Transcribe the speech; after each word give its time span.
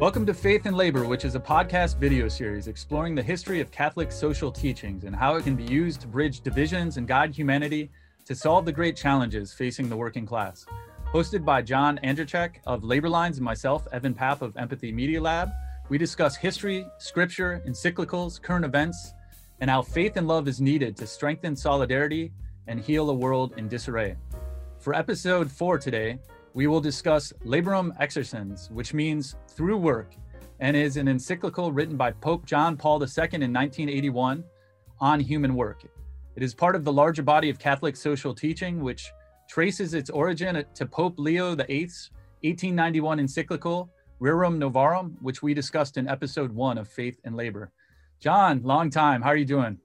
Welcome 0.00 0.24
to 0.24 0.32
Faith 0.32 0.64
and 0.64 0.74
Labor, 0.74 1.04
which 1.04 1.26
is 1.26 1.34
a 1.34 1.38
podcast 1.38 1.98
video 1.98 2.26
series 2.26 2.68
exploring 2.68 3.14
the 3.14 3.22
history 3.22 3.60
of 3.60 3.70
Catholic 3.70 4.10
social 4.10 4.50
teachings 4.50 5.04
and 5.04 5.14
how 5.14 5.34
it 5.36 5.44
can 5.44 5.54
be 5.54 5.64
used 5.64 6.00
to 6.00 6.06
bridge 6.06 6.40
divisions 6.40 6.96
and 6.96 7.06
guide 7.06 7.34
humanity 7.34 7.90
to 8.24 8.34
solve 8.34 8.64
the 8.64 8.72
great 8.72 8.96
challenges 8.96 9.52
facing 9.52 9.90
the 9.90 9.96
working 9.96 10.24
class. 10.24 10.64
Hosted 11.12 11.44
by 11.44 11.60
John 11.60 12.00
Andrzejczyk 12.02 12.60
of 12.66 12.82
Labor 12.82 13.10
Lines 13.10 13.36
and 13.36 13.44
myself, 13.44 13.86
Evan 13.92 14.14
Papp 14.14 14.40
of 14.40 14.56
Empathy 14.56 14.90
Media 14.90 15.20
Lab, 15.20 15.50
we 15.90 15.98
discuss 15.98 16.34
history, 16.34 16.86
scripture, 16.96 17.62
encyclicals, 17.68 18.40
current 18.40 18.64
events, 18.64 19.12
and 19.60 19.68
how 19.68 19.82
faith 19.82 20.16
and 20.16 20.26
love 20.26 20.48
is 20.48 20.62
needed 20.62 20.96
to 20.96 21.06
strengthen 21.06 21.54
solidarity 21.54 22.32
and 22.68 22.80
heal 22.80 23.10
a 23.10 23.14
world 23.14 23.52
in 23.58 23.68
disarray. 23.68 24.16
For 24.78 24.94
episode 24.94 25.52
four 25.52 25.76
today, 25.76 26.20
we 26.54 26.66
will 26.66 26.80
discuss 26.80 27.32
Laborem 27.44 27.96
Exercens, 28.00 28.70
which 28.70 28.92
means 28.92 29.36
through 29.48 29.78
work, 29.78 30.14
and 30.58 30.76
is 30.76 30.96
an 30.96 31.08
encyclical 31.08 31.72
written 31.72 31.96
by 31.96 32.10
Pope 32.10 32.44
John 32.44 32.76
Paul 32.76 33.00
II 33.00 33.28
in 33.32 33.52
1981 33.52 34.44
on 35.00 35.20
human 35.20 35.54
work. 35.54 35.84
It 36.36 36.42
is 36.42 36.54
part 36.54 36.76
of 36.76 36.84
the 36.84 36.92
larger 36.92 37.22
body 37.22 37.50
of 37.50 37.58
Catholic 37.58 37.96
social 37.96 38.34
teaching, 38.34 38.80
which 38.80 39.10
traces 39.48 39.94
its 39.94 40.10
origin 40.10 40.64
to 40.74 40.86
Pope 40.86 41.18
Leo 41.18 41.54
VIII's 41.54 42.10
1891 42.42 43.20
encyclical 43.20 43.90
Rerum 44.20 44.58
Novarum, 44.58 45.14
which 45.20 45.42
we 45.42 45.54
discussed 45.54 45.96
in 45.96 46.08
episode 46.08 46.52
one 46.52 46.78
of 46.78 46.88
Faith 46.88 47.18
and 47.24 47.36
Labor. 47.36 47.72
John, 48.20 48.62
long 48.62 48.90
time. 48.90 49.22
How 49.22 49.30
are 49.30 49.36
you 49.36 49.46
doing? 49.46 49.78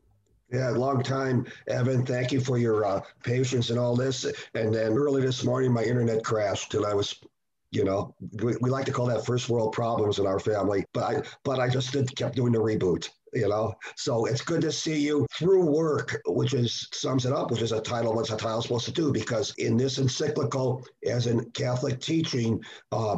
Yeah, 0.52 0.70
long 0.70 1.02
time, 1.02 1.46
Evan. 1.68 2.06
Thank 2.06 2.32
you 2.32 2.40
for 2.40 2.58
your 2.58 2.86
uh, 2.86 3.02
patience 3.24 3.72
and 3.72 3.80
all 3.80 3.96
this. 3.96 4.26
And 4.54 4.74
then 4.74 4.94
early 4.94 5.22
this 5.22 5.44
morning, 5.44 5.74
my 5.74 5.84
internet 5.84 6.24
crashed, 6.24 6.76
and 6.76 6.86
I 6.86 6.94
was, 6.94 7.16
you 7.72 7.84
know, 7.84 8.14
we, 8.44 8.56
we 8.62 8.70
like 8.70 8.86
to 8.86 8.92
call 8.92 9.08
that 9.08 9.26
first 9.26 9.50
world 9.50 9.74
problems 9.74 10.20
in 10.20 10.28
our 10.28 10.40
family. 10.40 10.86
But 10.94 11.04
I, 11.04 11.22
but 11.44 11.60
I 11.60 11.68
just 11.68 11.92
did, 11.92 12.16
kept 12.16 12.36
doing 12.36 12.54
the 12.54 12.60
reboot. 12.60 13.10
You 13.34 13.50
know, 13.50 13.74
so 13.98 14.26
it's 14.26 14.42
good 14.42 14.62
to 14.62 14.72
see 14.72 14.98
you 14.98 15.28
through 15.38 15.66
work, 15.66 16.22
which 16.26 16.54
is 16.54 16.88
sums 16.94 17.26
it 17.26 17.34
up, 17.34 17.52
which 17.52 17.62
is 17.62 17.74
a 17.74 17.82
title. 17.82 18.14
What's 18.14 18.30
a 18.30 18.38
title 18.38 18.62
supposed 18.62 18.86
to 18.86 18.94
do? 18.94 19.12
Because 19.12 19.54
in 19.58 19.76
this 19.76 19.98
encyclical, 19.98 20.86
as 21.06 21.28
in 21.28 21.50
Catholic 21.52 22.00
teaching, 22.00 22.64
uh, 22.94 23.18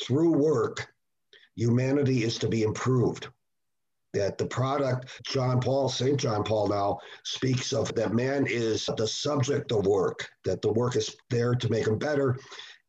through 0.00 0.32
work, 0.32 0.94
humanity 1.56 2.22
is 2.22 2.38
to 2.38 2.48
be 2.48 2.62
improved 2.62 3.28
that 4.12 4.38
the 4.38 4.46
product, 4.46 5.22
John 5.24 5.60
Paul, 5.60 5.88
St. 5.88 6.18
John 6.18 6.42
Paul 6.42 6.68
now 6.68 6.98
speaks 7.24 7.72
of 7.72 7.94
that 7.94 8.12
man 8.12 8.46
is 8.48 8.88
the 8.96 9.06
subject 9.06 9.72
of 9.72 9.86
work, 9.86 10.28
that 10.44 10.62
the 10.62 10.72
work 10.72 10.96
is 10.96 11.14
there 11.28 11.54
to 11.54 11.70
make 11.70 11.86
him 11.86 11.98
better 11.98 12.36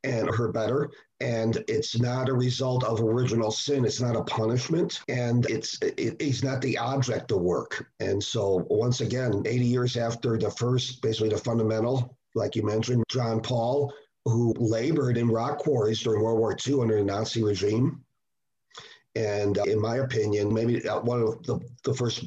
and 0.04 0.30
her 0.34 0.52
better. 0.52 0.90
And 1.20 1.64
it's 1.68 2.00
not 2.00 2.30
a 2.30 2.34
result 2.34 2.84
of 2.84 3.00
original 3.02 3.52
sin. 3.52 3.86
It's 3.86 4.02
not 4.02 4.16
a 4.16 4.24
punishment. 4.24 5.02
And 5.08 5.48
it's 5.48 5.78
it, 5.82 6.20
he's 6.20 6.44
not 6.44 6.62
the 6.62 6.78
object 6.80 7.32
of 7.32 7.42
work. 7.42 7.86
And 8.00 8.24
so 8.24 8.66
once 8.70 9.02
again, 9.02 9.44
80 9.46 9.66
years 9.66 9.98
after 9.98 10.38
the 10.38 10.50
first, 10.50 11.02
basically 11.04 11.30
the 11.30 11.38
fundamental, 11.38 12.18
like 12.34 12.56
you 12.56 12.64
mentioned, 12.64 13.04
John 13.10 13.42
Paul, 13.42 13.94
who 14.26 14.56
labored 14.58 15.18
in 15.18 15.28
rock 15.28 15.60
quarries 15.60 16.02
during 16.02 16.24
World 16.24 16.40
War 16.40 16.58
II 16.68 16.82
under 16.82 16.98
the 16.98 17.04
Nazi 17.04 17.44
regime, 17.44 18.04
and 19.16 19.58
uh, 19.58 19.64
in 19.64 19.80
my 19.80 19.98
opinion, 19.98 20.54
maybe 20.54 20.88
uh, 20.88 21.00
one 21.02 21.22
of 21.22 21.44
the, 21.44 21.60
the 21.84 21.94
first 21.94 22.26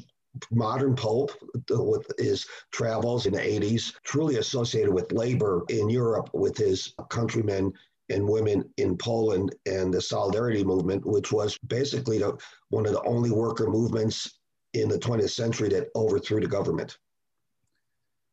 modern 0.51 0.95
pope 0.95 1.31
with 1.69 2.05
his 2.17 2.45
travels 2.71 3.25
in 3.25 3.33
the 3.33 3.39
80s, 3.39 3.93
truly 4.03 4.37
associated 4.37 4.93
with 4.93 5.11
labor 5.11 5.63
in 5.69 5.89
Europe 5.89 6.29
with 6.33 6.57
his 6.57 6.93
countrymen 7.09 7.73
and 8.09 8.27
women 8.27 8.63
in 8.77 8.97
Poland 8.97 9.55
and 9.65 9.93
the 9.93 10.01
Solidarity 10.01 10.63
movement, 10.63 11.05
which 11.05 11.31
was 11.31 11.57
basically 11.67 12.19
the, 12.19 12.37
one 12.69 12.85
of 12.85 12.91
the 12.91 13.01
only 13.03 13.31
worker 13.31 13.67
movements 13.67 14.39
in 14.73 14.89
the 14.89 14.99
20th 14.99 15.31
century 15.31 15.69
that 15.69 15.87
overthrew 15.95 16.39
the 16.39 16.47
government. 16.47 16.97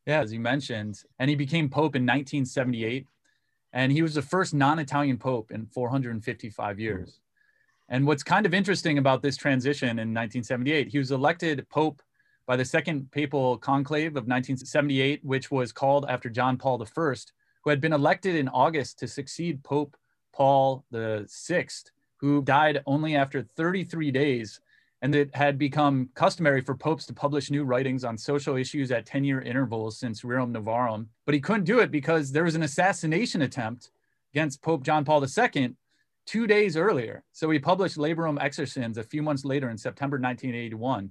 Yeah, 0.06 0.20
as 0.20 0.32
you 0.32 0.40
mentioned, 0.40 1.00
and 1.20 1.30
he 1.30 1.36
became 1.36 1.68
pope 1.68 1.94
in 1.94 2.02
1978, 2.02 3.06
and 3.72 3.92
he 3.92 4.02
was 4.02 4.14
the 4.14 4.22
first 4.22 4.52
non-Italian 4.52 5.16
pope 5.16 5.52
in 5.52 5.66
455 5.66 6.80
years. 6.80 7.21
And 7.92 8.06
what's 8.06 8.22
kind 8.22 8.46
of 8.46 8.54
interesting 8.54 8.96
about 8.96 9.20
this 9.20 9.36
transition 9.36 9.90
in 9.90 10.14
1978, 10.14 10.88
he 10.88 10.96
was 10.96 11.10
elected 11.10 11.68
Pope 11.68 12.00
by 12.46 12.56
the 12.56 12.64
Second 12.64 13.10
Papal 13.12 13.58
Conclave 13.58 14.12
of 14.12 14.24
1978, 14.24 15.22
which 15.22 15.50
was 15.50 15.72
called 15.72 16.06
after 16.08 16.30
John 16.30 16.56
Paul 16.56 16.82
I, 16.82 17.14
who 17.62 17.68
had 17.68 17.82
been 17.82 17.92
elected 17.92 18.34
in 18.34 18.48
August 18.48 18.98
to 19.00 19.06
succeed 19.06 19.62
Pope 19.62 19.94
Paul 20.32 20.86
VI, 20.90 21.66
who 22.16 22.40
died 22.40 22.82
only 22.86 23.14
after 23.14 23.42
33 23.42 24.10
days. 24.10 24.60
And 25.02 25.14
it 25.14 25.34
had 25.34 25.58
become 25.58 26.08
customary 26.14 26.62
for 26.62 26.74
popes 26.74 27.04
to 27.06 27.12
publish 27.12 27.50
new 27.50 27.64
writings 27.64 28.04
on 28.04 28.16
social 28.16 28.56
issues 28.56 28.90
at 28.90 29.04
10 29.04 29.22
year 29.22 29.42
intervals 29.42 29.98
since 29.98 30.22
Rerum 30.22 30.56
Novarum. 30.56 31.08
But 31.26 31.34
he 31.34 31.42
couldn't 31.42 31.64
do 31.64 31.80
it 31.80 31.90
because 31.90 32.32
there 32.32 32.44
was 32.44 32.54
an 32.54 32.62
assassination 32.62 33.42
attempt 33.42 33.90
against 34.32 34.62
Pope 34.62 34.82
John 34.82 35.04
Paul 35.04 35.22
II 35.22 35.74
two 36.26 36.46
days 36.46 36.76
earlier. 36.76 37.24
So 37.32 37.50
he 37.50 37.58
published 37.58 37.96
Laborem 37.96 38.38
Exercens 38.38 38.96
a 38.96 39.02
few 39.02 39.22
months 39.22 39.44
later 39.44 39.70
in 39.70 39.78
September 39.78 40.18
1981. 40.18 41.10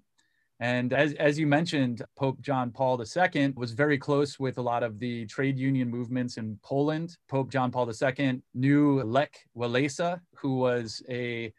And 0.60 0.94
as, 0.94 1.14
as 1.14 1.40
you 1.40 1.48
mentioned, 1.48 2.04
Pope 2.16 2.40
John 2.40 2.70
Paul 2.70 3.02
II 3.02 3.54
was 3.56 3.72
very 3.72 3.98
close 3.98 4.40
with 4.40 4.60
a 4.60 4.62
lot 4.62 4.84
of 4.84 5.00
the 5.00 5.26
trade 5.26 5.58
union 5.58 5.90
movements 5.90 6.38
in 6.38 6.60
Poland. 6.62 7.18
Pope 7.28 7.50
John 7.50 7.72
Paul 7.72 7.90
II 7.90 8.42
knew 8.54 9.02
Lech 9.02 9.40
Walesa, 9.58 10.22
who 10.36 10.58
was 10.58 11.02
a 11.10 11.52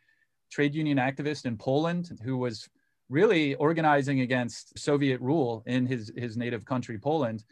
trade 0.53 0.75
union 0.75 0.99
activist 0.99 1.47
in 1.47 1.57
Poland, 1.57 2.17
who 2.23 2.37
was 2.37 2.69
really 3.09 3.57
organizing 3.57 4.21
against 4.21 4.79
Soviet 4.79 5.21
rule 5.21 5.65
in 5.67 5.85
his, 5.85 6.13
his 6.17 6.37
native 6.37 6.65
country, 6.65 6.97
Poland 6.97 7.45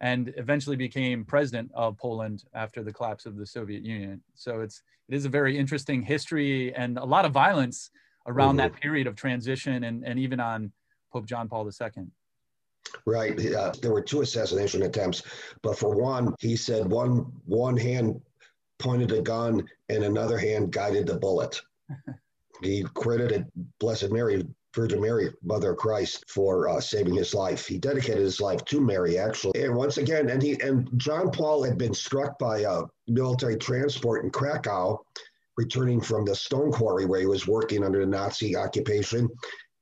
and 0.00 0.32
eventually 0.36 0.76
became 0.76 1.24
president 1.24 1.70
of 1.74 1.96
Poland 1.96 2.44
after 2.54 2.82
the 2.82 2.92
collapse 2.92 3.26
of 3.26 3.36
the 3.36 3.46
Soviet 3.46 3.84
Union. 3.84 4.20
So 4.34 4.60
it's 4.60 4.82
it 5.08 5.14
is 5.14 5.24
a 5.24 5.28
very 5.28 5.56
interesting 5.56 6.02
history 6.02 6.74
and 6.74 6.98
a 6.98 7.04
lot 7.04 7.24
of 7.24 7.32
violence 7.32 7.90
around 8.26 8.56
mm-hmm. 8.56 8.74
that 8.74 8.80
period 8.80 9.06
of 9.06 9.16
transition 9.16 9.84
and, 9.84 10.04
and 10.04 10.18
even 10.18 10.38
on 10.38 10.70
Pope 11.12 11.26
John 11.26 11.48
Paul 11.48 11.66
II. 11.66 12.06
Right. 13.06 13.54
Uh, 13.54 13.72
there 13.80 13.92
were 13.92 14.02
two 14.02 14.20
assassination 14.20 14.82
attempts, 14.82 15.22
but 15.62 15.78
for 15.78 15.94
one, 15.94 16.34
he 16.38 16.56
said 16.56 16.90
one 16.90 17.32
one 17.46 17.76
hand 17.76 18.20
pointed 18.78 19.12
a 19.12 19.20
gun 19.20 19.68
and 19.88 20.04
another 20.04 20.38
hand 20.38 20.70
guided 20.70 21.06
the 21.06 21.18
bullet. 21.18 21.60
he 22.62 22.84
credited 22.94 23.46
Blessed 23.78 24.10
Mary 24.10 24.46
Virgin 24.78 25.00
Mary, 25.00 25.32
Mother 25.42 25.72
of 25.72 25.76
Christ, 25.76 26.24
for 26.28 26.68
uh, 26.68 26.80
saving 26.80 27.14
his 27.14 27.34
life. 27.34 27.66
He 27.66 27.78
dedicated 27.78 28.22
his 28.22 28.40
life 28.40 28.64
to 28.66 28.80
Mary, 28.80 29.18
actually. 29.18 29.60
And 29.60 29.74
once 29.74 29.98
again, 29.98 30.30
and 30.30 30.40
he 30.40 30.52
and 30.60 30.88
John 30.98 31.32
Paul 31.32 31.64
had 31.64 31.76
been 31.76 31.92
struck 31.92 32.38
by 32.38 32.60
a 32.60 32.82
military 33.08 33.56
transport 33.56 34.24
in 34.24 34.30
Krakow, 34.30 35.04
returning 35.56 36.00
from 36.00 36.24
the 36.24 36.36
stone 36.36 36.70
quarry 36.70 37.06
where 37.06 37.18
he 37.18 37.26
was 37.26 37.48
working 37.48 37.82
under 37.82 37.98
the 37.98 38.06
Nazi 38.06 38.54
occupation. 38.54 39.28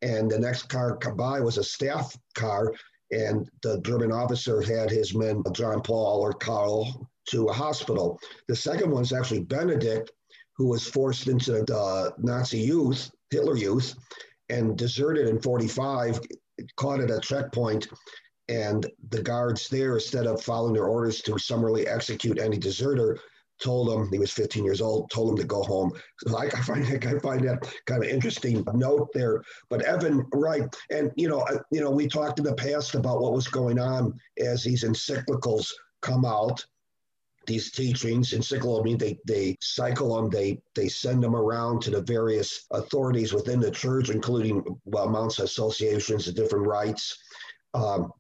And 0.00 0.30
the 0.30 0.38
next 0.38 0.70
car 0.70 0.96
by 0.96 1.40
was 1.40 1.58
a 1.58 1.64
staff 1.64 2.16
car, 2.34 2.72
and 3.10 3.46
the 3.62 3.82
German 3.82 4.12
officer 4.12 4.62
had 4.62 4.90
his 4.90 5.14
men, 5.14 5.42
John 5.52 5.82
Paul 5.82 6.22
or 6.22 6.32
Karl, 6.32 7.06
to 7.28 7.48
a 7.48 7.52
hospital. 7.52 8.18
The 8.48 8.56
second 8.56 8.90
one 8.90 9.02
is 9.02 9.12
actually 9.12 9.42
Benedict, 9.42 10.10
who 10.56 10.68
was 10.68 10.86
forced 10.86 11.28
into 11.28 11.52
the 11.52 12.14
Nazi 12.16 12.60
youth, 12.60 13.10
Hitler 13.30 13.58
youth, 13.58 13.94
and 14.48 14.76
deserted 14.76 15.28
in 15.28 15.40
45, 15.40 16.20
caught 16.76 17.00
at 17.00 17.10
a 17.10 17.20
checkpoint. 17.20 17.88
And 18.48 18.86
the 19.10 19.22
guards 19.22 19.68
there, 19.68 19.94
instead 19.94 20.26
of 20.26 20.42
following 20.42 20.74
their 20.74 20.86
orders 20.86 21.20
to 21.22 21.38
summarily 21.38 21.86
execute 21.88 22.38
any 22.38 22.58
deserter, 22.58 23.18
told 23.60 23.90
him 23.90 24.10
he 24.10 24.18
was 24.18 24.32
15 24.32 24.64
years 24.64 24.80
old, 24.80 25.10
told 25.10 25.30
him 25.30 25.36
to 25.38 25.44
go 25.44 25.62
home. 25.62 25.90
So 26.18 26.36
I, 26.36 26.44
I 26.44 26.60
find 26.62 26.84
I 26.84 27.18
find 27.18 27.48
that 27.48 27.72
kind 27.86 28.04
of 28.04 28.10
interesting 28.10 28.64
note 28.74 29.08
there. 29.14 29.42
But 29.68 29.82
Evan, 29.82 30.26
right, 30.32 30.62
and 30.90 31.10
you 31.16 31.28
know, 31.28 31.40
uh, 31.40 31.58
you 31.70 31.80
know, 31.80 31.90
we 31.90 32.06
talked 32.06 32.38
in 32.38 32.44
the 32.44 32.54
past 32.54 32.94
about 32.94 33.20
what 33.20 33.32
was 33.32 33.48
going 33.48 33.78
on 33.78 34.18
as 34.38 34.62
these 34.62 34.84
encyclicals 34.84 35.72
come 36.02 36.24
out 36.24 36.64
these 37.46 37.70
teachings. 37.70 38.32
Encyclical, 38.32 38.80
I 38.80 38.82
mean, 38.82 38.98
they, 38.98 39.18
they 39.26 39.56
cycle 39.60 40.16
them, 40.16 40.30
they, 40.30 40.60
they 40.74 40.88
send 40.88 41.22
them 41.22 41.36
around 41.36 41.82
to 41.82 41.90
the 41.90 42.02
various 42.02 42.66
authorities 42.72 43.32
within 43.32 43.60
the 43.60 43.70
church, 43.70 44.10
including 44.10 44.64
well, 44.84 45.04
amounts 45.04 45.38
of 45.38 45.44
associations, 45.46 46.26
the 46.26 46.32
different 46.32 46.66
rites. 46.66 47.18
Um, 47.74 48.12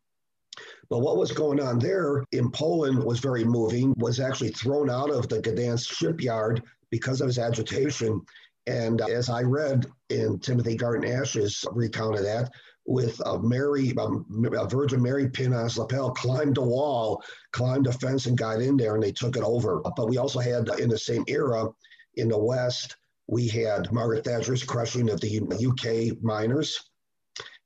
but 0.88 1.00
what 1.00 1.16
was 1.16 1.32
going 1.32 1.60
on 1.60 1.78
there 1.78 2.24
in 2.32 2.50
Poland 2.50 3.02
was 3.02 3.18
very 3.18 3.44
moving, 3.44 3.92
was 3.96 4.20
actually 4.20 4.50
thrown 4.50 4.88
out 4.88 5.10
of 5.10 5.28
the 5.28 5.40
Gdansk 5.40 5.90
shipyard 5.90 6.62
because 6.90 7.20
of 7.20 7.26
his 7.26 7.38
agitation. 7.38 8.22
And 8.66 9.00
as 9.00 9.28
I 9.28 9.42
read 9.42 9.86
in 10.10 10.38
Timothy 10.38 10.76
Garton 10.76 11.10
Ash's 11.10 11.64
recount 11.72 12.16
of 12.16 12.22
that, 12.22 12.50
with 12.86 13.20
a 13.26 13.38
Mary, 13.38 13.92
a 13.96 14.68
Virgin 14.68 15.02
Mary 15.02 15.28
pin 15.28 15.52
on 15.52 15.64
his 15.64 15.78
lapel, 15.78 16.10
climbed 16.10 16.58
a 16.58 16.62
wall, 16.62 17.22
climbed 17.52 17.86
a 17.86 17.92
fence, 17.92 18.26
and 18.26 18.38
got 18.38 18.60
in 18.60 18.76
there, 18.76 18.94
and 18.94 19.02
they 19.02 19.12
took 19.12 19.36
it 19.36 19.42
over. 19.42 19.80
But 19.96 20.08
we 20.08 20.18
also 20.18 20.38
had 20.38 20.68
in 20.78 20.88
the 20.88 20.98
same 20.98 21.24
era 21.26 21.68
in 22.14 22.28
the 22.28 22.38
West 22.38 22.96
we 23.28 23.48
had 23.48 23.92
Margaret 23.92 24.24
Thatcher's 24.24 24.62
crushing 24.62 25.10
of 25.10 25.20
the 25.20 25.66
UK 25.66 26.22
miners 26.22 26.90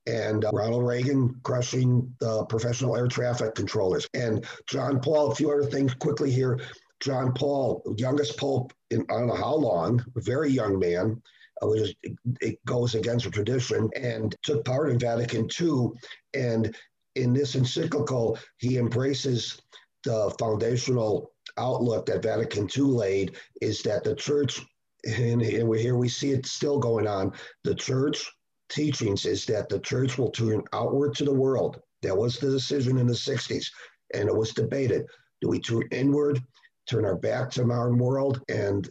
and 0.06 0.44
uh, 0.44 0.50
Ronald 0.52 0.86
Reagan 0.86 1.38
crushing 1.42 2.14
the 2.20 2.44
professional 2.46 2.96
air 2.96 3.08
traffic 3.08 3.54
controllers. 3.54 4.08
And 4.14 4.44
John 4.66 5.00
Paul, 5.00 5.30
a 5.30 5.34
few 5.34 5.50
other 5.50 5.66
things 5.66 5.94
quickly 5.94 6.30
here. 6.30 6.58
John 7.00 7.32
Paul, 7.32 7.82
youngest 7.96 8.38
pope 8.38 8.72
in 8.90 9.02
I 9.10 9.14
don't 9.14 9.28
know 9.28 9.34
how 9.34 9.54
long, 9.54 10.04
very 10.16 10.50
young 10.50 10.78
man, 10.78 11.22
it 11.62 12.58
goes 12.64 12.94
against 12.94 13.30
tradition, 13.32 13.90
and 13.96 14.34
took 14.42 14.64
part 14.64 14.90
in 14.90 14.98
Vatican 14.98 15.48
II. 15.60 15.88
And 16.34 16.74
in 17.16 17.32
this 17.32 17.54
encyclical, 17.54 18.38
he 18.58 18.78
embraces 18.78 19.60
the 20.04 20.34
foundational 20.38 21.32
outlook 21.58 22.06
that 22.06 22.22
Vatican 22.22 22.68
II 22.74 22.84
laid 22.84 23.36
is 23.60 23.82
that 23.82 24.04
the 24.04 24.14
church, 24.14 24.60
and, 25.04 25.42
and 25.42 25.74
here 25.76 25.96
we 25.96 26.08
see 26.08 26.30
it 26.30 26.46
still 26.46 26.78
going 26.78 27.06
on, 27.06 27.32
the 27.64 27.74
church 27.74 28.30
teachings 28.70 29.26
is 29.26 29.44
that 29.46 29.68
the 29.68 29.80
church 29.80 30.16
will 30.16 30.30
turn 30.30 30.62
outward 30.72 31.14
to 31.16 31.24
the 31.24 31.34
world. 31.34 31.80
That 32.02 32.16
was 32.16 32.38
the 32.38 32.50
decision 32.50 32.96
in 32.96 33.06
the 33.06 33.12
60s, 33.12 33.66
and 34.14 34.28
it 34.28 34.34
was 34.34 34.52
debated. 34.52 35.04
Do 35.40 35.48
we 35.48 35.60
turn 35.60 35.82
inward, 35.90 36.40
turn 36.88 37.04
our 37.04 37.16
back 37.16 37.50
to 37.50 37.64
modern 37.64 37.98
world? 37.98 38.40
And 38.48 38.88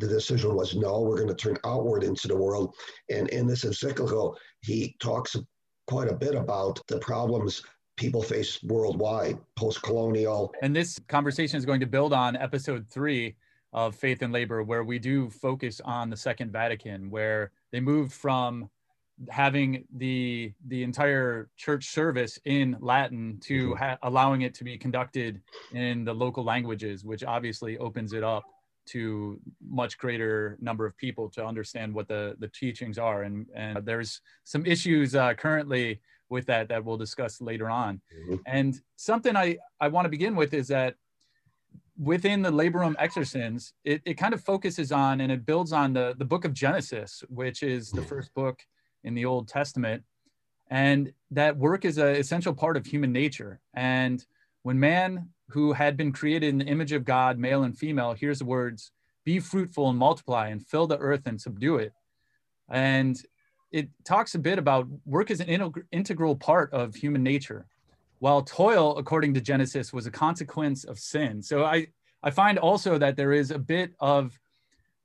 the 0.00 0.08
decision 0.08 0.54
was 0.54 0.74
no, 0.74 1.00
we're 1.00 1.16
going 1.16 1.28
to 1.28 1.34
turn 1.34 1.56
outward 1.64 2.02
into 2.02 2.26
the 2.26 2.36
world. 2.36 2.74
And 3.10 3.28
in 3.28 3.46
this 3.46 3.64
encyclical, 3.64 4.36
he 4.62 4.96
talks 5.00 5.36
quite 5.86 6.08
a 6.08 6.14
bit 6.14 6.34
about 6.34 6.80
the 6.88 6.98
problems 6.98 7.62
people 7.96 8.22
face 8.22 8.62
worldwide, 8.62 9.38
post 9.56 9.82
colonial. 9.82 10.54
And 10.62 10.74
this 10.74 10.98
conversation 11.08 11.58
is 11.58 11.66
going 11.66 11.80
to 11.80 11.86
build 11.86 12.14
on 12.14 12.34
episode 12.34 12.88
three 12.88 13.36
of 13.74 13.94
Faith 13.94 14.22
and 14.22 14.32
Labor, 14.32 14.62
where 14.62 14.84
we 14.84 14.98
do 14.98 15.28
focus 15.28 15.82
on 15.84 16.08
the 16.08 16.16
Second 16.16 16.50
Vatican, 16.50 17.10
where 17.10 17.52
they 17.72 17.78
moved 17.80 18.12
from 18.12 18.70
having 19.28 19.84
the 19.96 20.50
the 20.68 20.82
entire 20.82 21.50
church 21.58 21.88
service 21.88 22.38
in 22.46 22.74
Latin 22.80 23.38
to 23.42 23.68
mm-hmm. 23.68 23.78
ha- 23.78 23.98
allowing 24.02 24.42
it 24.42 24.54
to 24.54 24.64
be 24.64 24.78
conducted 24.78 25.42
in 25.74 26.02
the 26.04 26.14
local 26.14 26.42
languages, 26.42 27.04
which 27.04 27.22
obviously 27.22 27.76
opens 27.76 28.14
it 28.14 28.24
up 28.24 28.44
to 28.92 29.40
much 29.68 29.98
greater 29.98 30.56
number 30.60 30.86
of 30.86 30.96
people 30.96 31.28
to 31.30 31.44
understand 31.44 31.94
what 31.94 32.08
the 32.08 32.36
the 32.38 32.48
teachings 32.48 32.98
are. 32.98 33.22
And 33.22 33.46
and 33.54 33.84
there's 33.84 34.20
some 34.44 34.66
issues 34.66 35.14
uh, 35.14 35.34
currently 35.34 36.00
with 36.28 36.46
that 36.46 36.68
that 36.68 36.84
we'll 36.84 36.96
discuss 36.96 37.40
later 37.40 37.68
on. 37.68 38.00
Mm-hmm. 38.14 38.36
And 38.46 38.80
something 38.96 39.36
I 39.36 39.58
I 39.80 39.88
want 39.88 40.04
to 40.06 40.10
begin 40.10 40.36
with 40.36 40.54
is 40.54 40.68
that 40.68 40.94
within 42.00 42.40
the 42.40 42.50
Laborem 42.50 42.96
Exercens, 42.96 43.72
it, 43.84 44.00
it 44.06 44.14
kind 44.14 44.32
of 44.32 44.42
focuses 44.42 44.90
on 44.90 45.20
and 45.20 45.30
it 45.30 45.44
builds 45.44 45.72
on 45.72 45.92
the, 45.92 46.14
the 46.16 46.24
book 46.24 46.46
of 46.46 46.54
Genesis, 46.54 47.22
which 47.28 47.62
is 47.62 47.90
the 47.90 48.00
mm-hmm. 48.00 48.08
first 48.08 48.32
book 48.32 48.60
in 49.04 49.14
the 49.14 49.26
Old 49.26 49.48
Testament. 49.48 50.02
And 50.70 51.12
that 51.32 51.56
work 51.56 51.84
is 51.84 51.98
an 51.98 52.16
essential 52.16 52.54
part 52.54 52.76
of 52.76 52.86
human 52.86 53.12
nature. 53.12 53.60
And 53.74 54.24
when 54.62 54.80
man, 54.80 55.28
who 55.52 55.72
had 55.72 55.96
been 55.96 56.12
created 56.12 56.48
in 56.48 56.58
the 56.58 56.66
image 56.66 56.92
of 56.92 57.04
God, 57.04 57.38
male 57.38 57.62
and 57.62 57.76
female, 57.76 58.12
hears 58.12 58.38
the 58.38 58.44
words, 58.44 58.92
be 59.24 59.40
fruitful 59.40 59.88
and 59.88 59.98
multiply 59.98 60.48
and 60.48 60.66
fill 60.66 60.86
the 60.86 60.98
earth 60.98 61.22
and 61.26 61.40
subdue 61.40 61.76
it. 61.76 61.92
And 62.68 63.20
it 63.72 63.88
talks 64.04 64.34
a 64.34 64.38
bit 64.38 64.58
about 64.58 64.88
work 65.04 65.30
as 65.30 65.40
an 65.40 65.72
integral 65.92 66.36
part 66.36 66.72
of 66.72 66.94
human 66.94 67.22
nature, 67.22 67.66
while 68.18 68.42
toil, 68.42 68.96
according 68.98 69.34
to 69.34 69.40
Genesis, 69.40 69.92
was 69.92 70.06
a 70.06 70.10
consequence 70.10 70.84
of 70.84 70.98
sin. 70.98 71.42
So 71.42 71.64
I, 71.64 71.88
I 72.22 72.30
find 72.30 72.58
also 72.58 72.98
that 72.98 73.16
there 73.16 73.32
is 73.32 73.50
a 73.50 73.58
bit 73.58 73.92
of 74.00 74.38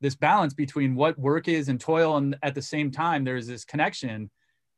this 0.01 0.15
balance 0.15 0.53
between 0.53 0.95
what 0.95 1.17
work 1.17 1.47
is 1.47 1.69
and 1.69 1.79
toil 1.79 2.17
and 2.17 2.35
at 2.43 2.53
the 2.53 2.61
same 2.61 2.91
time 2.91 3.23
there's 3.23 3.47
this 3.47 3.65
connection 3.65 4.29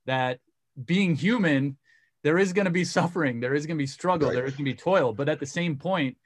that 0.06 0.40
being 0.86 1.16
human 1.16 1.78
there 2.24 2.38
is 2.38 2.54
going 2.54 2.66
to 2.66 2.72
be 2.72 2.84
suffering 2.84 3.40
there 3.40 3.54
is 3.54 3.66
going 3.66 3.78
to 3.78 3.82
be 3.82 3.88
struggle 3.88 4.30
right. 4.30 4.36
there 4.36 4.46
is 4.46 4.54
going 4.54 4.66
to 4.66 4.72
be 4.72 4.78
toil 4.78 5.14
but 5.14 5.30
at 5.30 5.40
the 5.40 5.46
same 5.46 5.76
point 5.76 6.18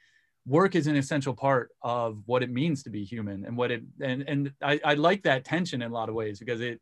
work 0.48 0.76
is 0.76 0.88
an 0.88 0.96
essential 0.96 1.34
part 1.34 1.70
of 1.82 2.24
what 2.26 2.42
it 2.42 2.50
means 2.50 2.84
to 2.84 2.90
be 2.90 3.04
human 3.04 3.46
and 3.46 3.56
what 3.56 3.72
it 3.72 3.84
and 4.02 4.24
and 4.28 4.52
i, 4.62 4.80
I 4.84 4.94
like 4.96 5.24
that 5.24 5.46
tension 5.46 5.82
in 5.82 5.92
a 5.92 5.94
lot 5.94 6.10
of 6.10 6.16
ways 6.16 6.40
because 6.40 6.62
it 6.62 6.82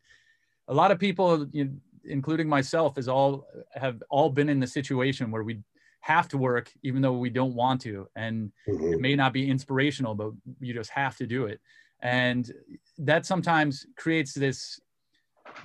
a 0.68 0.74
lot 0.74 0.90
of 0.90 0.98
people 0.98 1.46
you 1.52 1.64
know, 1.64 1.70
including 2.04 2.48
myself 2.48 2.96
is 2.96 3.08
all 3.08 3.46
have 3.74 4.02
all 4.08 4.30
been 4.30 4.48
in 4.48 4.60
the 4.60 4.66
situation 4.66 5.30
where 5.30 5.42
we 5.42 5.60
have 6.00 6.28
to 6.28 6.38
work 6.38 6.72
even 6.82 7.02
though 7.02 7.12
we 7.12 7.28
don't 7.28 7.54
want 7.54 7.82
to 7.82 8.08
and 8.16 8.50
mm-hmm. 8.66 8.94
it 8.94 9.00
may 9.00 9.14
not 9.14 9.34
be 9.34 9.50
inspirational 9.50 10.14
but 10.14 10.30
you 10.60 10.72
just 10.72 10.90
have 10.90 11.16
to 11.16 11.26
do 11.26 11.44
it 11.44 11.60
and 12.00 12.52
that 12.98 13.26
sometimes 13.26 13.86
creates 13.96 14.32
this 14.32 14.80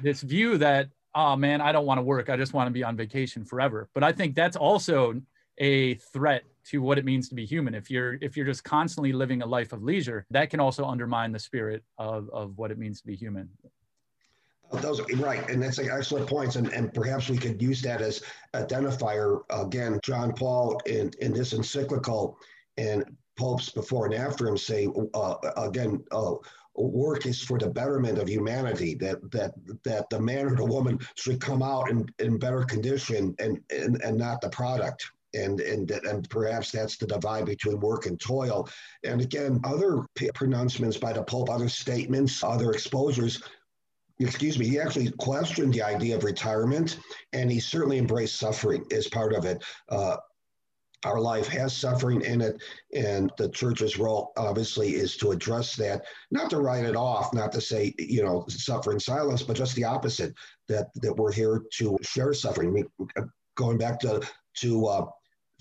this 0.01 0.21
view 0.21 0.57
that 0.57 0.89
oh 1.15 1.35
man 1.35 1.61
i 1.61 1.71
don't 1.71 1.85
want 1.85 1.97
to 1.97 2.03
work. 2.03 2.29
I 2.29 2.37
just 2.37 2.53
want 2.53 2.67
to 2.67 2.71
be 2.71 2.83
on 2.83 2.95
vacation 2.95 3.45
forever. 3.45 3.89
But 3.93 4.03
i 4.03 4.11
think 4.11 4.35
that's 4.35 4.55
also 4.57 5.21
a 5.57 5.95
threat 5.95 6.43
to 6.65 6.81
what 6.81 6.97
it 6.97 7.05
means 7.05 7.29
to 7.29 7.35
be 7.35 7.45
human. 7.45 7.73
If 7.75 7.89
you're 7.89 8.15
if 8.21 8.35
you're 8.35 8.45
just 8.45 8.63
constantly 8.63 9.13
living 9.13 9.41
a 9.41 9.45
life 9.45 9.71
of 9.71 9.83
leisure 9.83 10.25
that 10.31 10.49
can 10.49 10.59
also 10.59 10.85
undermine 10.85 11.31
the 11.31 11.39
spirit 11.39 11.83
of, 11.97 12.29
of 12.31 12.57
what 12.57 12.71
it 12.71 12.77
means 12.77 12.99
to 13.01 13.07
be 13.07 13.15
human. 13.15 13.49
Those 14.73 14.99
right, 15.17 15.47
and 15.47 15.61
that's 15.61 15.77
excellent 15.77 16.27
points, 16.27 16.55
and, 16.55 16.67
and 16.73 16.91
perhaps 16.91 17.29
we 17.29 17.37
could 17.37 17.61
use 17.61 17.83
that 17.83 18.01
as 18.01 18.23
identifier 18.55 19.41
again. 19.51 19.99
John 20.03 20.33
Paul 20.33 20.81
in 20.87 21.11
in 21.21 21.33
this 21.33 21.53
encyclical 21.53 22.37
and 22.77 23.05
popes 23.37 23.69
before 23.69 24.05
and 24.05 24.15
after 24.15 24.47
him 24.47 24.57
say 24.57 24.87
uh, 25.13 25.35
again 25.57 26.03
uh, 26.11 26.33
work 26.75 27.25
is 27.25 27.41
for 27.41 27.57
the 27.57 27.69
betterment 27.69 28.17
of 28.17 28.29
humanity 28.29 28.95
that 28.95 29.31
that 29.31 29.53
that 29.83 30.09
the 30.09 30.19
man 30.19 30.45
or 30.45 30.55
the 30.55 30.65
woman 30.65 30.99
should 31.15 31.39
come 31.39 31.63
out 31.63 31.89
in, 31.89 32.05
in 32.19 32.37
better 32.37 32.63
condition 32.63 33.35
and, 33.39 33.59
and 33.69 34.01
and 34.03 34.17
not 34.17 34.41
the 34.41 34.49
product. 34.49 35.09
And 35.33 35.59
and 35.59 35.91
and 35.91 36.29
perhaps 36.29 36.71
that's 36.71 36.97
the 36.97 37.07
divide 37.07 37.45
between 37.45 37.79
work 37.79 38.05
and 38.05 38.19
toil. 38.19 38.69
And 39.03 39.21
again 39.21 39.59
other 39.65 40.05
pronouncements 40.33 40.97
by 40.97 41.13
the 41.13 41.23
pope 41.23 41.49
other 41.49 41.69
statements 41.69 42.43
other 42.43 42.71
exposures. 42.71 43.41
Excuse 44.19 44.57
me, 44.57 44.65
he 44.65 44.79
actually 44.79 45.11
questioned 45.11 45.73
the 45.73 45.81
idea 45.81 46.15
of 46.15 46.23
retirement 46.23 46.99
and 47.33 47.51
he 47.51 47.59
certainly 47.59 47.97
embraced 47.97 48.37
suffering 48.37 48.85
as 48.91 49.07
part 49.09 49.33
of 49.33 49.43
it. 49.43 49.61
Uh, 49.89 50.15
our 51.03 51.19
life 51.19 51.47
has 51.47 51.75
suffering 51.75 52.21
in 52.21 52.41
it, 52.41 52.61
and 52.93 53.31
the 53.37 53.49
church's 53.49 53.97
role 53.97 54.31
obviously 54.37 54.95
is 54.95 55.17
to 55.17 55.31
address 55.31 55.75
that, 55.75 56.05
not 56.31 56.49
to 56.49 56.59
write 56.59 56.85
it 56.85 56.95
off, 56.95 57.33
not 57.33 57.51
to 57.51 57.61
say 57.61 57.93
you 57.97 58.23
know 58.23 58.45
suffer 58.47 58.91
in 58.91 58.99
silence, 58.99 59.43
but 59.43 59.57
just 59.57 59.75
the 59.75 59.83
opposite 59.83 60.33
that 60.67 60.87
that 60.95 61.15
we're 61.15 61.31
here 61.31 61.63
to 61.73 61.97
share 62.01 62.33
suffering. 62.33 62.69
I 62.69 62.71
mean, 62.71 63.29
going 63.55 63.77
back 63.77 63.99
to 64.01 64.21
to 64.57 64.85
uh, 64.85 65.05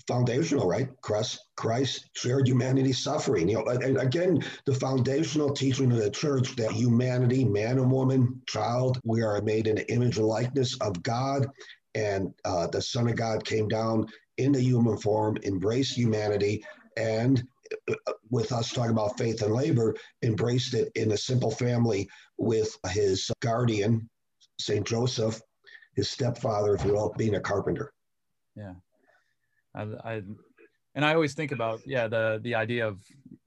foundational, 0.07 0.67
right? 0.67 0.89
Christ, 1.01 1.39
Christ 1.55 2.09
shared 2.15 2.47
humanity 2.47 2.93
suffering. 2.93 3.49
You 3.49 3.55
know, 3.57 3.65
and 3.65 3.97
again, 3.97 4.43
the 4.65 4.73
foundational 4.73 5.49
teaching 5.49 5.91
of 5.91 5.97
the 5.97 6.09
church 6.09 6.55
that 6.55 6.71
humanity, 6.71 7.43
man 7.43 7.79
and 7.79 7.91
woman, 7.91 8.41
child, 8.47 8.99
we 9.03 9.21
are 9.21 9.41
made 9.41 9.67
in 9.67 9.75
the 9.75 9.91
image 9.91 10.17
and 10.17 10.27
likeness 10.27 10.77
of 10.81 11.01
God, 11.03 11.47
and 11.95 12.33
uh, 12.43 12.67
the 12.67 12.81
Son 12.81 13.07
of 13.07 13.15
God 13.15 13.45
came 13.45 13.67
down 13.67 14.07
in 14.37 14.51
the 14.51 14.61
human 14.61 14.97
form, 14.97 15.37
embraced 15.43 15.95
humanity, 15.95 16.63
and 16.97 17.43
uh, 17.89 18.13
with 18.29 18.51
us 18.51 18.71
talking 18.71 18.91
about 18.91 19.17
faith 19.17 19.41
and 19.41 19.53
labor, 19.53 19.95
embraced 20.23 20.73
it 20.73 20.91
in 20.95 21.11
a 21.11 21.17
simple 21.17 21.51
family 21.51 22.07
with 22.37 22.77
his 22.89 23.31
guardian, 23.41 24.09
St. 24.59 24.85
Joseph, 24.85 25.41
his 25.95 26.09
stepfather, 26.09 26.75
if 26.75 26.85
you 26.85 26.93
will, 26.93 27.13
being 27.17 27.35
a 27.35 27.39
carpenter. 27.39 27.91
Yeah. 28.55 28.73
I, 29.73 29.83
I, 30.03 30.21
and 30.95 31.03
I 31.03 31.13
always 31.13 31.33
think 31.33 31.51
about, 31.51 31.81
yeah, 31.85 32.07
the, 32.07 32.39
the 32.41 32.55
idea 32.55 32.87
of 32.87 32.99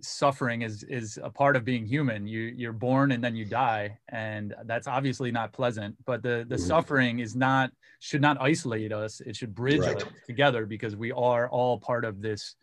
suffering 0.02 0.62
is, 0.62 0.84
is 0.84 1.18
a 1.22 1.30
part 1.30 1.56
of 1.56 1.64
being 1.64 1.86
human. 1.86 2.26
You, 2.26 2.52
you're 2.54 2.74
born 2.74 3.12
and 3.12 3.24
then 3.24 3.34
you 3.34 3.46
die. 3.46 3.98
And 4.10 4.54
that's 4.66 4.86
obviously 4.86 5.32
not 5.32 5.54
pleasant, 5.54 5.96
but 6.04 6.22
the, 6.22 6.44
the 6.46 6.56
mm-hmm. 6.56 6.66
suffering 6.66 7.18
is 7.20 7.34
not, 7.34 7.72
should 8.00 8.20
not 8.20 8.36
isolate 8.40 8.92
us. 8.92 9.20
It 9.20 9.34
should 9.34 9.54
bridge 9.54 9.80
right. 9.80 9.96
us 9.96 10.04
together 10.26 10.66
because 10.66 10.94
we 10.94 11.10
are 11.12 11.48
all 11.48 11.78
part 11.78 12.04
of 12.04 12.20
this, 12.20 12.54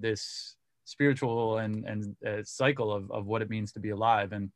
this 0.00 0.56
spiritual 0.84 1.58
and, 1.58 1.84
and 1.84 2.16
uh, 2.26 2.42
cycle 2.42 2.92
of, 2.92 3.10
of 3.12 3.26
what 3.26 3.40
it 3.40 3.48
means 3.48 3.70
to 3.72 3.80
be 3.80 3.90
alive. 3.90 4.32
And, 4.32 4.50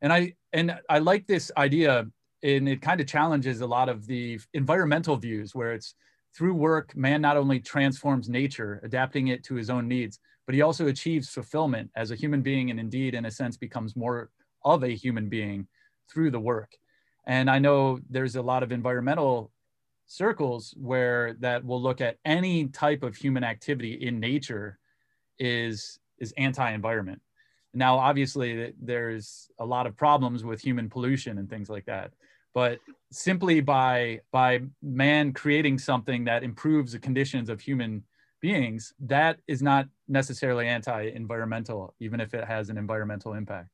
and 0.00 0.12
I, 0.12 0.34
and 0.52 0.78
I 0.88 1.00
like 1.00 1.26
this 1.26 1.50
idea 1.56 2.06
and 2.44 2.68
it 2.68 2.82
kind 2.82 3.00
of 3.00 3.06
challenges 3.08 3.62
a 3.62 3.66
lot 3.66 3.88
of 3.88 4.06
the 4.06 4.38
environmental 4.52 5.16
views 5.16 5.54
where 5.54 5.72
it's 5.72 5.94
through 6.36 6.54
work, 6.54 6.96
man 6.96 7.20
not 7.20 7.36
only 7.36 7.60
transforms 7.60 8.28
nature, 8.28 8.80
adapting 8.82 9.28
it 9.28 9.44
to 9.44 9.54
his 9.54 9.70
own 9.70 9.88
needs, 9.88 10.18
but 10.46 10.54
he 10.54 10.62
also 10.62 10.88
achieves 10.88 11.28
fulfillment 11.28 11.90
as 11.96 12.10
a 12.10 12.16
human 12.16 12.42
being 12.42 12.70
and 12.70 12.80
indeed, 12.80 13.14
in 13.14 13.26
a 13.26 13.30
sense, 13.30 13.56
becomes 13.56 13.96
more 13.96 14.30
of 14.64 14.82
a 14.82 14.88
human 14.88 15.28
being 15.28 15.66
through 16.12 16.30
the 16.30 16.40
work. 16.40 16.76
And 17.26 17.50
I 17.50 17.58
know 17.58 18.00
there's 18.10 18.36
a 18.36 18.42
lot 18.42 18.62
of 18.62 18.72
environmental 18.72 19.50
circles 20.06 20.74
where 20.76 21.34
that 21.40 21.64
will 21.64 21.80
look 21.80 22.00
at 22.00 22.18
any 22.24 22.68
type 22.68 23.02
of 23.02 23.16
human 23.16 23.44
activity 23.44 23.94
in 23.94 24.20
nature 24.20 24.78
is 25.38 25.98
is 26.18 26.32
anti-environment 26.36 27.20
Now, 27.74 27.98
obviously, 27.98 28.72
there's 28.80 29.50
a 29.58 29.66
lot 29.66 29.86
of 29.86 29.96
problems 29.96 30.44
with 30.44 30.60
human 30.60 30.88
pollution 30.88 31.38
and 31.38 31.50
things 31.50 31.68
like 31.68 31.86
that. 31.86 32.12
But 32.54 32.78
simply 33.10 33.60
by 33.60 34.20
by 34.30 34.62
man 34.82 35.32
creating 35.32 35.78
something 35.78 36.24
that 36.24 36.42
improves 36.42 36.92
the 36.92 36.98
conditions 36.98 37.48
of 37.48 37.60
human 37.60 38.04
beings, 38.40 38.94
that 39.00 39.38
is 39.46 39.62
not 39.62 39.88
necessarily 40.08 40.68
anti-environmental, 40.68 41.94
even 42.00 42.20
if 42.20 42.34
it 42.34 42.44
has 42.44 42.70
an 42.70 42.78
environmental 42.78 43.34
impact. 43.34 43.68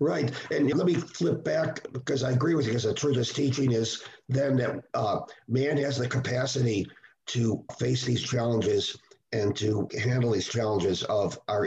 Right. 0.00 0.32
And 0.50 0.72
let 0.72 0.86
me 0.86 0.94
flip 0.94 1.44
back 1.44 1.86
because 1.92 2.22
I 2.22 2.30
agree 2.32 2.54
with 2.54 2.66
you 2.66 2.72
because 2.72 2.84
the 2.84 2.94
church's 2.94 3.32
teaching 3.32 3.72
is 3.72 4.02
then 4.28 4.56
that 4.56 4.84
uh, 4.94 5.20
man 5.48 5.76
has 5.78 5.98
the 5.98 6.08
capacity 6.08 6.86
to 7.26 7.64
face 7.78 8.04
these 8.04 8.22
challenges 8.22 8.96
and 9.32 9.54
to 9.56 9.88
handle 10.02 10.30
these 10.30 10.48
challenges 10.48 11.02
of 11.04 11.38
our 11.48 11.66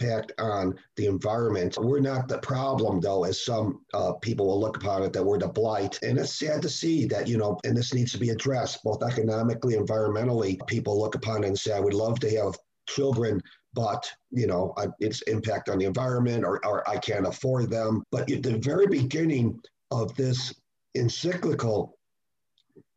impact 0.00 0.32
on 0.38 0.74
the 0.96 1.06
environment. 1.06 1.76
We're 1.78 2.00
not 2.00 2.28
the 2.28 2.38
problem, 2.38 3.00
though, 3.00 3.24
as 3.24 3.44
some 3.44 3.80
uh, 3.94 4.14
people 4.14 4.46
will 4.46 4.60
look 4.60 4.76
upon 4.76 5.02
it, 5.02 5.12
that 5.12 5.24
we're 5.24 5.38
the 5.38 5.48
blight. 5.48 5.98
And 6.02 6.18
it's 6.18 6.34
sad 6.34 6.62
to 6.62 6.68
see 6.68 7.06
that, 7.06 7.28
you 7.28 7.38
know, 7.38 7.58
and 7.64 7.76
this 7.76 7.94
needs 7.94 8.12
to 8.12 8.18
be 8.18 8.30
addressed 8.30 8.82
both 8.82 9.02
economically, 9.02 9.74
environmentally. 9.74 10.64
People 10.66 11.00
look 11.00 11.14
upon 11.14 11.44
it 11.44 11.48
and 11.48 11.58
say, 11.58 11.72
I 11.72 11.80
would 11.80 11.94
love 11.94 12.20
to 12.20 12.30
have 12.36 12.56
children 12.88 13.40
but 13.72 14.10
you 14.32 14.48
know 14.48 14.74
its 14.98 15.22
impact 15.22 15.68
on 15.68 15.78
the 15.78 15.84
environment 15.84 16.44
or, 16.44 16.64
or 16.66 16.88
i 16.90 16.96
can't 16.96 17.26
afford 17.26 17.70
them 17.70 18.02
but 18.10 18.28
at 18.28 18.42
the 18.42 18.58
very 18.58 18.88
beginning 18.88 19.56
of 19.92 20.12
this 20.16 20.52
encyclical 20.96 21.96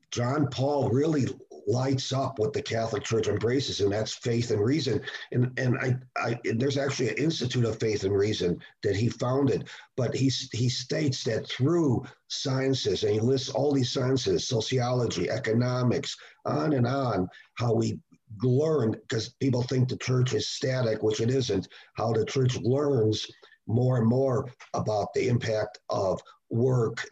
john 0.09 0.47
paul 0.47 0.89
really 0.89 1.27
lights 1.67 2.11
up 2.11 2.39
what 2.39 2.53
the 2.53 2.61
Catholic 2.61 3.03
Church 3.03 3.27
embraces, 3.27 3.81
and 3.81 3.91
that's 3.91 4.13
faith 4.13 4.51
and 4.51 4.63
reason. 4.63 5.01
And 5.31 5.51
and 5.57 5.77
I, 5.77 5.95
I 6.17 6.39
there's 6.55 6.77
actually 6.77 7.09
an 7.09 7.17
Institute 7.17 7.65
of 7.65 7.79
Faith 7.79 8.03
and 8.03 8.15
Reason 8.15 8.59
that 8.83 8.95
he 8.95 9.09
founded, 9.09 9.67
but 9.95 10.15
he 10.15 10.31
he 10.51 10.69
states 10.69 11.23
that 11.23 11.47
through 11.49 12.03
sciences, 12.27 13.03
and 13.03 13.13
he 13.13 13.19
lists 13.19 13.49
all 13.49 13.71
these 13.71 13.91
sciences, 13.91 14.47
sociology, 14.47 15.29
economics, 15.29 16.15
on 16.45 16.73
and 16.73 16.87
on, 16.87 17.27
how 17.55 17.73
we 17.73 17.99
learn 18.41 18.91
because 18.91 19.29
people 19.39 19.63
think 19.63 19.87
the 19.87 19.97
church 19.97 20.33
is 20.33 20.49
static, 20.49 21.03
which 21.03 21.21
it 21.21 21.29
isn't. 21.29 21.67
How 21.95 22.13
the 22.13 22.25
church 22.25 22.57
learns 22.61 23.25
more 23.67 23.97
and 23.97 24.07
more 24.07 24.49
about 24.73 25.13
the 25.13 25.27
impact 25.29 25.79
of 25.89 26.21
work, 26.49 27.05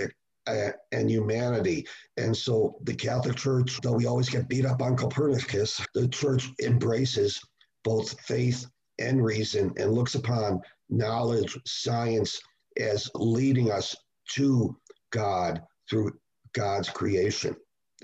and 0.47 1.09
humanity. 1.09 1.87
And 2.17 2.35
so 2.35 2.77
the 2.83 2.95
Catholic 2.95 3.35
Church, 3.35 3.79
though 3.81 3.93
we 3.93 4.05
always 4.05 4.29
get 4.29 4.47
beat 4.47 4.65
up 4.65 4.81
on 4.81 4.97
Copernicus, 4.97 5.85
the 5.93 6.07
church 6.07 6.49
embraces 6.63 7.39
both 7.83 8.19
faith 8.21 8.65
and 8.99 9.23
reason 9.23 9.73
and 9.77 9.93
looks 9.93 10.15
upon 10.15 10.61
knowledge, 10.89 11.57
science 11.65 12.39
as 12.79 13.09
leading 13.15 13.71
us 13.71 13.95
to 14.29 14.75
God 15.11 15.61
through 15.89 16.11
God's 16.53 16.89
creation. 16.89 17.55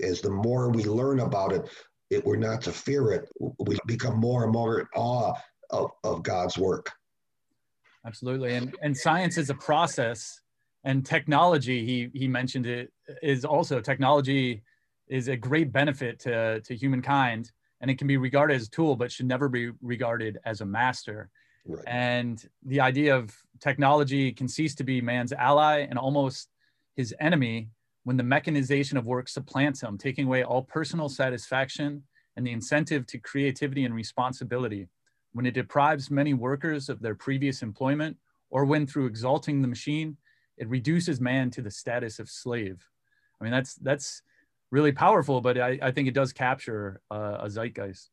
As 0.02 0.20
the 0.20 0.30
more 0.30 0.70
we 0.70 0.84
learn 0.84 1.20
about 1.20 1.52
it, 1.52 1.68
it 2.10 2.24
we're 2.24 2.36
not 2.36 2.62
to 2.62 2.72
fear 2.72 3.12
it, 3.12 3.28
we 3.58 3.78
become 3.86 4.18
more 4.18 4.44
and 4.44 4.52
more 4.52 4.80
in 4.80 4.86
awe 4.94 5.34
of, 5.70 5.90
of 6.04 6.22
God's 6.22 6.56
work. 6.56 6.90
Absolutely. 8.06 8.54
And, 8.54 8.74
and 8.82 8.96
science 8.96 9.36
is 9.36 9.50
a 9.50 9.54
process 9.54 10.40
and 10.84 11.04
technology 11.04 11.84
he 11.84 12.08
he 12.18 12.28
mentioned 12.28 12.66
it 12.66 12.92
is 13.22 13.44
also 13.44 13.80
technology 13.80 14.62
is 15.08 15.28
a 15.28 15.36
great 15.36 15.72
benefit 15.72 16.18
to 16.20 16.60
to 16.60 16.74
humankind 16.74 17.50
and 17.80 17.90
it 17.90 17.98
can 17.98 18.06
be 18.06 18.16
regarded 18.16 18.54
as 18.54 18.66
a 18.66 18.70
tool 18.70 18.96
but 18.96 19.10
should 19.10 19.26
never 19.26 19.48
be 19.48 19.70
regarded 19.82 20.38
as 20.44 20.60
a 20.60 20.66
master 20.66 21.30
right. 21.66 21.84
and 21.86 22.48
the 22.64 22.80
idea 22.80 23.14
of 23.14 23.34
technology 23.60 24.32
can 24.32 24.48
cease 24.48 24.74
to 24.74 24.84
be 24.84 25.00
man's 25.00 25.32
ally 25.32 25.86
and 25.90 25.98
almost 25.98 26.48
his 26.96 27.14
enemy 27.20 27.68
when 28.04 28.16
the 28.16 28.22
mechanization 28.22 28.96
of 28.96 29.06
work 29.06 29.28
supplants 29.28 29.82
him 29.82 29.98
taking 29.98 30.26
away 30.26 30.42
all 30.42 30.62
personal 30.62 31.08
satisfaction 31.08 32.02
and 32.36 32.46
the 32.46 32.52
incentive 32.52 33.04
to 33.06 33.18
creativity 33.18 33.84
and 33.84 33.94
responsibility 33.94 34.88
when 35.32 35.44
it 35.44 35.54
deprives 35.54 36.10
many 36.10 36.34
workers 36.34 36.88
of 36.88 37.00
their 37.00 37.14
previous 37.14 37.62
employment 37.62 38.16
or 38.50 38.64
when 38.64 38.86
through 38.86 39.06
exalting 39.06 39.60
the 39.60 39.68
machine 39.68 40.16
it 40.58 40.68
reduces 40.68 41.20
man 41.20 41.50
to 41.52 41.62
the 41.62 41.70
status 41.70 42.18
of 42.18 42.28
slave. 42.28 42.84
I 43.40 43.44
mean, 43.44 43.52
that's 43.52 43.74
that's 43.76 44.22
really 44.70 44.92
powerful, 44.92 45.40
but 45.40 45.58
I, 45.58 45.78
I 45.80 45.90
think 45.90 46.08
it 46.08 46.14
does 46.14 46.32
capture 46.32 47.00
uh, 47.10 47.38
a 47.40 47.48
zeitgeist. 47.48 48.10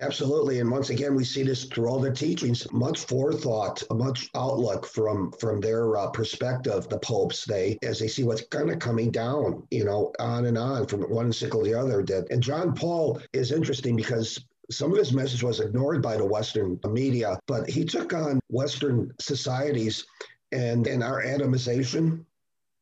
Absolutely, 0.00 0.58
and 0.58 0.70
once 0.70 0.90
again, 0.90 1.14
we 1.14 1.22
see 1.24 1.44
this 1.44 1.64
through 1.66 1.86
all 1.86 2.00
the 2.00 2.10
teachings. 2.10 2.70
Much 2.72 3.06
forethought, 3.06 3.80
much 3.92 4.28
outlook 4.34 4.86
from 4.86 5.30
from 5.32 5.60
their 5.60 5.96
uh, 5.96 6.10
perspective. 6.10 6.88
The 6.88 6.98
popes, 6.98 7.44
they 7.44 7.78
as 7.82 8.00
they 8.00 8.08
see 8.08 8.24
what's 8.24 8.44
kind 8.48 8.70
of 8.70 8.80
coming 8.80 9.12
down, 9.12 9.66
you 9.70 9.84
know, 9.84 10.12
on 10.18 10.46
and 10.46 10.58
on 10.58 10.86
from 10.86 11.02
one 11.02 11.32
cycle 11.32 11.62
to 11.62 11.70
the 11.70 11.78
other. 11.78 12.02
That 12.02 12.26
and 12.30 12.42
John 12.42 12.74
Paul 12.74 13.20
is 13.32 13.52
interesting 13.52 13.94
because 13.94 14.44
some 14.70 14.90
of 14.90 14.98
his 14.98 15.12
message 15.12 15.44
was 15.44 15.60
ignored 15.60 16.02
by 16.02 16.16
the 16.16 16.24
Western 16.24 16.80
media, 16.88 17.38
but 17.46 17.68
he 17.68 17.84
took 17.84 18.12
on 18.12 18.40
Western 18.48 19.12
societies 19.20 20.06
and 20.54 20.86
in 20.86 21.02
our 21.02 21.22
atomization, 21.22 22.24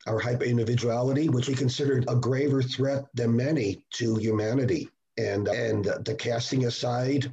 our 0.07 0.19
hyper 0.19 0.45
individuality, 0.45 1.29
which 1.29 1.47
he 1.47 1.55
considered 1.55 2.05
a 2.09 2.17
graver 2.17 2.63
threat 2.63 3.07
than 3.15 3.35
many 3.35 3.85
to 3.95 4.17
humanity, 4.17 4.91
and 5.17 5.49
and 5.49 5.85
the 6.05 6.15
casting 6.19 6.67
aside 6.67 7.33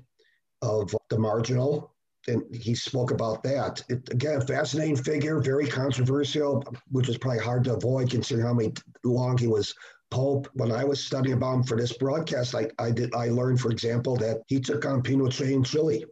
of 0.61 0.95
the 1.09 1.19
marginal. 1.19 1.91
And 2.27 2.43
he 2.53 2.75
spoke 2.75 3.11
about 3.11 3.43
that. 3.43 3.81
It, 3.89 4.09
again, 4.11 4.41
fascinating 4.41 4.97
figure, 4.97 5.39
very 5.39 5.67
controversial, 5.67 6.63
which 6.91 7.09
is 7.09 7.17
probably 7.17 7.39
hard 7.39 7.63
to 7.63 7.75
avoid 7.75 8.11
considering 8.11 8.45
how 8.45 8.53
many 8.53 8.73
long 9.03 9.37
he 9.37 9.47
was 9.47 9.73
Pope. 10.11 10.47
When 10.53 10.71
I 10.71 10.83
was 10.83 11.03
studying 11.03 11.35
about 11.35 11.55
him 11.55 11.63
for 11.63 11.77
this 11.77 11.93
broadcast, 11.93 12.55
I, 12.55 12.69
I 12.77 12.91
did 12.91 13.13
I 13.13 13.29
learned, 13.29 13.61
for 13.61 13.71
example, 13.71 14.15
that 14.17 14.41
he 14.47 14.59
took 14.59 14.85
on 14.85 15.01
Pinochet 15.01 15.51
in 15.51 15.63
Chile 15.63 16.05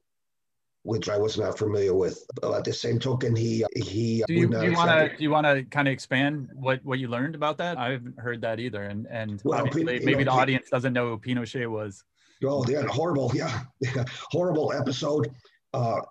which 0.88 1.10
I 1.10 1.18
was 1.18 1.38
not 1.38 1.58
familiar 1.58 1.94
with. 1.94 2.26
But 2.42 2.54
at 2.54 2.64
the 2.64 2.74
same 2.74 2.98
token, 2.98 3.36
he 3.36 3.66
he 3.76 4.24
do 4.26 4.34
you, 4.34 4.50
want 4.50 4.90
to 4.90 5.12
do 5.18 5.22
you 5.22 5.30
want 5.30 5.46
to 5.46 5.64
kind 5.66 5.88
of 5.88 5.92
expand 5.92 6.50
what 6.54 6.84
what 6.84 6.98
you 6.98 7.10
learned 7.10 7.36
about 7.36 7.58
that? 7.58 7.78
I 7.78 7.92
haven't 7.92 8.18
heard 8.18 8.42
that 8.42 8.60
either, 8.60 8.84
and 8.84 9.06
and 9.08 9.42
well, 9.44 9.68
maybe 9.74 10.16
know, 10.16 10.24
the 10.24 10.32
audience 10.32 10.70
doesn't 10.70 10.94
know 10.94 11.10
who 11.10 11.18
Pinochet 11.20 11.70
was. 11.70 12.04
Oh, 12.46 12.66
yeah, 12.70 12.84
horrible, 12.88 13.32
yeah, 13.36 13.64
horrible 14.32 14.72
episode. 14.72 15.30
Uh, 15.74 16.02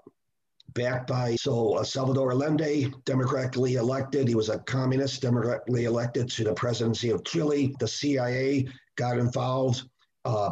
backed 0.75 1.07
by 1.07 1.37
so 1.37 1.77
uh, 1.77 1.83
Salvador 1.83 2.33
Allende, 2.33 2.93
democratically 3.07 3.77
elected. 3.77 4.29
He 4.29 4.35
was 4.35 4.51
a 4.51 4.59
communist, 4.59 5.23
democratically 5.23 5.87
elected 5.87 6.29
to 6.33 6.45
the 6.45 6.53
presidency 6.53 7.09
of 7.09 7.25
Chile. 7.25 7.75
The 7.81 7.89
CIA 7.89 8.69
got 8.97 9.17
involved. 9.19 9.89
Uh, 10.27 10.51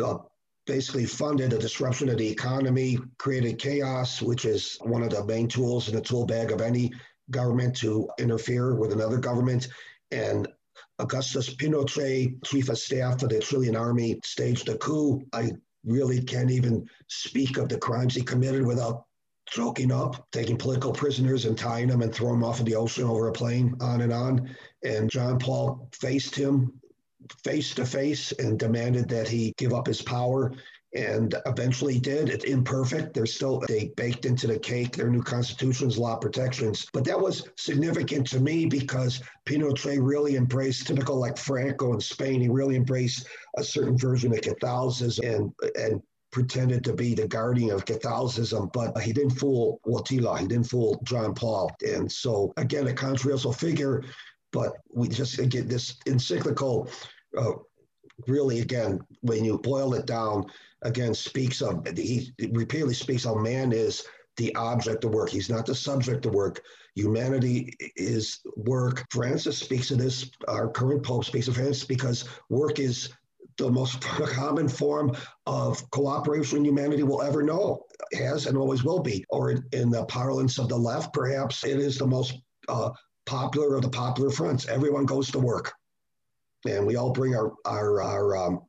uh, 0.00 0.18
basically 0.68 1.06
funded 1.06 1.52
a 1.52 1.58
disruption 1.58 2.10
of 2.10 2.18
the 2.18 2.28
economy, 2.28 2.98
created 3.16 3.58
chaos, 3.58 4.20
which 4.20 4.44
is 4.44 4.76
one 4.82 5.02
of 5.02 5.10
the 5.10 5.24
main 5.24 5.48
tools 5.48 5.88
in 5.88 5.94
the 5.94 6.00
tool 6.00 6.26
bag 6.26 6.52
of 6.52 6.60
any 6.60 6.92
government 7.30 7.74
to 7.74 8.08
interfere 8.18 8.74
with 8.74 8.92
another 8.92 9.16
government. 9.16 9.68
And 10.10 10.46
Augustus 10.98 11.54
Pinochet, 11.54 12.44
chief 12.44 12.68
of 12.68 12.78
staff 12.78 13.22
of 13.22 13.30
the 13.30 13.40
Chilean 13.40 13.76
army, 13.76 14.20
staged 14.24 14.68
a 14.68 14.76
coup. 14.76 15.22
I 15.32 15.52
really 15.84 16.22
can't 16.22 16.50
even 16.50 16.86
speak 17.08 17.56
of 17.56 17.70
the 17.70 17.78
crimes 17.78 18.14
he 18.14 18.22
committed 18.22 18.64
without 18.66 19.04
choking 19.48 19.90
up, 19.90 20.26
taking 20.32 20.58
political 20.58 20.92
prisoners 20.92 21.46
and 21.46 21.56
tying 21.56 21.88
them 21.88 22.02
and 22.02 22.14
throwing 22.14 22.40
them 22.40 22.44
off 22.44 22.60
of 22.60 22.66
the 22.66 22.74
ocean 22.74 23.04
over 23.04 23.28
a 23.28 23.32
plane, 23.32 23.74
on 23.80 24.02
and 24.02 24.12
on. 24.12 24.54
And 24.84 25.08
John 25.08 25.38
Paul 25.38 25.88
faced 25.92 26.34
him 26.34 26.78
face 27.44 27.74
to 27.74 27.84
face 27.84 28.32
and 28.32 28.58
demanded 28.58 29.08
that 29.08 29.28
he 29.28 29.54
give 29.56 29.72
up 29.72 29.86
his 29.86 30.02
power 30.02 30.52
and 30.94 31.34
eventually 31.46 31.98
did. 31.98 32.28
It's 32.28 32.44
imperfect. 32.44 33.12
They're 33.12 33.26
still 33.26 33.62
they 33.68 33.92
baked 33.96 34.24
into 34.24 34.46
the 34.46 34.58
cake 34.58 34.96
their 34.96 35.10
new 35.10 35.22
constitutions, 35.22 35.98
law 35.98 36.16
protections. 36.16 36.86
But 36.92 37.04
that 37.04 37.20
was 37.20 37.46
significant 37.56 38.26
to 38.28 38.40
me 38.40 38.66
because 38.66 39.22
Pinochet 39.44 39.98
really 40.00 40.36
embraced 40.36 40.86
typical 40.86 41.16
like 41.18 41.36
Franco 41.36 41.92
in 41.92 42.00
Spain. 42.00 42.40
He 42.40 42.48
really 42.48 42.76
embraced 42.76 43.26
a 43.56 43.64
certain 43.64 43.98
version 43.98 44.32
of 44.32 44.40
Catholicism 44.40 45.24
and 45.26 45.52
and 45.76 46.02
pretended 46.30 46.84
to 46.84 46.92
be 46.92 47.14
the 47.14 47.26
guardian 47.26 47.70
of 47.70 47.86
Catholicism, 47.86 48.70
but 48.74 48.96
he 49.00 49.12
didn't 49.12 49.30
fool 49.30 49.80
Wojtyla. 49.86 50.38
He 50.38 50.46
didn't 50.46 50.68
fool 50.68 51.00
John 51.02 51.34
Paul. 51.34 51.70
And 51.86 52.10
so 52.10 52.52
again, 52.58 52.86
a 52.86 52.92
controversial 52.92 53.52
figure, 53.52 54.04
but 54.52 54.72
we 54.92 55.08
just 55.08 55.36
get 55.48 55.68
this 55.68 55.96
encyclical 56.06 56.88
uh, 57.36 57.52
really, 58.26 58.60
again, 58.60 59.00
when 59.20 59.44
you 59.44 59.58
boil 59.58 59.94
it 59.94 60.06
down, 60.06 60.46
again, 60.82 61.14
speaks 61.14 61.62
of, 61.62 61.86
he 61.96 62.32
repeatedly 62.50 62.94
speaks 62.94 63.24
how 63.24 63.34
man 63.34 63.72
is 63.72 64.04
the 64.36 64.54
object 64.54 65.04
of 65.04 65.12
work. 65.12 65.30
He's 65.30 65.50
not 65.50 65.66
the 65.66 65.74
subject 65.74 66.26
of 66.26 66.34
work. 66.34 66.62
Humanity 66.94 67.74
is 67.96 68.40
work. 68.56 69.04
Francis 69.10 69.58
speaks 69.58 69.90
of 69.90 69.98
this, 69.98 70.30
our 70.48 70.68
current 70.68 71.02
Pope 71.02 71.24
speaks 71.24 71.48
of 71.48 71.54
Francis 71.54 71.84
because 71.84 72.24
work 72.48 72.78
is 72.78 73.10
the 73.56 73.70
most 73.70 74.00
common 74.00 74.68
form 74.68 75.16
of 75.46 75.88
cooperation 75.90 76.64
humanity 76.64 77.02
will 77.02 77.22
ever 77.22 77.42
know, 77.42 77.84
has 78.12 78.46
and 78.46 78.56
always 78.56 78.84
will 78.84 79.00
be. 79.00 79.24
Or 79.30 79.50
in, 79.50 79.64
in 79.72 79.90
the 79.90 80.04
parlance 80.06 80.58
of 80.58 80.68
the 80.68 80.76
left, 80.76 81.12
perhaps 81.12 81.64
it 81.64 81.78
is 81.78 81.98
the 81.98 82.06
most 82.06 82.34
uh, 82.68 82.90
popular 83.28 83.76
of 83.76 83.82
the 83.82 83.90
popular 83.90 84.30
fronts. 84.30 84.66
Everyone 84.66 85.04
goes 85.04 85.30
to 85.32 85.38
work, 85.38 85.72
and 86.66 86.86
we 86.86 86.96
all 86.96 87.12
bring 87.12 87.34
our 87.34 87.52
our 87.64 88.02
our 88.02 88.36
um, 88.36 88.60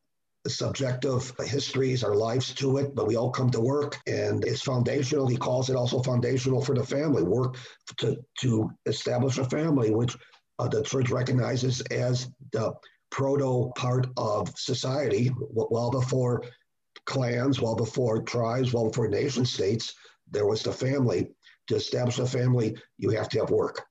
subjective 0.47 1.33
histories, 1.39 2.03
our 2.03 2.15
lives 2.15 2.53
to 2.55 2.77
it, 2.77 2.95
but 2.95 3.07
we 3.07 3.15
all 3.15 3.29
come 3.29 3.49
to 3.51 3.59
work 3.59 3.97
and 4.07 4.43
it's 4.45 4.61
foundational. 4.61 5.27
He 5.27 5.37
calls 5.37 5.69
it 5.69 5.75
also 5.75 6.01
foundational 6.01 6.61
for 6.61 6.75
the 6.75 6.85
family, 6.85 7.23
work 7.23 7.57
to, 7.97 8.17
to 8.41 8.69
establish 8.85 9.37
a 9.37 9.45
family, 9.45 9.91
which 9.91 10.15
uh, 10.57 10.67
the 10.67 10.83
church 10.83 11.09
recognizes 11.09 11.81
as 11.91 12.29
the 12.53 12.73
proto 13.11 13.71
part 13.75 14.07
of 14.17 14.49
society 14.57 15.31
well 15.39 15.91
before 15.91 16.43
clans, 17.05 17.59
well 17.59 17.75
before 17.75 18.21
tribes, 18.21 18.73
well 18.73 18.87
before 18.89 19.07
nation 19.07 19.45
states. 19.45 19.93
There 20.31 20.45
was 20.45 20.63
the 20.63 20.71
family. 20.71 21.31
To 21.67 21.75
establish 21.75 22.17
a 22.17 22.25
family, 22.25 22.75
you 22.97 23.11
have 23.11 23.29
to 23.29 23.39
have 23.39 23.51
work. 23.51 23.85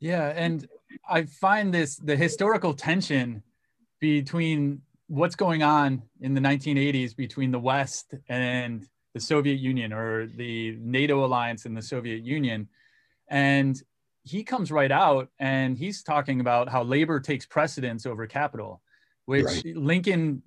Yeah, 0.00 0.32
and 0.34 0.66
I 1.08 1.24
find 1.24 1.72
this 1.72 1.96
the 1.96 2.16
historical 2.16 2.74
tension 2.74 3.42
between 4.00 4.80
what's 5.08 5.36
going 5.36 5.62
on 5.62 6.02
in 6.20 6.34
the 6.34 6.40
1980s 6.40 7.14
between 7.14 7.50
the 7.50 7.58
West 7.58 8.14
and 8.28 8.86
the 9.12 9.20
Soviet 9.20 9.58
Union 9.58 9.92
or 9.92 10.26
the 10.26 10.76
NATO 10.80 11.24
alliance 11.24 11.66
and 11.66 11.76
the 11.76 11.82
Soviet 11.82 12.22
Union. 12.22 12.68
And 13.28 13.80
he 14.22 14.44
comes 14.44 14.70
right 14.70 14.92
out 14.92 15.28
and 15.38 15.76
he's 15.76 16.02
talking 16.02 16.40
about 16.40 16.68
how 16.68 16.82
labor 16.82 17.20
takes 17.20 17.44
precedence 17.44 18.06
over 18.06 18.26
capital, 18.26 18.80
which 19.26 19.44
right. 19.44 19.76
Lincoln 19.76 20.42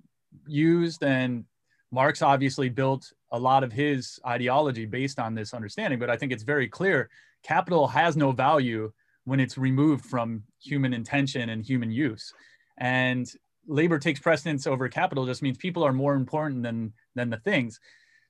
used 0.46 1.02
and 1.02 1.44
Marx 1.92 2.22
obviously 2.22 2.68
built 2.68 3.12
a 3.30 3.38
lot 3.38 3.62
of 3.62 3.72
his 3.72 4.18
ideology 4.26 4.86
based 4.86 5.18
on 5.18 5.34
this 5.34 5.54
understanding. 5.54 5.98
But 5.98 6.10
I 6.10 6.16
think 6.16 6.32
it's 6.32 6.42
very 6.42 6.68
clear 6.68 7.10
capital 7.42 7.86
has 7.86 8.16
no 8.16 8.32
value 8.32 8.90
when 9.24 9.40
it's 9.40 9.58
removed 9.58 10.04
from 10.04 10.42
human 10.62 10.92
intention 10.92 11.48
and 11.50 11.64
human 11.64 11.90
use. 11.90 12.32
And 12.78 13.30
labor 13.66 13.98
takes 13.98 14.20
precedence 14.20 14.66
over 14.66 14.88
capital 14.88 15.26
just 15.26 15.42
means 15.42 15.56
people 15.56 15.84
are 15.84 15.92
more 15.92 16.14
important 16.14 16.62
than 16.62 16.92
than 17.14 17.30
the 17.30 17.38
things. 17.38 17.80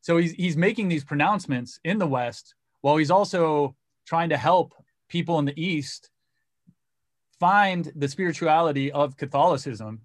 So 0.01 0.17
he's 0.19 0.33
he's 0.33 0.57
making 0.57 0.89
these 0.89 1.05
pronouncements 1.05 1.81
in 1.85 1.99
the 1.99 2.07
West 2.07 2.55
while 2.83 2.97
he's 2.97 3.11
also 3.11 3.75
trying 4.07 4.29
to 4.29 4.37
help 4.37 4.75
people 5.09 5.39
in 5.39 5.45
the 5.45 5.61
East 5.61 6.11
find 7.41 7.91
the 7.97 8.09
spirituality 8.09 8.93
of 8.93 9.17
Catholicism 9.17 10.01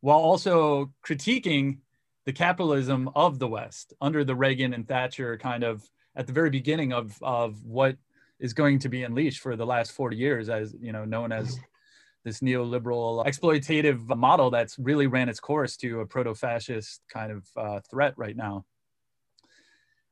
while 0.00 0.18
also 0.18 0.92
critiquing 1.06 1.78
the 2.24 2.32
capitalism 2.32 3.10
of 3.14 3.38
the 3.38 3.48
West 3.48 3.94
under 4.00 4.24
the 4.24 4.34
Reagan 4.34 4.74
and 4.74 4.86
Thatcher 4.86 5.36
kind 5.38 5.64
of 5.64 5.88
at 6.16 6.26
the 6.26 6.32
very 6.32 6.50
beginning 6.50 6.92
of, 6.92 7.16
of 7.22 7.64
what 7.64 7.96
is 8.42 8.52
going 8.52 8.80
to 8.80 8.88
be 8.90 9.04
unleashed 9.04 9.40
for 9.40 9.56
the 9.56 9.64
last 9.64 9.92
40 9.92 10.16
years 10.16 10.50
as 10.50 10.74
you 10.80 10.92
know 10.92 11.06
known 11.06 11.32
as 11.32 11.58
this 12.24 12.40
neoliberal 12.40 13.24
exploitative 13.24 14.06
model 14.16 14.50
that's 14.50 14.78
really 14.78 15.06
ran 15.06 15.28
its 15.28 15.40
course 15.40 15.76
to 15.76 16.00
a 16.00 16.06
proto-fascist 16.06 17.00
kind 17.12 17.32
of 17.32 17.46
uh, 17.56 17.80
threat 17.90 18.14
right 18.16 18.36
now. 18.36 18.64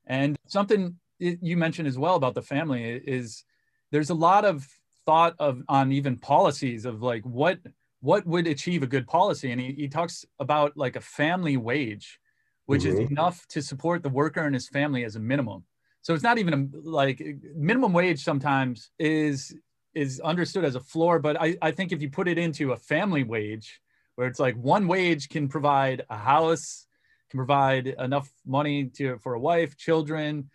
And 0.07 0.37
something 0.47 0.97
you 1.19 1.57
mentioned 1.57 1.87
as 1.87 1.99
well 1.99 2.17
about 2.17 2.35
the 2.35 2.43
family 2.43 3.01
is 3.05 3.45
there's 3.93 4.11
a 4.11 4.15
lot 4.15 4.45
of 4.45 4.67
thought 5.05 5.35
of 5.39 5.63
on 5.69 5.93
even 5.93 6.17
policies 6.17 6.85
of 6.85 7.03
like 7.03 7.23
what 7.25 7.59
what 8.01 8.27
would 8.27 8.47
achieve 8.47 8.83
a 8.83 8.87
good 8.87 9.07
policy 9.07 9.53
and 9.53 9.61
he, 9.61 9.73
he 9.73 9.89
talks 9.89 10.25
about 10.39 10.77
like 10.77 10.97
a 10.97 11.01
family 11.01 11.57
wage 11.57 12.19
which 12.67 12.83
mm-hmm. 12.83 13.03
is 13.03 13.11
enough 13.11 13.47
to 13.49 13.61
support 13.61 14.03
the 14.03 14.09
worker 14.09 14.41
and 14.41 14.55
his 14.55 14.69
family 14.69 15.05
as 15.05 15.17
a 15.17 15.21
minimum 15.21 15.65
so 16.03 16.15
it's 16.15 16.23
not 16.23 16.39
even 16.39 16.55
a, 16.55 16.89
like 16.89 17.23
minimum 17.55 17.93
wage 17.93 18.23
sometimes 18.23 18.91
is 18.99 19.55
is 19.95 20.21
understood 20.21 20.65
as 20.65 20.77
a 20.77 20.81
floor, 20.81 21.19
but 21.19 21.41
I, 21.41 21.57
I 21.61 21.73
think 21.73 21.91
if 21.91 22.01
you 22.01 22.09
put 22.09 22.29
it 22.29 22.39
into 22.39 22.73
a 22.73 22.77
family 22.77 23.25
wage, 23.25 23.81
where 24.15 24.29
it's 24.29 24.39
like 24.39 24.55
one 24.57 24.87
wage 24.87 25.29
can 25.29 25.49
provide 25.49 26.05
a 26.11 26.17
house, 26.17 26.87
can 27.29 27.39
provide 27.39 27.89
enough 27.89 28.31
money 28.47 28.85
to 28.97 29.19
for 29.19 29.35
a 29.35 29.41
wife, 29.41 29.77
children, 29.77 30.49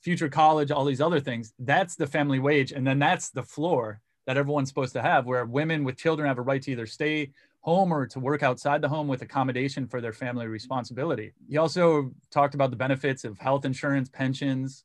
future 0.00 0.28
college, 0.28 0.70
all 0.70 0.84
these 0.84 1.00
other 1.00 1.20
things. 1.20 1.52
That's 1.58 1.94
the 1.96 2.06
family 2.06 2.40
wage, 2.40 2.72
and 2.72 2.86
then 2.86 2.98
that's 2.98 3.30
the 3.30 3.42
floor 3.42 4.00
that 4.26 4.36
everyone's 4.36 4.68
supposed 4.68 4.92
to 4.94 5.02
have, 5.02 5.26
where 5.26 5.44
women 5.44 5.84
with 5.84 5.96
children 5.96 6.28
have 6.28 6.38
a 6.38 6.42
right 6.42 6.62
to 6.62 6.72
either 6.72 6.86
stay 6.86 7.32
home 7.60 7.92
or 7.92 8.06
to 8.06 8.18
work 8.18 8.42
outside 8.42 8.80
the 8.80 8.88
home 8.88 9.06
with 9.06 9.22
accommodation 9.22 9.86
for 9.86 10.00
their 10.00 10.12
family 10.12 10.46
responsibility. 10.46 11.32
He 11.48 11.58
also 11.58 12.10
talked 12.30 12.54
about 12.54 12.70
the 12.70 12.76
benefits 12.76 13.24
of 13.24 13.38
health 13.38 13.64
insurance, 13.64 14.08
pensions, 14.08 14.84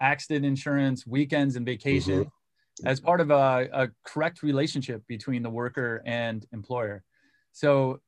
accident 0.00 0.44
insurance, 0.44 1.06
weekends 1.06 1.56
and 1.56 1.64
vacation. 1.64 2.20
Mm-hmm 2.20 2.28
as 2.84 3.00
part 3.00 3.20
of 3.20 3.30
a, 3.30 3.68
a 3.72 3.88
correct 4.04 4.42
relationship 4.42 5.02
between 5.06 5.42
the 5.42 5.50
worker 5.50 6.02
and 6.06 6.46
employer. 6.52 7.02
So 7.52 8.00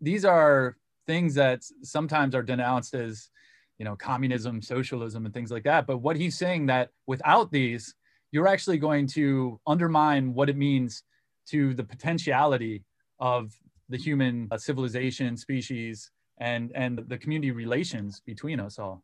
these 0.00 0.24
are 0.24 0.76
things 1.06 1.34
that 1.34 1.62
sometimes 1.82 2.34
are 2.34 2.42
denounced 2.42 2.94
as 2.94 3.30
you 3.78 3.84
know 3.84 3.96
communism 3.96 4.60
socialism 4.60 5.24
and 5.24 5.32
things 5.32 5.50
like 5.50 5.62
that 5.62 5.86
but 5.86 5.98
what 5.98 6.16
he's 6.16 6.36
saying 6.36 6.66
that 6.66 6.90
without 7.06 7.50
these 7.50 7.94
you're 8.32 8.48
actually 8.48 8.76
going 8.76 9.06
to 9.06 9.58
undermine 9.66 10.34
what 10.34 10.50
it 10.50 10.56
means 10.56 11.04
to 11.46 11.74
the 11.74 11.84
potentiality 11.84 12.84
of 13.20 13.52
the 13.88 13.96
human 13.96 14.48
uh, 14.50 14.58
civilization 14.58 15.36
species 15.36 16.10
and 16.38 16.72
and 16.74 17.02
the 17.08 17.18
community 17.18 17.50
relations 17.50 18.22
between 18.24 18.60
us 18.60 18.78
all 18.78 19.02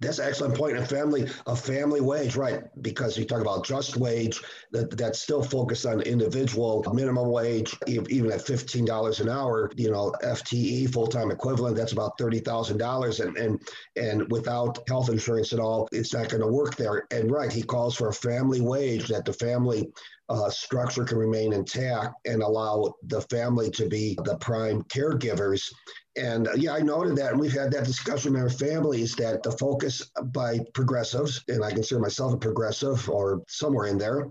that's 0.00 0.18
an 0.18 0.28
excellent 0.28 0.56
point. 0.56 0.76
A 0.76 0.84
family, 0.84 1.28
a 1.46 1.54
family 1.54 2.00
wage, 2.00 2.36
right? 2.36 2.62
Because 2.82 3.16
you 3.16 3.24
talk 3.24 3.40
about 3.40 3.64
just 3.64 3.96
wage, 3.96 4.42
that 4.72 4.90
that's 4.96 5.20
still 5.20 5.42
focused 5.42 5.86
on 5.86 6.00
individual 6.02 6.84
minimum 6.92 7.30
wage, 7.30 7.76
even 7.86 8.32
at 8.32 8.42
fifteen 8.42 8.84
dollars 8.84 9.20
an 9.20 9.28
hour. 9.28 9.70
You 9.76 9.90
know, 9.90 10.14
FTE 10.22 10.92
full 10.92 11.06
time 11.06 11.30
equivalent, 11.30 11.76
that's 11.76 11.92
about 11.92 12.18
thirty 12.18 12.40
thousand 12.40 12.78
dollars, 12.78 13.20
and 13.20 13.36
and 13.36 13.60
and 13.96 14.30
without 14.30 14.86
health 14.88 15.10
insurance 15.10 15.52
at 15.52 15.60
all, 15.60 15.88
it's 15.92 16.12
not 16.12 16.28
going 16.28 16.42
to 16.42 16.48
work 16.48 16.76
there. 16.76 17.06
And 17.10 17.30
right, 17.30 17.52
he 17.52 17.62
calls 17.62 17.94
for 17.94 18.08
a 18.08 18.12
family 18.12 18.60
wage 18.60 19.08
that 19.08 19.24
the 19.24 19.32
family 19.32 19.92
uh, 20.28 20.48
structure 20.48 21.04
can 21.04 21.18
remain 21.18 21.52
intact 21.52 22.14
and 22.24 22.42
allow 22.42 22.94
the 23.04 23.20
family 23.22 23.70
to 23.70 23.88
be 23.88 24.16
the 24.24 24.36
prime 24.38 24.82
caregivers. 24.84 25.72
And 26.16 26.48
uh, 26.48 26.52
yeah, 26.56 26.74
I 26.74 26.80
noted 26.80 27.16
that, 27.16 27.32
and 27.32 27.40
we've 27.40 27.52
had 27.52 27.72
that 27.72 27.84
discussion 27.84 28.34
in 28.34 28.40
our 28.40 28.50
families 28.50 29.14
that 29.16 29.42
the 29.42 29.52
focus 29.52 30.10
by 30.26 30.60
progressives, 30.72 31.42
and 31.48 31.64
I 31.64 31.70
consider 31.72 32.00
myself 32.00 32.32
a 32.32 32.38
progressive 32.38 33.08
or 33.10 33.42
somewhere 33.48 33.88
in 33.88 33.98
there, 33.98 34.28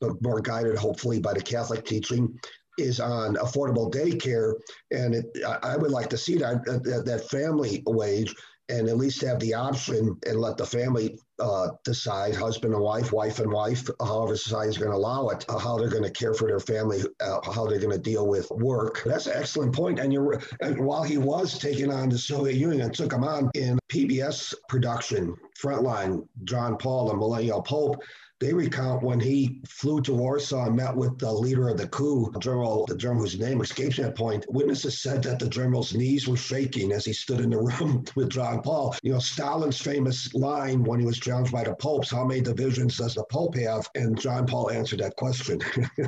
but 0.00 0.20
more 0.22 0.40
guided 0.40 0.76
hopefully 0.76 1.20
by 1.20 1.34
the 1.34 1.42
Catholic 1.42 1.84
teaching, 1.84 2.38
is 2.78 3.00
on 3.00 3.36
affordable 3.36 3.92
daycare. 3.92 4.54
And 4.90 5.14
it, 5.14 5.26
I 5.62 5.76
would 5.76 5.90
like 5.90 6.08
to 6.10 6.18
see 6.18 6.36
that, 6.38 6.64
that, 6.64 7.04
that 7.04 7.30
family 7.30 7.82
wage 7.86 8.34
and 8.70 8.88
at 8.88 8.96
least 8.96 9.22
have 9.22 9.40
the 9.40 9.54
option 9.54 10.16
and 10.26 10.40
let 10.40 10.56
the 10.56 10.64
family 10.64 11.18
uh, 11.40 11.68
decide, 11.84 12.34
husband 12.34 12.74
and 12.74 12.82
wife, 12.82 13.12
wife 13.12 13.38
and 13.38 13.50
wife, 13.50 13.88
however 14.00 14.36
society 14.36 14.70
is 14.70 14.78
going 14.78 14.90
to 14.90 14.96
allow 14.96 15.28
it, 15.28 15.44
uh, 15.48 15.58
how 15.58 15.76
they're 15.76 15.88
going 15.88 16.04
to 16.04 16.10
care 16.10 16.34
for 16.34 16.46
their 16.48 16.60
family, 16.60 17.02
uh, 17.20 17.40
how 17.52 17.66
they're 17.66 17.78
going 17.78 17.90
to 17.90 17.98
deal 17.98 18.28
with 18.28 18.50
work. 18.50 19.02
That's 19.04 19.26
an 19.26 19.34
excellent 19.36 19.74
point. 19.74 19.98
And 19.98 20.12
you're 20.12 20.40
and 20.60 20.84
while 20.84 21.02
he 21.02 21.18
was 21.18 21.58
taking 21.58 21.90
on 21.90 22.08
the 22.08 22.18
Soviet 22.18 22.56
Union 22.56 22.82
and 22.82 22.94
took 22.94 23.12
him 23.12 23.24
on 23.24 23.50
in 23.54 23.78
PBS 23.88 24.54
production, 24.68 25.34
Frontline, 25.60 26.26
John 26.44 26.76
Paul, 26.76 27.08
the 27.08 27.16
Millennial 27.16 27.62
Pope, 27.62 28.02
they 28.40 28.54
recount 28.54 29.02
when 29.02 29.20
he 29.20 29.60
flew 29.68 30.00
to 30.00 30.14
Warsaw 30.14 30.66
and 30.66 30.76
met 30.76 30.96
with 30.96 31.18
the 31.18 31.30
leader 31.30 31.68
of 31.68 31.76
the 31.76 31.86
coup, 31.88 32.32
General, 32.38 32.86
the 32.86 32.96
general 32.96 33.20
whose 33.20 33.38
name 33.38 33.60
escapes 33.60 33.98
me 33.98 34.04
at 34.04 34.16
point. 34.16 34.46
Witnesses 34.48 35.02
said 35.02 35.22
that 35.24 35.38
the 35.38 35.48
general's 35.48 35.94
knees 35.94 36.26
were 36.26 36.38
shaking 36.38 36.90
as 36.90 37.04
he 37.04 37.12
stood 37.12 37.40
in 37.40 37.50
the 37.50 37.58
room 37.80 38.02
with 38.16 38.30
John 38.30 38.62
Paul. 38.62 38.96
You 39.02 39.12
know, 39.12 39.18
Stalin's 39.18 39.80
famous 39.80 40.32
line 40.34 40.82
when 40.84 41.00
he 41.00 41.04
was 41.04 41.20
challenged 41.20 41.52
by 41.52 41.64
the 41.64 41.74
popes, 41.74 42.10
how 42.10 42.24
many 42.24 42.40
divisions 42.40 42.96
does 42.96 43.14
the 43.14 43.24
pope 43.24 43.56
have? 43.56 43.86
And 43.94 44.18
John 44.18 44.46
Paul 44.46 44.70
answered 44.70 45.00
that 45.00 45.16
question. 45.16 45.60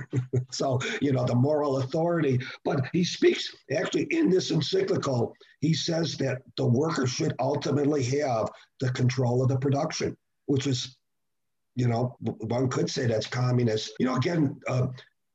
so, 0.50 0.80
you 1.02 1.12
know, 1.12 1.26
the 1.26 1.34
moral 1.34 1.78
authority. 1.78 2.40
But 2.64 2.86
he 2.94 3.04
speaks 3.04 3.54
actually 3.70 4.04
in 4.04 4.30
this 4.30 4.50
encyclical, 4.50 5.36
he 5.60 5.74
says 5.74 6.16
that 6.16 6.40
the 6.56 6.66
worker 6.66 7.06
should 7.06 7.34
ultimately 7.38 8.02
have 8.04 8.48
the 8.80 8.90
control 8.92 9.42
of 9.42 9.48
the 9.48 9.58
production, 9.58 10.16
which 10.46 10.66
is 10.66 10.96
you 11.74 11.88
know, 11.88 12.16
one 12.20 12.68
could 12.68 12.90
say 12.90 13.06
that's 13.06 13.26
communist. 13.26 13.92
You 13.98 14.06
know, 14.06 14.16
again, 14.16 14.60
uh, 14.68 14.88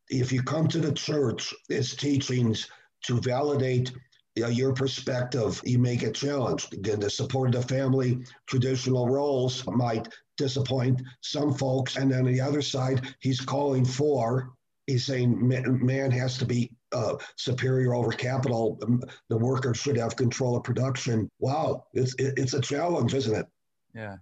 if 0.10 0.32
you 0.32 0.41
come 0.43 0.67
to 0.67 0.80
the 0.80 0.93
church, 0.93 1.54
its 1.69 1.95
teachings 1.95 2.69
to 3.06 3.19
validate 3.21 3.91
you 4.36 4.43
know, 4.43 4.50
your 4.50 4.71
perspective, 4.71 5.60
you 5.65 5.80
may 5.80 5.95
get 5.95 6.13
challenged. 6.13 6.73
Again, 6.73 7.00
the 7.00 7.10
support 7.10 7.56
of 7.56 7.67
the 7.67 7.76
family, 7.76 8.19
traditional 8.45 9.10
roles 9.10 9.65
might 9.65 10.08
disappoint 10.38 11.02
some 11.21 11.54
folks. 11.54 11.95
And 11.97 12.12
then 12.12 12.19
on 12.19 12.32
the 12.32 12.41
other 12.41 12.62
side, 12.62 13.15
he's 13.19 13.41
calling 13.41 13.84
for, 13.84 14.52
he's 14.86 15.06
saying 15.06 15.47
man 15.47 16.12
has 16.12 16.38
to 16.38 16.45
be 16.45 16.71
uh, 16.91 17.15
superior 17.36 17.95
over 17.95 18.12
capital. 18.12 18.78
Um, 18.84 19.02
the 19.30 19.38
worker 19.38 19.73
should 19.73 19.97
have 19.97 20.15
control 20.15 20.56
of 20.56 20.63
production. 20.63 21.30
Wow, 21.39 21.86
it's 21.93 22.15
it's 22.19 22.54
a 22.54 22.62
challenge, 22.62 23.13
isn't 23.13 23.36
it? 23.36 23.47
Yeah. 23.95 24.17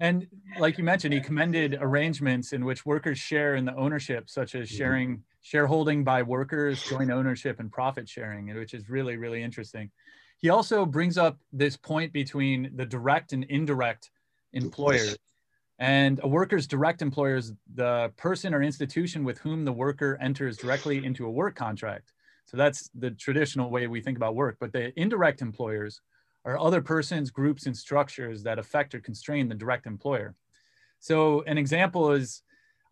And 0.00 0.26
like 0.58 0.78
you 0.78 0.84
mentioned, 0.84 1.12
he 1.12 1.20
commended 1.20 1.76
arrangements 1.78 2.54
in 2.54 2.64
which 2.64 2.86
workers 2.86 3.18
share 3.18 3.54
in 3.54 3.66
the 3.66 3.76
ownership, 3.76 4.30
such 4.30 4.54
as 4.54 4.68
mm-hmm. 4.68 4.78
sharing 4.78 5.22
shareholding 5.42 6.04
by 6.04 6.22
workers, 6.22 6.82
joint 6.82 7.10
ownership, 7.10 7.60
and 7.60 7.70
profit 7.70 8.08
sharing, 8.08 8.54
which 8.54 8.74
is 8.74 8.88
really, 8.88 9.16
really 9.16 9.42
interesting. 9.42 9.90
He 10.38 10.48
also 10.48 10.86
brings 10.86 11.18
up 11.18 11.38
this 11.52 11.76
point 11.76 12.12
between 12.12 12.72
the 12.74 12.86
direct 12.86 13.32
and 13.32 13.44
indirect 13.44 14.10
employers. 14.54 15.16
And 15.78 16.20
a 16.22 16.28
worker's 16.28 16.66
direct 16.66 17.00
employer 17.00 17.36
is 17.36 17.52
the 17.74 18.12
person 18.16 18.54
or 18.54 18.62
institution 18.62 19.24
with 19.24 19.38
whom 19.38 19.64
the 19.64 19.72
worker 19.72 20.18
enters 20.20 20.56
directly 20.56 21.04
into 21.04 21.26
a 21.26 21.30
work 21.30 21.56
contract. 21.56 22.12
So 22.46 22.56
that's 22.56 22.90
the 22.94 23.10
traditional 23.12 23.70
way 23.70 23.86
we 23.86 24.00
think 24.00 24.16
about 24.16 24.34
work. 24.34 24.56
But 24.60 24.72
the 24.72 24.98
indirect 24.98 25.40
employers 25.40 26.00
are 26.44 26.58
other 26.58 26.80
persons, 26.80 27.30
groups, 27.30 27.66
and 27.66 27.76
structures 27.76 28.42
that 28.42 28.58
affect 28.58 28.94
or 28.94 29.00
constrain 29.00 29.48
the 29.48 29.54
direct 29.54 29.86
employer. 29.86 30.34
So 30.98 31.42
an 31.42 31.58
example 31.58 32.12
is 32.12 32.42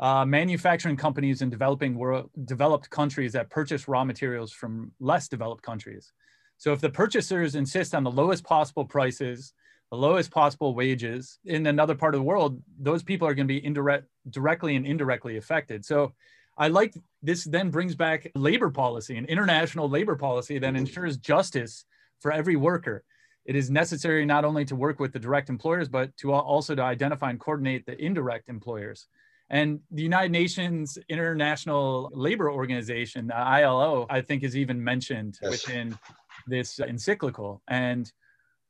uh, 0.00 0.24
manufacturing 0.24 0.96
companies 0.96 1.42
in 1.42 1.50
developing 1.50 1.96
world, 1.96 2.30
developed 2.44 2.88
countries 2.90 3.32
that 3.32 3.50
purchase 3.50 3.88
raw 3.88 4.04
materials 4.04 4.52
from 4.52 4.92
less 5.00 5.28
developed 5.28 5.62
countries. 5.62 6.12
So 6.56 6.72
if 6.72 6.80
the 6.80 6.90
purchasers 6.90 7.54
insist 7.54 7.94
on 7.94 8.04
the 8.04 8.10
lowest 8.10 8.44
possible 8.44 8.84
prices, 8.84 9.52
the 9.90 9.96
lowest 9.96 10.30
possible 10.30 10.74
wages 10.74 11.38
in 11.44 11.66
another 11.66 11.94
part 11.94 12.14
of 12.14 12.20
the 12.20 12.24
world, 12.24 12.60
those 12.78 13.02
people 13.02 13.26
are 13.26 13.34
going 13.34 13.48
to 13.48 13.54
be 13.54 13.64
indirect, 13.64 14.06
directly 14.28 14.76
and 14.76 14.86
indirectly 14.86 15.36
affected. 15.36 15.84
So 15.84 16.14
I 16.56 16.68
like 16.68 16.94
this 17.22 17.44
then 17.44 17.70
brings 17.70 17.94
back 17.94 18.30
labor 18.34 18.70
policy, 18.70 19.16
an 19.16 19.24
international 19.26 19.88
labor 19.88 20.16
policy 20.16 20.58
that 20.58 20.76
ensures 20.76 21.16
justice 21.16 21.84
for 22.20 22.32
every 22.32 22.56
worker. 22.56 23.04
It 23.48 23.56
is 23.56 23.70
necessary 23.70 24.26
not 24.26 24.44
only 24.44 24.66
to 24.66 24.76
work 24.76 25.00
with 25.00 25.14
the 25.14 25.18
direct 25.18 25.48
employers, 25.48 25.88
but 25.88 26.14
to 26.18 26.32
also 26.34 26.74
to 26.74 26.82
identify 26.82 27.30
and 27.30 27.40
coordinate 27.40 27.86
the 27.86 27.98
indirect 27.98 28.50
employers. 28.50 29.06
And 29.48 29.80
the 29.90 30.02
United 30.02 30.30
Nations 30.30 30.98
International 31.08 32.10
Labor 32.12 32.52
Organization, 32.52 33.32
ILO, 33.32 34.06
I 34.10 34.20
think 34.20 34.42
is 34.42 34.54
even 34.54 34.84
mentioned 34.84 35.38
yes. 35.40 35.50
within 35.50 35.98
this 36.46 36.78
encyclical. 36.78 37.62
And 37.68 38.12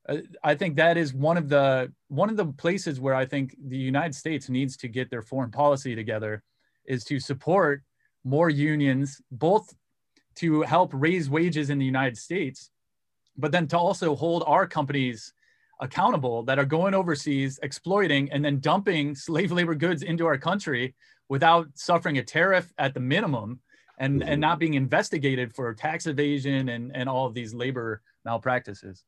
uh, 0.09 0.19
I 0.45 0.55
think 0.55 0.77
that 0.77 0.97
is 0.97 1.13
one 1.13 1.37
of 1.37 1.49
the 1.49 1.93
one 2.07 2.31
of 2.31 2.37
the 2.37 2.47
places 2.47 3.01
where 3.01 3.17
I 3.17 3.27
think 3.27 3.57
the 3.61 3.77
United 3.77 4.15
States 4.15 4.49
needs 4.49 4.77
to 4.77 4.87
get 4.87 5.11
their 5.11 5.23
foreign 5.23 5.51
policy 5.51 5.97
together 5.97 6.45
is 6.87 7.03
to 7.07 7.19
support 7.19 7.83
more 8.23 8.49
unions, 8.49 9.21
both 9.33 9.75
to 10.37 10.63
help 10.63 10.91
raise 10.95 11.29
wages 11.29 11.69
in 11.69 11.81
the 11.81 11.85
United 11.85 12.17
States, 12.17 12.71
but 13.39 13.53
then 13.53 13.67
to 13.69 13.79
also 13.79 14.15
hold 14.15 14.43
our 14.47 14.67
companies 14.67 15.33
accountable 15.81 16.43
that 16.43 16.59
are 16.59 16.65
going 16.65 16.93
overseas, 16.93 17.59
exploiting, 17.63 18.31
and 18.33 18.45
then 18.45 18.59
dumping 18.59 19.15
slave 19.15 19.53
labor 19.53 19.75
goods 19.75 20.03
into 20.03 20.27
our 20.27 20.37
country 20.37 20.95
without 21.29 21.69
suffering 21.75 22.19
a 22.19 22.23
tariff 22.23 22.73
at 22.79 22.95
the 22.95 23.01
minimum 23.01 23.61
and, 23.99 24.21
mm-hmm. 24.21 24.29
and 24.29 24.41
not 24.41 24.59
being 24.59 24.75
investigated 24.75 25.55
for 25.55 25.73
tax 25.75 26.07
evasion 26.07 26.69
and, 26.71 26.91
and 26.95 27.09
all 27.09 27.27
of 27.27 27.35
these 27.35 27.55
labor 27.55 28.03
malpractices. 28.25 29.05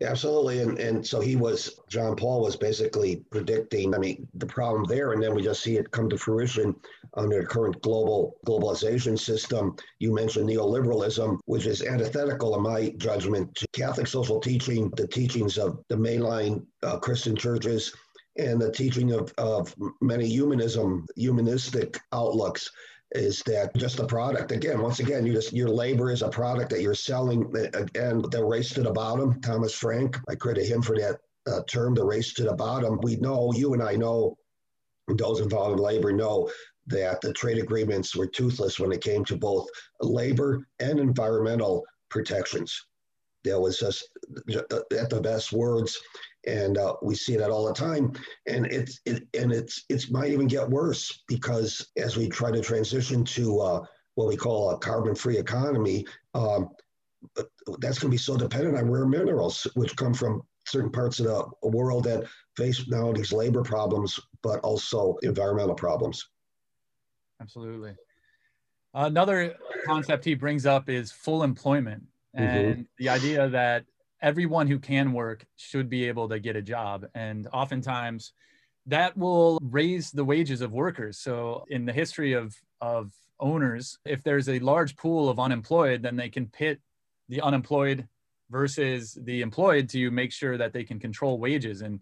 Absolutely. 0.00 0.60
And, 0.60 0.78
and 0.78 1.06
so 1.06 1.20
he 1.20 1.36
was, 1.36 1.80
John 1.88 2.16
Paul 2.16 2.40
was 2.40 2.56
basically 2.56 3.16
predicting, 3.30 3.94
I 3.94 3.98
mean, 3.98 4.26
the 4.34 4.46
problem 4.46 4.84
there, 4.84 5.12
and 5.12 5.22
then 5.22 5.34
we 5.34 5.42
just 5.42 5.62
see 5.62 5.76
it 5.76 5.90
come 5.90 6.08
to 6.08 6.16
fruition 6.18 6.74
under 7.14 7.40
the 7.40 7.46
current 7.46 7.80
global 7.82 8.36
globalization 8.46 9.18
system. 9.18 9.76
You 9.98 10.14
mentioned 10.14 10.48
neoliberalism, 10.48 11.38
which 11.44 11.66
is 11.66 11.82
antithetical, 11.82 12.56
in 12.56 12.62
my 12.62 12.90
judgment, 12.96 13.54
to 13.56 13.66
Catholic 13.72 14.06
social 14.06 14.40
teaching, 14.40 14.90
the 14.96 15.06
teachings 15.06 15.58
of 15.58 15.84
the 15.88 15.96
mainline 15.96 16.64
uh, 16.82 16.98
Christian 16.98 17.36
churches, 17.36 17.92
and 18.38 18.60
the 18.60 18.72
teaching 18.72 19.12
of, 19.12 19.32
of 19.38 19.74
many 20.00 20.26
humanism, 20.26 21.06
humanistic 21.16 21.98
outlooks 22.12 22.70
is 23.12 23.42
that 23.46 23.74
just 23.76 24.00
a 24.00 24.06
product. 24.06 24.52
Again 24.52 24.80
once 24.80 25.00
again 25.00 25.24
you 25.24 25.32
just 25.32 25.52
your 25.52 25.68
labor 25.68 26.10
is 26.10 26.22
a 26.22 26.28
product 26.28 26.70
that 26.70 26.80
you're 26.80 26.94
selling 26.94 27.44
again 27.74 28.22
the 28.30 28.44
race 28.44 28.70
to 28.74 28.82
the 28.82 28.92
bottom. 28.92 29.40
Thomas 29.40 29.74
frank 29.74 30.16
i 30.28 30.34
credit 30.34 30.66
him 30.66 30.82
for 30.82 30.96
that 30.98 31.20
uh, 31.46 31.60
term 31.68 31.94
the 31.94 32.04
race 32.04 32.32
to 32.34 32.44
the 32.44 32.54
bottom. 32.54 32.98
We 33.02 33.16
know 33.16 33.52
you 33.54 33.74
and 33.74 33.82
i 33.82 33.94
know 33.94 34.36
those 35.08 35.40
involved 35.40 35.78
in 35.78 35.84
labor 35.84 36.12
know 36.12 36.50
that 36.88 37.20
the 37.20 37.32
trade 37.32 37.58
agreements 37.58 38.14
were 38.14 38.26
toothless 38.26 38.78
when 38.78 38.92
it 38.92 39.02
came 39.02 39.24
to 39.24 39.36
both 39.36 39.68
labor 40.00 40.66
and 40.80 40.98
environmental 40.98 41.84
protections. 42.10 42.86
There 43.44 43.60
was 43.60 43.78
just 43.78 44.08
uh, 44.54 44.80
at 44.96 45.10
the 45.10 45.20
best 45.20 45.52
words 45.52 45.98
and 46.46 46.78
uh, 46.78 46.94
we 47.02 47.14
see 47.14 47.36
that 47.36 47.50
all 47.50 47.66
the 47.66 47.74
time. 47.74 48.12
And 48.46 48.66
it's 48.66 49.00
it, 49.04 49.24
and 49.38 49.52
it's 49.52 49.84
it 49.88 50.10
might 50.10 50.30
even 50.30 50.46
get 50.46 50.68
worse 50.68 51.22
because 51.28 51.90
as 51.96 52.16
we 52.16 52.28
try 52.28 52.50
to 52.50 52.60
transition 52.60 53.24
to 53.24 53.60
uh, 53.60 53.80
what 54.14 54.28
we 54.28 54.36
call 54.36 54.70
a 54.70 54.78
carbon-free 54.78 55.38
economy, 55.38 56.06
um, 56.34 56.70
that's 57.78 57.98
going 57.98 58.10
to 58.10 58.14
be 58.14 58.16
so 58.16 58.36
dependent 58.36 58.76
on 58.76 58.90
rare 58.90 59.06
minerals, 59.06 59.66
which 59.74 59.96
come 59.96 60.14
from 60.14 60.42
certain 60.66 60.90
parts 60.90 61.20
of 61.20 61.26
the 61.26 61.68
world 61.68 62.04
that 62.04 62.24
face 62.56 62.88
not 62.88 63.02
only 63.02 63.20
these 63.20 63.32
labor 63.32 63.62
problems 63.62 64.18
but 64.42 64.58
also 64.60 65.16
environmental 65.22 65.74
problems. 65.74 66.28
Absolutely. 67.40 67.94
Another 68.94 69.54
concept 69.84 70.24
he 70.24 70.34
brings 70.34 70.66
up 70.66 70.88
is 70.88 71.12
full 71.12 71.42
employment 71.42 72.04
mm-hmm. 72.36 72.44
and 72.44 72.74
mm-hmm. 72.74 72.82
the 72.98 73.08
idea 73.08 73.48
that 73.48 73.84
everyone 74.22 74.66
who 74.66 74.78
can 74.78 75.12
work 75.12 75.44
should 75.56 75.88
be 75.88 76.04
able 76.08 76.28
to 76.28 76.38
get 76.38 76.56
a 76.56 76.62
job. 76.62 77.06
And 77.14 77.46
oftentimes 77.52 78.32
that 78.86 79.16
will 79.16 79.58
raise 79.62 80.10
the 80.10 80.24
wages 80.24 80.60
of 80.60 80.72
workers. 80.72 81.18
So 81.18 81.64
in 81.68 81.84
the 81.84 81.92
history 81.92 82.32
of, 82.32 82.54
of 82.80 83.12
owners, 83.40 83.98
if 84.04 84.22
there's 84.22 84.48
a 84.48 84.58
large 84.60 84.96
pool 84.96 85.28
of 85.28 85.40
unemployed, 85.40 86.02
then 86.02 86.16
they 86.16 86.28
can 86.28 86.46
pit 86.46 86.80
the 87.28 87.40
unemployed 87.40 88.06
versus 88.50 89.18
the 89.22 89.42
employed 89.42 89.88
to 89.90 90.10
make 90.10 90.32
sure 90.32 90.56
that 90.56 90.72
they 90.72 90.84
can 90.84 91.00
control 91.00 91.38
wages. 91.38 91.82
And 91.82 92.00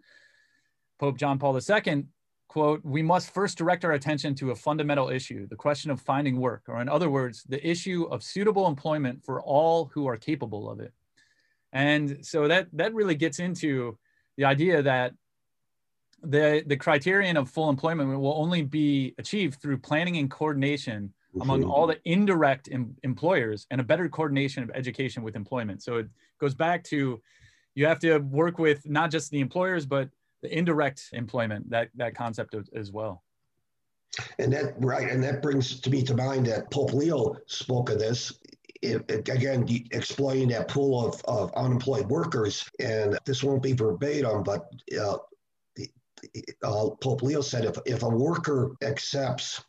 Pope 0.99 1.19
John 1.19 1.39
Paul 1.39 1.59
II 1.59 2.05
quote, 2.49 2.85
we 2.85 3.03
must 3.03 3.35
first 3.35 3.59
direct 3.59 3.85
our 3.85 3.93
attention 3.93 4.33
to 4.33 4.53
a 4.53 4.55
fundamental 4.55 5.09
issue, 5.09 5.45
the 5.49 5.57
question 5.57 5.91
of 5.91 6.01
finding 6.01 6.39
work, 6.39 6.63
or 6.69 6.81
in 6.81 6.89
other 6.89 7.11
words, 7.11 7.43
the 7.49 7.67
issue 7.69 8.05
of 8.05 8.23
suitable 8.23 8.69
employment 8.69 9.25
for 9.25 9.43
all 9.43 9.87
who 9.93 10.07
are 10.07 10.17
capable 10.17 10.71
of 10.71 10.79
it. 10.79 10.93
And 11.75 12.25
so 12.25 12.49
that 12.49 12.69
that 12.73 12.95
really 12.95 13.17
gets 13.17 13.41
into 13.41 13.99
the 14.37 14.45
idea 14.45 14.81
that 14.83 15.13
the 16.23 16.63
the 16.67 16.77
criterion 16.77 17.37
of 17.37 17.51
full 17.51 17.69
employment 17.69 18.19
will 18.19 18.35
only 18.37 18.63
be 18.63 19.15
achieved 19.19 19.61
through 19.61 19.79
planning 19.79 20.17
and 20.17 20.31
coordination 20.31 21.13
mm-hmm. 21.31 21.43
among 21.43 21.65
all 21.65 21.87
the 21.87 21.99
indirect 22.05 22.69
em- 22.73 22.97
employers 23.03 23.67
and 23.71 23.81
a 23.81 23.85
better 23.85 24.09
coordination 24.09 24.63
of 24.63 24.71
education 24.73 25.23
with 25.23 25.35
employment. 25.37 25.83
So 25.83 25.97
it 25.97 26.09
goes 26.41 26.55
back 26.55 26.85
to 26.85 27.21
you 27.75 27.87
have 27.87 27.99
to 28.01 28.19
work 28.19 28.59
with 28.59 28.89
not 28.89 29.11
just 29.11 29.31
the 29.33 29.41
employers 29.41 29.85
but 29.85 30.09
the 30.43 30.57
indirect 30.57 31.11
employment 31.13 31.71
that 31.71 31.89
that 31.97 32.15
concept 32.15 32.55
of, 32.55 32.69
as 32.75 32.93
well. 32.93 33.25
And 34.39 34.53
that 34.53 34.75
right, 34.79 35.11
and 35.11 35.21
that 35.25 35.43
brings 35.43 35.81
to 35.81 35.91
me 35.91 36.05
to 36.05 36.15
mind 36.15 36.47
that 36.47 36.71
Pope 36.71 36.93
Leo 36.93 37.37
spoke 37.47 37.91
of 37.91 37.99
this 37.99 38.39
again, 38.83 39.67
exploiting 39.93 40.49
that 40.49 40.69
pool 40.69 41.07
of, 41.07 41.23
of 41.27 41.53
unemployed 41.55 42.07
workers, 42.07 42.69
and 42.81 43.19
this 43.25 43.43
won't 43.43 43.63
be 43.63 43.73
verbatim, 43.73 44.43
but 44.43 44.69
uh, 45.01 45.17
uh, 46.63 46.91
Pope 47.01 47.23
Leo 47.23 47.41
said 47.41 47.65
if, 47.65 47.77
if 47.87 48.03
a 48.03 48.09
worker 48.09 48.77
accepts 48.83 49.63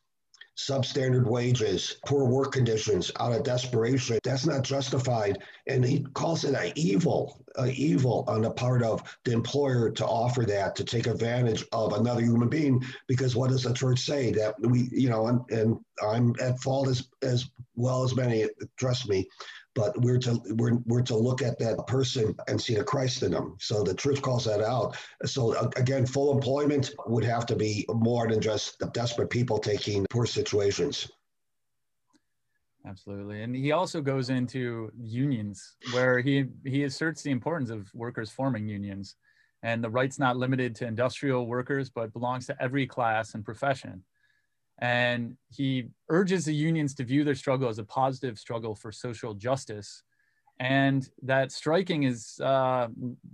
substandard 0.57 1.25
wages, 1.25 1.97
poor 2.05 2.25
work 2.25 2.53
conditions 2.53 3.11
out 3.19 3.33
of 3.33 3.43
desperation. 3.43 4.19
That's 4.23 4.45
not 4.45 4.63
justified. 4.63 5.39
And 5.67 5.83
he 5.83 6.05
calls 6.13 6.45
it 6.45 6.55
an 6.55 6.71
evil, 6.75 7.43
an 7.57 7.71
evil 7.71 8.23
on 8.27 8.41
the 8.41 8.51
part 8.51 8.81
of 8.81 9.17
the 9.25 9.33
employer 9.33 9.89
to 9.91 10.05
offer 10.05 10.43
that, 10.43 10.75
to 10.77 10.85
take 10.85 11.07
advantage 11.07 11.65
of 11.71 11.93
another 11.93 12.21
human 12.21 12.49
being. 12.49 12.83
Because 13.07 13.35
what 13.35 13.49
does 13.49 13.63
the 13.63 13.73
church 13.73 13.99
say? 13.99 14.31
That 14.31 14.55
we, 14.61 14.89
you 14.91 15.09
know, 15.09 15.27
and, 15.27 15.41
and 15.49 15.79
I'm 16.01 16.33
at 16.41 16.59
fault 16.59 16.87
as, 16.87 17.09
as 17.21 17.49
well 17.75 18.03
as 18.03 18.15
many, 18.15 18.47
trust 18.77 19.09
me, 19.09 19.27
but 19.75 19.99
we're 20.01 20.17
to 20.17 20.41
we're, 20.55 20.77
we're 20.85 21.01
to 21.03 21.15
look 21.15 21.41
at 21.41 21.59
that 21.59 21.85
person 21.85 22.35
and 22.47 22.59
see 22.59 22.75
the 22.75 22.83
Christ 22.83 23.21
in 23.21 23.31
them. 23.31 23.55
So 23.59 23.83
the 23.83 23.93
truth 23.93 24.21
calls 24.21 24.45
that 24.45 24.61
out. 24.61 24.97
So 25.25 25.53
uh, 25.53 25.69
again, 25.75 26.05
full 26.05 26.33
employment 26.33 26.91
would 27.05 27.25
have 27.25 27.45
to 27.47 27.55
be 27.55 27.85
more 27.89 28.27
than 28.27 28.41
just 28.41 28.81
desperate 28.93 29.29
people 29.29 29.59
taking 29.59 30.05
poor 30.09 30.25
situations. 30.25 31.11
Absolutely. 32.88 33.41
And 33.41 33.55
he 33.55 33.71
also 33.71 33.99
goes 33.99 34.29
into 34.29 34.91
unions 34.95 35.75
where 35.91 36.19
he 36.19 36.45
he 36.63 36.83
asserts 36.83 37.21
the 37.21 37.31
importance 37.31 37.69
of 37.69 37.93
workers 37.93 38.31
forming 38.31 38.67
unions 38.67 39.15
and 39.63 39.83
the 39.83 39.89
rights 39.89 40.19
not 40.19 40.38
limited 40.38 40.75
to 40.75 40.88
industrial 40.88 41.47
workers 41.47 41.89
but 41.89 42.13
belongs 42.13 42.45
to 42.47 42.63
every 42.63 42.88
class 42.88 43.33
and 43.33 43.43
profession. 43.43 44.03
And 44.79 45.38
he 45.49 45.85
urges 46.09 46.45
the 46.45 46.53
unions 46.53 46.93
to 46.95 47.03
view 47.03 47.23
their 47.23 47.35
struggle 47.35 47.69
as 47.69 47.79
a 47.79 47.83
positive 47.83 48.38
struggle 48.38 48.75
for 48.75 48.91
social 48.91 49.33
justice. 49.33 50.03
And 50.59 51.09
that 51.21 51.51
striking 51.51 52.03
is 52.03 52.39
uh, 52.43 52.88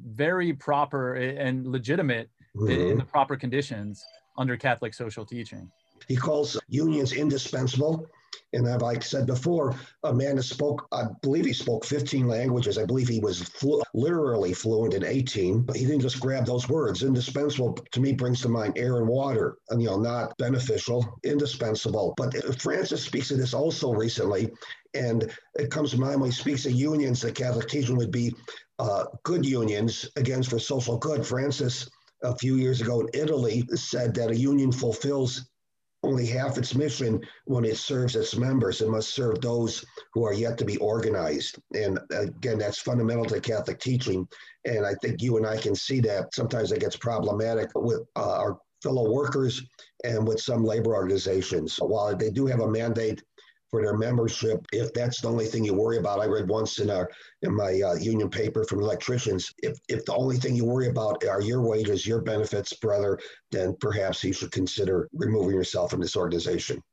very 0.06 0.54
proper 0.54 1.16
and 1.16 1.68
legitimate 1.68 2.30
mm-hmm. 2.56 2.92
in 2.92 2.98
the 2.98 3.06
proper 3.06 3.36
conditions 3.36 4.04
under 4.38 4.58
Catholic 4.58 4.94
social 4.94 5.26
teaching. 5.26 5.70
He 6.08 6.16
calls 6.16 6.60
unions 6.68 7.14
indispensable 7.14 8.08
and 8.54 8.68
I've 8.68 8.82
like 8.82 9.04
said 9.04 9.26
before, 9.26 9.76
a 10.04 10.14
man 10.14 10.36
that 10.36 10.44
spoke, 10.44 10.88
I 10.92 11.06
believe 11.22 11.46
he 11.46 11.54
spoke 11.54 11.86
15 11.86 12.28
languages. 12.28 12.78
I 12.78 12.86
believe 12.86 13.08
he 13.08 13.20
was 13.20 13.42
flu- 13.42 13.82
literally 13.94 14.54
fluent 14.54 14.94
in 14.94 15.06
18. 15.06 15.62
But 15.62 15.78
he 15.78 15.86
didn't 15.86 16.02
just 16.02 16.20
grab 16.20 16.46
those 16.46 16.68
words. 16.68 17.04
Indispensable 17.04 17.74
to 17.92 18.00
me 18.00 18.14
brings 18.14 18.42
to 18.42 18.50
mind 18.50 18.78
air 18.78 18.98
and 18.98 19.08
water, 19.08 19.58
and 19.70 19.82
you 19.82 19.88
know, 19.88 19.98
not 19.98 20.38
beneficial, 20.38 21.18
indispensable. 21.24 22.14
But 22.18 22.62
Francis 22.62 23.04
speaks 23.04 23.32
of 23.32 23.38
this 23.38 23.54
also 23.54 23.94
recently, 23.94 24.50
and 24.94 25.32
it 25.56 25.72
comes 25.72 25.92
to 25.92 26.00
mind 26.00 26.20
when 26.20 26.30
he 26.32 26.36
speaks 26.36 26.66
of 26.66 26.74
unions. 26.74 27.22
The 27.22 27.32
Catholic 27.32 27.68
teaching 27.68 27.98
would 27.98 28.12
be 28.12 28.34
uh, 28.80 29.06
good 29.24 29.46
unions 29.46 30.10
against 30.16 30.50
for 30.50 30.60
social 30.60 30.98
good. 30.98 31.26
Francis 31.26 31.90
a 32.24 32.36
few 32.38 32.56
years 32.56 32.82
ago 32.82 33.02
in 33.02 33.10
Italy 33.14 33.64
said 33.74 34.14
that 34.14 34.30
a 34.30 34.36
union 34.36 34.72
fulfills 34.72 35.50
only 36.04 36.26
half 36.26 36.58
its 36.58 36.76
mission 36.76 37.22
when 37.46 37.66
it 37.66 37.78
serves 37.78 38.16
its 38.16 38.36
members. 38.36 38.82
It 38.82 38.90
must 38.90 39.14
serve 39.14 39.40
those 39.40 39.86
who 40.14 40.26
are 40.26 40.34
yet 40.34 40.58
to 40.58 40.66
be 40.66 40.78
organized. 40.78 41.60
And 41.74 42.00
again, 42.12 42.58
that's 42.58 42.80
fundamental 42.80 43.26
to 43.26 43.40
Catholic 43.40 43.80
teaching. 43.80 44.28
And 44.66 44.86
I 44.86 44.94
think 45.02 45.22
you 45.22 45.38
and 45.38 45.46
I 45.46 45.58
can 45.58 45.76
see 45.76 46.00
that 46.02 46.34
sometimes 46.34 46.72
it 46.72 46.80
gets 46.80 46.96
problematic 46.96 47.70
with 47.76 48.02
uh, 48.16 48.38
our 48.40 48.60
fellow 48.82 49.12
workers 49.12 49.62
and 50.04 50.28
with 50.28 50.40
some 50.40 50.64
labor 50.64 50.96
organizations. 50.96 51.78
While 51.78 52.16
they 52.16 52.32
do 52.32 52.48
have 52.48 52.62
a 52.62 52.68
mandate 52.68 53.24
for 53.72 53.82
their 53.82 53.98
membership 53.98 54.66
if 54.74 54.94
that's 54.94 55.22
the 55.22 55.28
only 55.28 55.46
thing 55.46 55.64
you 55.64 55.74
worry 55.74 55.98
about. 55.98 56.20
I 56.20 56.26
read 56.26 56.48
once 56.48 56.80
in 56.80 56.90
our 56.90 57.10
in 57.42 57.56
my 57.56 57.82
uh, 57.82 57.96
union 57.96 58.30
paper 58.30 58.66
from 58.66 58.82
electricians 58.82 59.54
if 59.64 59.80
if 59.88 60.06
the 60.06 60.14
only 60.14 60.38
thing 60.38 60.56
you 60.56 60.66
worry 60.66 60.90
about 60.90 61.26
are 61.26 61.42
your 61.42 61.62
wages, 61.62 62.06
your 62.06 62.22
benefits, 62.22 62.74
brother, 62.74 63.18
then 63.50 63.76
perhaps 63.80 64.24
you 64.24 64.34
should 64.34 64.52
consider 64.52 65.10
removing 65.14 65.56
yourself 65.56 65.92
from 65.92 66.02
this 66.02 66.18
organization. 66.18 66.84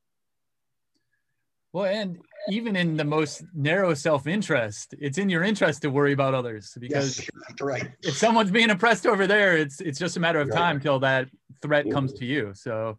Well, 1.71 1.85
and 1.85 2.17
even 2.47 2.75
in 2.75 2.97
the 2.97 3.03
most 3.03 3.43
narrow 3.53 3.93
self-interest, 3.93 4.95
it's 4.99 5.19
in 5.19 5.29
your 5.29 5.43
interest 5.43 5.83
to 5.83 5.89
worry 5.89 6.13
about 6.13 6.33
others 6.33 6.75
because 6.79 7.19
yes, 7.19 7.29
right. 7.61 7.91
if 8.01 8.17
someone's 8.17 8.49
being 8.49 8.71
oppressed 8.71 9.05
over 9.05 9.27
there, 9.27 9.57
it's 9.57 9.81
it's 9.81 9.99
just 9.99 10.17
a 10.17 10.19
matter 10.19 10.39
of 10.39 10.51
time 10.51 10.77
right. 10.77 10.83
till 10.83 10.99
that 10.99 11.27
threat 11.61 11.91
comes 11.91 12.13
to 12.13 12.25
you. 12.25 12.53
So 12.55 12.97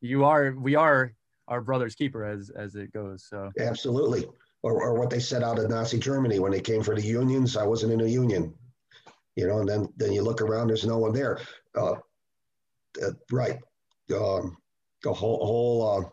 you 0.00 0.24
are 0.24 0.52
we 0.52 0.74
are 0.74 1.14
our 1.50 1.60
brother's 1.60 1.94
keeper 1.94 2.24
as 2.24 2.50
as 2.50 2.76
it 2.76 2.92
goes. 2.92 3.26
So 3.28 3.50
absolutely, 3.58 4.26
or 4.62 4.80
or 4.82 4.98
what 4.98 5.10
they 5.10 5.20
said 5.20 5.42
out 5.42 5.58
of 5.58 5.68
Nazi 5.68 5.98
Germany 5.98 6.38
when 6.38 6.52
they 6.52 6.60
came 6.60 6.82
for 6.82 6.94
the 6.94 7.02
unions. 7.02 7.56
I 7.56 7.64
wasn't 7.64 7.92
in 7.92 8.00
a 8.00 8.06
union, 8.06 8.54
you 9.36 9.46
know. 9.46 9.58
And 9.58 9.68
then 9.68 9.88
then 9.96 10.12
you 10.12 10.22
look 10.22 10.40
around, 10.40 10.68
there's 10.68 10.86
no 10.86 10.98
one 10.98 11.12
there. 11.12 11.40
Uh, 11.76 11.96
uh, 13.02 13.10
right, 13.30 13.58
um, 14.14 14.56
a 15.04 15.12
whole 15.12 15.44
whole. 15.44 15.98
Uh, 15.98 16.08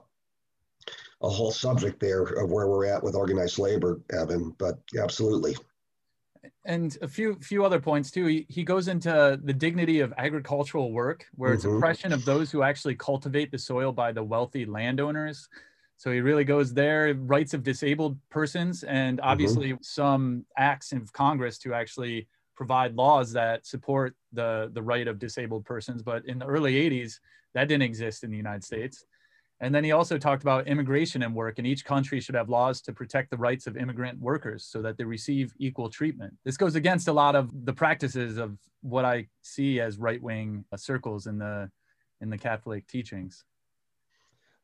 a 1.20 1.28
whole 1.28 1.52
subject 1.52 2.00
there 2.00 2.22
of 2.22 2.52
where 2.52 2.68
we're 2.68 2.86
at 2.86 3.04
with 3.04 3.16
organized 3.16 3.58
labor, 3.58 4.00
Evan. 4.12 4.54
But 4.60 4.78
absolutely, 5.02 5.56
and 6.66 6.98
a 7.02 7.08
few 7.08 7.36
few 7.42 7.66
other 7.66 7.80
points 7.80 8.12
too. 8.12 8.26
He, 8.26 8.46
he 8.50 8.64
goes 8.64 8.88
into 8.88 9.40
the 9.44 9.54
dignity 9.54 10.00
of 10.00 10.14
agricultural 10.18 10.92
work, 10.92 11.26
where 11.36 11.54
it's 11.54 11.66
mm-hmm. 11.66 11.78
oppression 11.78 12.14
of 12.14 12.26
those 12.26 12.52
who 12.52 12.64
actually 12.64 12.96
cultivate 12.96 13.52
the 13.52 13.58
soil 13.58 13.92
by 13.92 14.12
the 14.12 14.24
wealthy 14.24 14.66
landowners. 14.66 15.48
So 15.98 16.12
he 16.12 16.22
really 16.22 16.44
goes 16.44 16.74
there, 16.74 17.14
rights 17.16 17.54
of 17.54 17.64
disabled 17.64 18.18
persons, 18.30 18.84
and 18.84 19.18
mm-hmm. 19.18 19.28
obviously 19.28 19.74
mm-hmm. 19.74 19.82
some 19.82 20.46
acts 20.58 20.92
of 20.92 21.12
Congress 21.14 21.58
to 21.60 21.74
actually 21.74 22.28
provide 22.56 22.96
laws 22.96 23.32
that 23.34 23.66
support 23.66 24.16
the 24.34 24.70
the 24.74 24.82
right 24.82 25.08
of 25.08 25.20
disabled 25.20 25.66
persons. 25.66 26.04
But 26.04 26.26
in 26.26 26.40
the 26.40 26.46
early 26.46 26.74
80s, 26.74 27.20
that 27.54 27.68
didn't 27.68 27.84
exist 27.84 28.24
in 28.24 28.32
the 28.32 28.38
United 28.38 28.64
States. 28.64 29.06
And 29.60 29.74
then 29.74 29.84
he 29.84 29.92
also 29.92 30.18
talked 30.20 30.44
about 30.44 30.68
immigration 30.68 31.24
and 31.24 31.34
work, 31.34 31.58
and 31.58 31.66
each 31.66 31.84
country 31.84 32.20
should 32.20 32.36
have 32.36 32.48
laws 32.48 32.80
to 32.82 32.94
protect 32.94 33.32
the 33.32 33.38
rights 33.38 33.66
of 33.66 33.76
immigrant 33.76 34.20
workers 34.20 34.64
so 34.64 34.82
that 34.84 34.98
they 34.98 35.04
receive 35.04 35.54
equal 35.58 35.90
treatment. 35.90 36.34
This 36.44 36.58
goes 36.58 36.76
against 36.76 37.08
a 37.08 37.14
lot 37.14 37.36
of 37.36 37.50
the 37.66 37.74
practices 37.74 38.38
of 38.38 38.58
what 38.82 39.04
I 39.04 39.28
see 39.42 39.80
as 39.80 39.98
right 39.98 40.22
wing 40.22 40.64
circles 40.76 41.26
in 41.26 41.40
the 41.40 41.72
in 42.22 42.30
the 42.30 42.38
Catholic 42.38 42.88
teachings. 42.88 43.44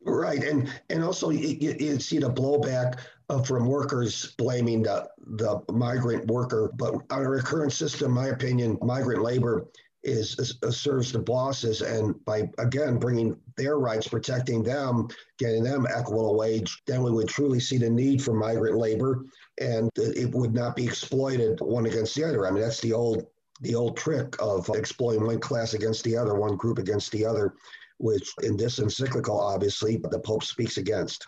Right, 0.06 0.44
and 0.44 0.70
and 0.90 1.04
also 1.04 1.30
you, 1.30 1.76
you 1.80 2.00
see 2.00 2.20
the 2.20 2.30
blowback 2.30 3.00
uh, 3.30 3.42
from 3.42 3.66
workers 3.66 4.34
blaming 4.38 4.84
the 4.84 5.10
the 5.26 5.62
migrant 5.72 6.28
worker, 6.28 6.72
but 6.76 6.96
our 7.10 7.40
current 7.42 7.72
system, 7.72 8.10
in 8.10 8.14
my 8.14 8.28
opinion, 8.28 8.78
migrant 8.82 9.24
labor 9.24 9.66
is, 10.04 10.38
is, 10.38 10.58
uh, 10.64 10.72
serves 10.72 11.12
the 11.12 11.20
bosses 11.20 11.82
and 11.82 12.24
by 12.26 12.50
again 12.58 12.98
bringing 12.98 13.38
their 13.56 13.78
rights 13.78 14.08
protecting 14.08 14.62
them 14.62 15.08
getting 15.38 15.64
them 15.64 15.88
equitable 15.90 16.36
wage 16.36 16.82
then 16.88 17.02
we 17.02 17.12
would 17.12 17.28
truly 17.28 17.60
see 17.60 17.78
the 17.78 17.90
need 17.90 18.22
for 18.22 18.34
migrant 18.34 18.78
labor 18.78 19.26
and 19.62 19.90
it 19.96 20.30
would 20.32 20.54
not 20.54 20.76
be 20.76 20.84
exploited 20.84 21.60
one 21.62 21.86
against 21.86 22.16
the 22.16 22.24
other. 22.24 22.48
I 22.48 22.52
mean 22.52 22.62
that's 22.62 22.82
the 22.82 22.94
old 22.94 23.28
the 23.62 23.76
old 23.76 23.96
trick 23.96 24.36
of 24.40 24.70
exploiting 24.74 25.26
one 25.26 25.40
class 25.40 25.74
against 25.74 26.04
the 26.04 26.18
other 26.18 26.36
one 26.36 26.58
group 26.58 26.80
against 26.80 27.12
the 27.12 27.26
other 27.26 27.54
which 27.98 28.34
in 28.42 28.58
this 28.58 28.80
encyclical 28.80 29.40
obviously 29.40 29.98
the 29.98 30.20
pope 30.20 30.44
speaks 30.44 30.78
against. 30.78 31.28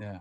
Yeah 0.00 0.18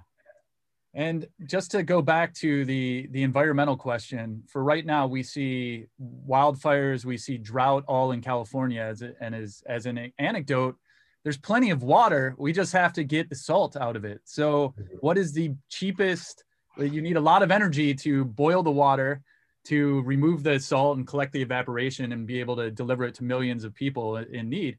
and 0.95 1.27
just 1.45 1.71
to 1.71 1.83
go 1.83 2.01
back 2.01 2.33
to 2.35 2.63
the 2.63 3.07
the 3.11 3.23
environmental 3.23 3.75
question, 3.75 4.43
for 4.47 4.63
right 4.63 4.85
now 4.85 5.07
we 5.07 5.23
see 5.23 5.87
wildfires, 6.01 7.03
we 7.03 7.17
see 7.17 7.37
drought 7.37 7.83
all 7.85 8.13
in 8.13 8.21
California, 8.21 8.81
as 8.81 9.03
and 9.19 9.35
as 9.35 9.61
as 9.67 9.85
an 9.87 10.13
anecdote, 10.17 10.77
there's 11.23 11.37
plenty 11.37 11.71
of 11.71 11.83
water. 11.83 12.33
We 12.37 12.53
just 12.53 12.71
have 12.71 12.93
to 12.93 13.03
get 13.03 13.29
the 13.29 13.35
salt 13.35 13.75
out 13.75 13.97
of 13.97 14.05
it. 14.05 14.21
So, 14.23 14.69
mm-hmm. 14.69 14.95
what 15.01 15.17
is 15.17 15.33
the 15.33 15.53
cheapest? 15.69 16.45
You 16.77 17.01
need 17.01 17.17
a 17.17 17.21
lot 17.21 17.43
of 17.43 17.51
energy 17.51 17.93
to 17.95 18.23
boil 18.23 18.63
the 18.63 18.71
water, 18.71 19.21
to 19.65 20.01
remove 20.03 20.43
the 20.43 20.59
salt 20.59 20.97
and 20.97 21.05
collect 21.05 21.33
the 21.33 21.41
evaporation, 21.41 22.13
and 22.13 22.25
be 22.25 22.39
able 22.39 22.55
to 22.55 22.71
deliver 22.71 23.03
it 23.03 23.15
to 23.15 23.25
millions 23.25 23.65
of 23.65 23.75
people 23.75 24.15
in 24.15 24.47
need. 24.47 24.77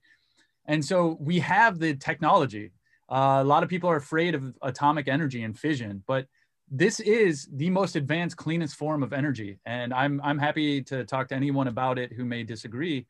And 0.65 0.83
so 0.83 1.19
we 1.21 1.41
have 1.41 1.79
the 1.79 1.95
technology 1.95 2.73
uh, 3.09 3.39
a 3.41 3.45
lot 3.45 3.63
of 3.63 3.69
people 3.69 3.89
are 3.89 3.97
afraid 3.97 4.35
of 4.35 4.55
atomic 4.63 5.09
energy 5.09 5.45
and 5.45 5.59
fission, 5.59 6.03
but 6.07 6.27
this 6.69 6.99
is 7.01 7.49
the 7.53 7.71
most 7.71 7.95
advanced, 7.95 8.37
cleanest 8.37 8.75
form 8.77 9.03
of 9.03 9.13
energy. 9.13 9.59
And 9.67 9.95
I'm, 9.95 10.21
I'm 10.25 10.39
happy 10.39 10.83
to 10.83 11.05
talk 11.05 11.29
to 11.29 11.35
anyone 11.35 11.69
about 11.69 11.99
it 11.99 12.13
who 12.13 12.25
may 12.25 12.43
disagree. 12.43 13.07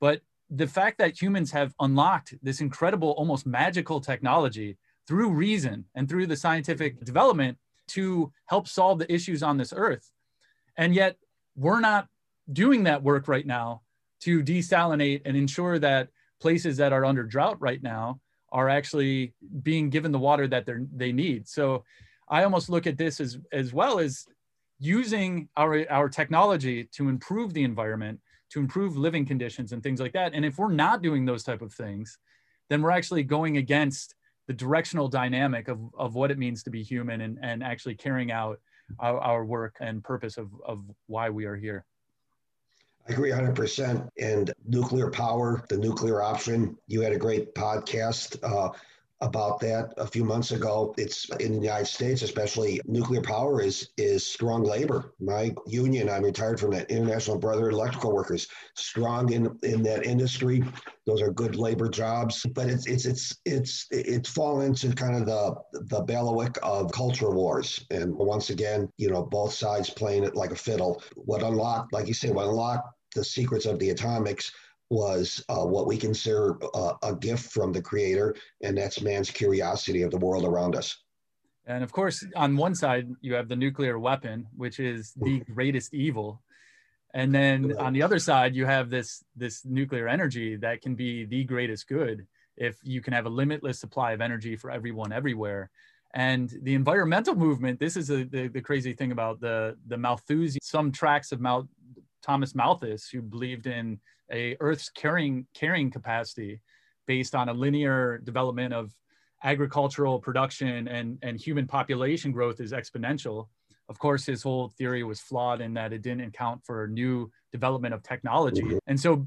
But 0.00 0.22
the 0.48 0.66
fact 0.66 0.98
that 0.98 1.20
humans 1.20 1.50
have 1.52 1.74
unlocked 1.80 2.34
this 2.42 2.60
incredible, 2.60 3.10
almost 3.12 3.46
magical 3.46 4.00
technology 4.00 4.78
through 5.06 5.30
reason 5.30 5.84
and 5.94 6.08
through 6.08 6.26
the 6.26 6.36
scientific 6.36 7.04
development 7.04 7.58
to 7.88 8.32
help 8.46 8.66
solve 8.66 8.98
the 8.98 9.12
issues 9.12 9.42
on 9.42 9.58
this 9.58 9.74
earth. 9.76 10.10
And 10.76 10.94
yet, 10.94 11.18
we're 11.56 11.80
not 11.80 12.08
doing 12.52 12.84
that 12.84 13.02
work 13.02 13.28
right 13.28 13.46
now 13.46 13.82
to 14.20 14.42
desalinate 14.42 15.22
and 15.24 15.36
ensure 15.36 15.78
that 15.78 16.08
places 16.40 16.78
that 16.78 16.92
are 16.92 17.04
under 17.04 17.22
drought 17.22 17.60
right 17.60 17.82
now 17.82 18.20
are 18.54 18.68
actually 18.68 19.34
being 19.62 19.90
given 19.90 20.12
the 20.12 20.18
water 20.18 20.46
that 20.48 20.64
they 20.64 20.74
they 20.94 21.12
need. 21.12 21.46
So 21.46 21.84
I 22.28 22.44
almost 22.44 22.70
look 22.70 22.86
at 22.86 22.96
this 22.96 23.20
as 23.20 23.36
as 23.52 23.74
well 23.74 23.98
as 23.98 24.26
using 24.78 25.48
our 25.56 25.84
our 25.90 26.08
technology 26.08 26.84
to 26.96 27.08
improve 27.08 27.52
the 27.52 27.64
environment, 27.64 28.20
to 28.52 28.60
improve 28.60 28.96
living 28.96 29.26
conditions 29.26 29.72
and 29.72 29.82
things 29.82 30.00
like 30.00 30.12
that. 30.12 30.32
And 30.32 30.44
if 30.44 30.56
we're 30.56 30.72
not 30.72 31.02
doing 31.02 31.26
those 31.26 31.42
type 31.42 31.60
of 31.60 31.74
things, 31.74 32.18
then 32.70 32.80
we're 32.80 32.92
actually 32.92 33.24
going 33.24 33.58
against 33.58 34.14
the 34.46 34.52
directional 34.52 35.08
dynamic 35.08 35.68
of, 35.68 35.78
of 35.98 36.14
what 36.14 36.30
it 36.30 36.38
means 36.38 36.62
to 36.62 36.70
be 36.70 36.82
human 36.82 37.22
and, 37.22 37.38
and 37.42 37.62
actually 37.62 37.94
carrying 37.94 38.30
out 38.30 38.60
our, 39.00 39.18
our 39.18 39.44
work 39.44 39.76
and 39.80 40.04
purpose 40.04 40.36
of, 40.36 40.48
of 40.64 40.84
why 41.06 41.30
we 41.30 41.46
are 41.46 41.56
here. 41.56 41.84
I 43.08 43.12
agree 43.12 43.30
100%. 43.30 44.08
And 44.18 44.52
nuclear 44.66 45.10
power, 45.10 45.64
the 45.68 45.76
nuclear 45.76 46.22
option, 46.22 46.76
you 46.86 47.02
had 47.02 47.12
a 47.12 47.18
great 47.18 47.54
podcast. 47.54 48.38
Uh, 48.42 48.70
about 49.24 49.58
that 49.60 49.94
a 49.96 50.06
few 50.06 50.22
months 50.24 50.52
ago. 50.52 50.94
It's 50.98 51.28
in 51.40 51.52
the 51.52 51.66
United 51.66 51.86
States, 51.86 52.22
especially 52.22 52.80
nuclear 52.84 53.22
power 53.22 53.60
is 53.60 53.88
is 53.96 54.26
strong 54.26 54.62
labor. 54.62 55.14
My 55.18 55.54
union, 55.66 56.08
I'm 56.08 56.22
retired 56.22 56.60
from 56.60 56.70
that 56.72 56.90
International 56.90 57.38
Brotherhood 57.38 57.72
Electrical 57.72 58.14
Workers, 58.14 58.46
strong 58.74 59.32
in 59.32 59.58
in 59.62 59.82
that 59.84 60.04
industry. 60.04 60.62
Those 61.06 61.22
are 61.22 61.32
good 61.32 61.56
labor 61.56 61.88
jobs, 61.88 62.46
but 62.54 62.68
it's 62.68 62.86
it's 62.86 63.06
it's 63.06 63.36
it's 63.44 63.86
it's 63.90 64.28
fallen 64.28 64.66
into 64.66 64.94
kind 64.94 65.16
of 65.16 65.26
the 65.26 65.54
the 65.86 66.02
bailiwick 66.02 66.58
of 66.62 66.92
culture 66.92 67.30
wars. 67.30 67.84
And 67.90 68.14
once 68.14 68.50
again, 68.50 68.88
you 68.98 69.10
know, 69.10 69.22
both 69.22 69.54
sides 69.54 69.90
playing 69.90 70.24
it 70.24 70.36
like 70.36 70.50
a 70.50 70.56
fiddle. 70.56 71.02
What 71.16 71.42
unlocked, 71.42 71.92
like 71.92 72.06
you 72.08 72.14
say, 72.14 72.30
what 72.30 72.46
unlocked 72.46 72.88
the 73.14 73.24
secrets 73.24 73.64
of 73.64 73.78
the 73.78 73.90
atomics 73.90 74.52
was 74.90 75.44
uh, 75.48 75.64
what 75.64 75.86
we 75.86 75.96
consider 75.96 76.56
uh, 76.74 76.94
a 77.02 77.14
gift 77.14 77.50
from 77.52 77.72
the 77.72 77.82
creator, 77.82 78.34
and 78.62 78.76
that's 78.76 79.00
man's 79.00 79.30
curiosity 79.30 80.02
of 80.02 80.10
the 80.10 80.18
world 80.18 80.44
around 80.44 80.76
us. 80.76 80.96
And 81.66 81.82
of 81.82 81.92
course, 81.92 82.24
on 82.36 82.56
one 82.56 82.74
side, 82.74 83.08
you 83.20 83.34
have 83.34 83.48
the 83.48 83.56
nuclear 83.56 83.98
weapon, 83.98 84.46
which 84.56 84.78
is 84.78 85.12
the 85.16 85.40
greatest 85.54 85.94
evil. 85.94 86.42
And 87.14 87.34
then 87.34 87.76
on 87.78 87.92
the 87.92 88.02
other 88.02 88.18
side, 88.18 88.54
you 88.54 88.66
have 88.66 88.90
this, 88.90 89.24
this 89.36 89.64
nuclear 89.64 90.08
energy 90.08 90.56
that 90.56 90.82
can 90.82 90.94
be 90.94 91.24
the 91.24 91.44
greatest 91.44 91.88
good 91.88 92.26
if 92.56 92.76
you 92.82 93.00
can 93.00 93.12
have 93.12 93.26
a 93.26 93.30
limitless 93.30 93.78
supply 93.78 94.12
of 94.12 94.20
energy 94.20 94.56
for 94.56 94.70
everyone 94.70 95.12
everywhere. 95.12 95.70
And 96.12 96.52
the 96.62 96.74
environmental 96.74 97.34
movement, 97.34 97.80
this 97.80 97.96
is 97.96 98.10
a, 98.10 98.24
the, 98.24 98.48
the 98.48 98.60
crazy 98.60 98.92
thing 98.92 99.10
about 99.10 99.40
the, 99.40 99.76
the 99.86 99.96
Malthusian, 99.96 100.60
some 100.62 100.92
tracks 100.92 101.32
of 101.32 101.40
Mal, 101.40 101.68
Thomas 102.24 102.54
Malthus, 102.54 103.08
who 103.08 103.20
believed 103.20 103.66
in 103.66 104.00
a 104.32 104.56
Earth's 104.60 104.88
carrying, 104.88 105.46
carrying 105.54 105.90
capacity 105.90 106.60
based 107.06 107.34
on 107.34 107.48
a 107.48 107.52
linear 107.52 108.18
development 108.24 108.72
of 108.72 108.92
agricultural 109.42 110.18
production 110.18 110.88
and, 110.88 111.18
and 111.22 111.38
human 111.38 111.66
population 111.66 112.32
growth 112.32 112.60
is 112.60 112.72
exponential. 112.72 113.48
Of 113.90 113.98
course, 113.98 114.24
his 114.24 114.42
whole 114.42 114.68
theory 114.78 115.04
was 115.04 115.20
flawed 115.20 115.60
in 115.60 115.74
that 115.74 115.92
it 115.92 116.00
didn't 116.00 116.22
account 116.22 116.64
for 116.64 116.88
new 116.88 117.30
development 117.52 117.92
of 117.92 118.02
technology. 118.02 118.62
Mm-hmm. 118.62 118.78
And 118.86 118.98
so, 118.98 119.26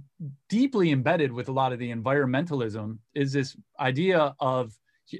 deeply 0.49 0.89
embedded 0.89 1.31
with 1.31 1.47
a 1.47 1.51
lot 1.51 1.71
of 1.71 1.77
the 1.77 1.91
environmentalism 1.91 2.97
is 3.13 3.31
this 3.31 3.55
idea 3.79 4.33
of, 4.39 4.73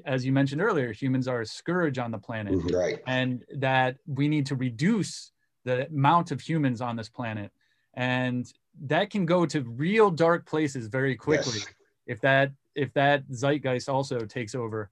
as 0.04 0.26
you 0.26 0.32
mentioned 0.32 0.60
earlier, 0.60 0.92
humans 0.92 1.28
are 1.28 1.42
a 1.42 1.46
scourge 1.46 1.98
on 1.98 2.10
the 2.10 2.18
planet. 2.18 2.54
Mm-hmm. 2.54 2.76
Right. 2.76 2.98
And 3.06 3.44
that 3.58 3.98
we 4.08 4.26
need 4.26 4.46
to 4.46 4.56
reduce 4.56 5.30
the 5.64 5.86
amount 5.86 6.32
of 6.32 6.40
humans 6.40 6.80
on 6.80 6.96
this 6.96 7.08
planet. 7.08 7.52
And 7.98 8.50
that 8.86 9.10
can 9.10 9.26
go 9.26 9.44
to 9.44 9.62
real 9.62 10.08
dark 10.08 10.46
places 10.46 10.86
very 10.86 11.16
quickly 11.16 11.58
yes. 11.58 11.66
if 12.06 12.20
that 12.20 12.52
if 12.76 12.92
that 12.94 13.28
zeitgeist 13.28 13.88
also 13.88 14.20
takes 14.20 14.54
over. 14.54 14.88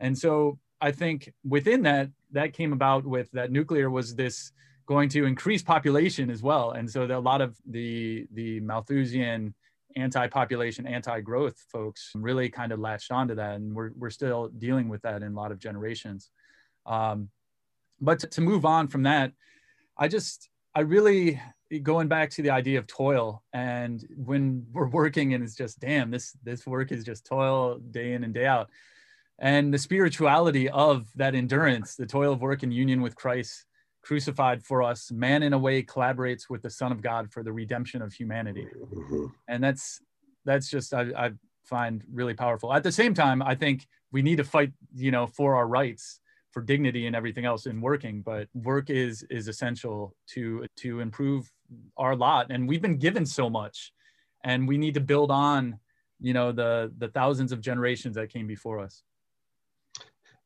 And 0.00 0.16
so 0.16 0.58
i 0.80 0.90
think 0.90 1.32
within 1.48 1.82
that 1.82 2.10
that 2.32 2.52
came 2.52 2.72
about 2.72 3.04
with 3.04 3.30
that 3.30 3.50
nuclear 3.50 3.88
was 3.90 4.14
this 4.14 4.52
going 4.86 5.08
to 5.08 5.24
increase 5.24 5.62
population 5.62 6.30
as 6.30 6.42
well. 6.42 6.72
And 6.72 6.90
so 6.90 7.04
a 7.04 7.18
lot 7.18 7.40
of 7.40 7.56
the 7.66 8.26
the 8.32 8.60
malthusian 8.60 9.54
anti-population 9.96 10.86
anti-growth 10.86 11.58
folks 11.72 12.12
really 12.14 12.48
kind 12.48 12.72
of 12.72 12.78
latched 12.78 13.12
onto 13.12 13.34
that. 13.34 13.54
And 13.56 13.74
we're, 13.74 13.92
we're 13.96 14.10
still 14.10 14.48
dealing 14.48 14.88
with 14.88 15.02
that 15.02 15.22
in 15.22 15.32
a 15.32 15.36
lot 15.36 15.52
of 15.52 15.58
generations. 15.58 16.30
Um, 16.86 17.30
but 18.00 18.18
to, 18.20 18.26
to 18.26 18.40
move 18.40 18.64
on 18.64 18.88
from 18.88 19.04
that 19.04 19.32
i 19.96 20.08
just 20.08 20.50
i 20.74 20.80
really 20.80 21.40
going 21.82 22.08
back 22.08 22.30
to 22.30 22.42
the 22.42 22.50
idea 22.50 22.78
of 22.78 22.86
toil 22.86 23.42
and 23.52 24.06
when 24.16 24.66
we're 24.72 24.88
working 24.88 25.34
and 25.34 25.42
it's 25.42 25.54
just 25.54 25.80
damn 25.80 26.10
this 26.10 26.36
this 26.42 26.66
work 26.66 26.92
is 26.92 27.04
just 27.04 27.24
toil 27.26 27.78
day 27.90 28.12
in 28.12 28.24
and 28.24 28.34
day 28.34 28.46
out. 28.46 28.70
And 29.40 29.74
the 29.74 29.78
spirituality 29.78 30.68
of 30.68 31.08
that 31.16 31.34
endurance 31.34 31.96
the 31.96 32.06
toil 32.06 32.32
of 32.32 32.40
work 32.40 32.62
in 32.62 32.70
union 32.70 33.02
with 33.02 33.16
christ 33.16 33.66
crucified 34.02 34.62
for 34.62 34.82
us 34.82 35.10
man 35.10 35.42
in 35.42 35.52
a 35.52 35.58
way 35.58 35.82
collaborates 35.82 36.48
with 36.48 36.62
the 36.62 36.70
son 36.70 36.92
of 36.92 37.02
god 37.02 37.32
for 37.32 37.42
the 37.42 37.52
redemption 37.52 38.02
of 38.02 38.12
humanity. 38.12 38.66
Mm-hmm. 38.76 39.26
and 39.48 39.64
that's 39.64 40.00
that's 40.44 40.70
just 40.70 40.92
I, 40.92 41.06
I 41.16 41.30
find 41.64 42.04
really 42.12 42.34
powerful. 42.34 42.72
At 42.72 42.82
the 42.82 42.92
same 42.92 43.14
time 43.14 43.42
i 43.42 43.54
think 43.54 43.86
we 44.12 44.22
need 44.22 44.36
to 44.36 44.44
fight 44.44 44.72
you 44.94 45.10
know 45.10 45.26
for 45.26 45.56
our 45.56 45.66
rights 45.66 46.20
for 46.54 46.62
dignity 46.62 47.08
and 47.08 47.16
everything 47.16 47.44
else 47.44 47.66
in 47.66 47.80
working 47.80 48.22
but 48.22 48.48
work 48.54 48.88
is 48.88 49.24
is 49.28 49.48
essential 49.48 50.14
to 50.28 50.64
to 50.76 51.00
improve 51.00 51.50
our 51.96 52.14
lot. 52.14 52.46
And 52.50 52.68
we've 52.68 52.80
been 52.80 52.96
given 52.96 53.26
so 53.26 53.50
much 53.50 53.92
and 54.44 54.68
we 54.68 54.78
need 54.78 54.94
to 54.94 55.00
build 55.00 55.32
on 55.32 55.78
you 56.20 56.32
know 56.32 56.52
the 56.52 56.92
the 56.98 57.08
thousands 57.08 57.50
of 57.50 57.60
generations 57.60 58.14
that 58.14 58.30
came 58.30 58.46
before 58.46 58.78
us. 58.78 59.02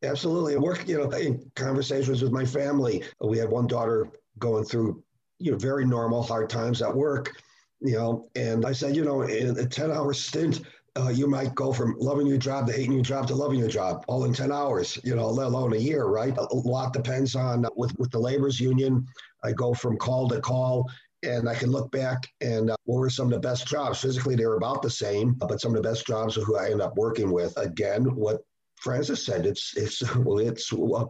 Absolutely. 0.02 0.56
Work 0.56 0.88
you 0.88 0.96
know 0.98 1.10
in 1.10 1.50
conversations 1.54 2.22
with 2.22 2.32
my 2.32 2.44
family 2.44 3.04
we 3.20 3.36
had 3.36 3.50
one 3.50 3.66
daughter 3.66 4.08
going 4.38 4.64
through 4.64 5.04
you 5.38 5.52
know 5.52 5.58
very 5.58 5.84
normal 5.84 6.22
hard 6.22 6.48
times 6.48 6.80
at 6.80 6.94
work 6.94 7.36
you 7.80 7.92
know 7.92 8.28
and 8.34 8.66
i 8.66 8.72
said 8.72 8.96
you 8.96 9.04
know 9.04 9.22
in 9.22 9.56
a 9.58 9.66
10 9.66 9.92
hour 9.92 10.12
stint 10.12 10.62
uh, 10.98 11.08
you 11.08 11.26
might 11.26 11.54
go 11.54 11.72
from 11.72 11.96
loving 11.98 12.26
your 12.26 12.38
job 12.38 12.66
to 12.66 12.72
hating 12.72 12.92
your 12.92 13.02
job 13.02 13.26
to 13.28 13.34
loving 13.34 13.58
your 13.58 13.68
job 13.68 14.04
all 14.08 14.24
in 14.24 14.32
10 14.32 14.50
hours, 14.50 14.98
you 15.04 15.14
know, 15.14 15.28
let 15.28 15.46
alone 15.46 15.72
a 15.72 15.76
year, 15.76 16.04
right? 16.06 16.37
A 16.37 16.54
lot 16.54 16.92
depends 16.92 17.34
on 17.34 17.66
with, 17.76 17.96
with 17.98 18.11
the 18.11 18.18
labor's 18.18 18.58
union. 18.58 19.06
I 19.44 19.52
go 19.52 19.74
from 19.74 19.96
call 19.96 20.28
to 20.28 20.40
call 20.40 20.90
and 21.22 21.48
I 21.48 21.54
can 21.54 21.70
look 21.70 21.90
back 21.90 22.26
and 22.40 22.70
uh, 22.70 22.76
what 22.84 22.98
were 22.98 23.11
some 23.11 23.26
of 23.26 23.32
the 23.32 23.48
best 23.48 23.66
jobs? 23.66 24.00
Physically, 24.00 24.34
they 24.34 24.46
were 24.46 24.56
about 24.56 24.82
the 24.82 24.90
same, 24.90 25.34
but 25.34 25.61
some 25.61 25.74
of 25.74 25.82
the 25.82 25.88
best 25.88 26.06
jobs 26.06 26.37
are 26.37 26.42
who 26.42 26.56
I 26.56 26.70
end 26.70 26.82
up 26.82 26.96
working 26.96 27.30
with. 27.30 27.56
Again, 27.56 28.04
what 28.14 28.40
Francis 28.76 29.24
said, 29.24 29.46
it's 29.46 29.76
it's 29.76 30.02
well, 30.16 30.38
it's 30.38 30.72
uh, 30.72 31.04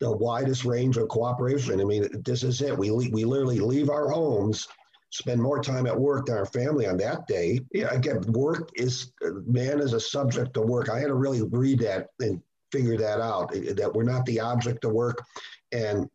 the 0.00 0.16
widest 0.16 0.64
range 0.64 0.96
of 0.96 1.08
cooperation. 1.08 1.80
I 1.80 1.84
mean, 1.84 2.08
this 2.24 2.42
is 2.42 2.60
it. 2.60 2.76
We 2.76 2.90
we 2.90 3.24
literally 3.24 3.60
leave 3.60 3.90
our 3.90 4.08
homes 4.08 4.66
spend 5.12 5.40
more 5.40 5.62
time 5.62 5.86
at 5.86 5.98
work 5.98 6.26
than 6.26 6.36
our 6.36 6.46
family 6.46 6.86
on 6.86 6.96
that 6.96 7.26
day. 7.26 7.60
Yeah, 7.72 7.94
again, 7.94 8.20
work 8.32 8.70
is 8.74 9.12
man 9.20 9.80
is 9.80 9.92
a 9.92 10.00
subject 10.00 10.54
to 10.54 10.62
work. 10.62 10.88
I 10.88 10.98
had 10.98 11.08
to 11.08 11.14
really 11.14 11.42
read 11.42 11.80
that 11.80 12.08
and 12.20 12.42
figure 12.72 12.96
that 12.96 13.20
out 13.20 13.54
eh, 13.54 13.74
that 13.74 13.92
we're 13.92 14.04
not 14.04 14.24
the 14.24 14.40
object 14.40 14.84
of 14.84 14.92
work. 14.92 15.22
And 15.70 16.08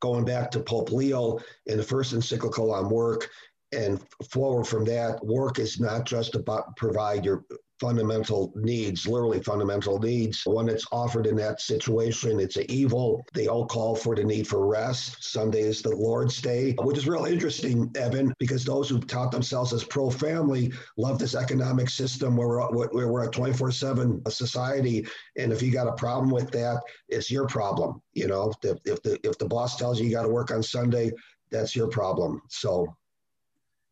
going 0.00 0.24
back 0.24 0.50
to 0.52 0.60
Pope 0.60 0.90
Leo 0.90 1.38
in 1.66 1.76
the 1.76 1.82
first 1.82 2.14
encyclical 2.14 2.72
on 2.72 2.88
work 2.88 3.28
and 3.72 4.00
forward 4.30 4.64
from 4.64 4.84
that, 4.86 5.24
work 5.24 5.58
is 5.58 5.78
not 5.78 6.04
just 6.06 6.34
about 6.34 6.76
provide 6.76 7.24
your 7.24 7.44
fundamental 7.80 8.52
needs, 8.54 9.06
literally 9.06 9.42
fundamental 9.42 9.98
needs. 9.98 10.42
When 10.46 10.68
it's 10.68 10.86
offered 10.92 11.26
in 11.26 11.36
that 11.36 11.60
situation, 11.60 12.40
it's 12.40 12.56
an 12.56 12.70
evil. 12.70 13.24
They 13.34 13.48
all 13.48 13.66
call 13.66 13.94
for 13.96 14.14
the 14.14 14.24
need 14.24 14.46
for 14.46 14.66
rest. 14.66 15.24
Sunday 15.24 15.62
is 15.62 15.82
the 15.82 15.94
Lord's 15.94 16.40
Day, 16.40 16.74
which 16.78 16.98
is 16.98 17.08
real 17.08 17.24
interesting, 17.24 17.90
Evan, 17.96 18.32
because 18.38 18.64
those 18.64 18.88
who 18.88 19.00
taught 19.00 19.32
themselves 19.32 19.72
as 19.72 19.84
pro 19.84 20.10
family 20.10 20.72
love 20.96 21.18
this 21.18 21.34
economic 21.34 21.90
system 21.90 22.36
where 22.36 22.48
we're, 22.48 22.88
where 22.88 23.08
we're 23.08 23.28
a 23.28 23.30
24 23.30 23.70
7 23.70 24.22
society. 24.30 25.06
And 25.36 25.52
if 25.52 25.62
you 25.62 25.72
got 25.72 25.88
a 25.88 25.92
problem 25.92 26.30
with 26.30 26.50
that, 26.52 26.80
it's 27.08 27.30
your 27.30 27.46
problem. 27.46 28.00
You 28.12 28.28
know, 28.28 28.52
if, 28.62 28.78
if 28.84 29.02
the, 29.02 29.18
if 29.26 29.38
the 29.38 29.46
boss 29.46 29.76
tells 29.76 29.98
you 29.98 30.06
you 30.06 30.12
got 30.12 30.22
to 30.22 30.28
work 30.28 30.50
on 30.50 30.62
Sunday, 30.62 31.10
that's 31.50 31.74
your 31.74 31.88
problem. 31.88 32.40
So 32.48 32.94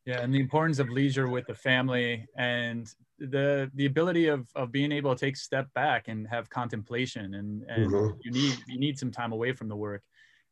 yeah, 0.05 0.21
and 0.21 0.35
the 0.35 0.41
importance 0.41 0.81
of 0.81 0.89
leisure 0.89 1.29
with 1.29 1.47
the 1.47 1.55
family 1.55 2.27
and 2.37 2.93
the 3.31 3.71
the 3.75 3.87
ability 3.87 4.27
of 4.27 4.49
of 4.55 4.73
being 4.73 4.93
able 4.93 5.15
to 5.15 5.21
take 5.27 5.37
step 5.37 5.73
back 5.75 6.09
and 6.09 6.27
have 6.29 6.51
contemplation 6.51 7.35
and 7.35 7.63
and 7.69 7.91
mm-hmm. 7.91 8.19
you 8.23 8.31
need 8.31 8.57
you 8.67 8.79
need 8.79 8.99
some 8.99 9.11
time 9.11 9.33
away 9.33 9.53
from 9.53 9.69
the 9.69 9.77
work. 9.77 10.03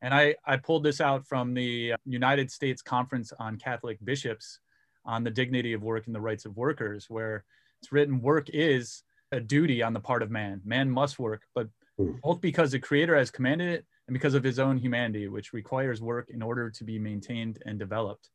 And 0.03 0.15
I 0.15 0.35
I 0.45 0.57
pulled 0.57 0.85
this 0.85 1.01
out 1.01 1.27
from 1.27 1.55
the 1.55 1.95
United 2.05 2.51
States 2.51 2.83
Conference 2.83 3.33
on 3.39 3.59
Catholic 3.59 3.99
Bishops 4.05 4.61
on 5.05 5.25
the 5.25 5.31
dignity 5.31 5.73
of 5.73 5.83
work 5.83 6.07
and 6.07 6.15
the 6.15 6.21
rights 6.21 6.45
of 6.45 6.57
workers, 6.57 7.07
where 7.09 7.45
it's 7.81 7.93
written 7.93 8.21
work 8.21 8.49
is 8.51 9.03
a 9.33 9.41
duty 9.41 9.83
on 9.83 9.93
the 9.93 10.01
part 10.01 10.23
of 10.23 10.31
man. 10.31 10.61
Man 10.65 10.91
must 10.91 11.19
work, 11.19 11.43
but 11.55 11.69
mm. 11.99 12.21
both 12.21 12.41
because 12.41 12.73
the 12.73 12.79
creator 12.79 13.17
has 13.17 13.31
commanded 13.31 13.69
it 13.69 13.87
and 14.07 14.15
because 14.15 14.35
of 14.35 14.45
his 14.45 14.59
own 14.59 14.77
humanity, 14.77 15.29
which 15.29 15.53
requires 15.53 16.03
work 16.03 16.29
in 16.31 16.43
order 16.43 16.71
to 16.71 16.85
be 16.85 16.99
maintained 16.99 17.63
and 17.65 17.79
developed. 17.79 18.29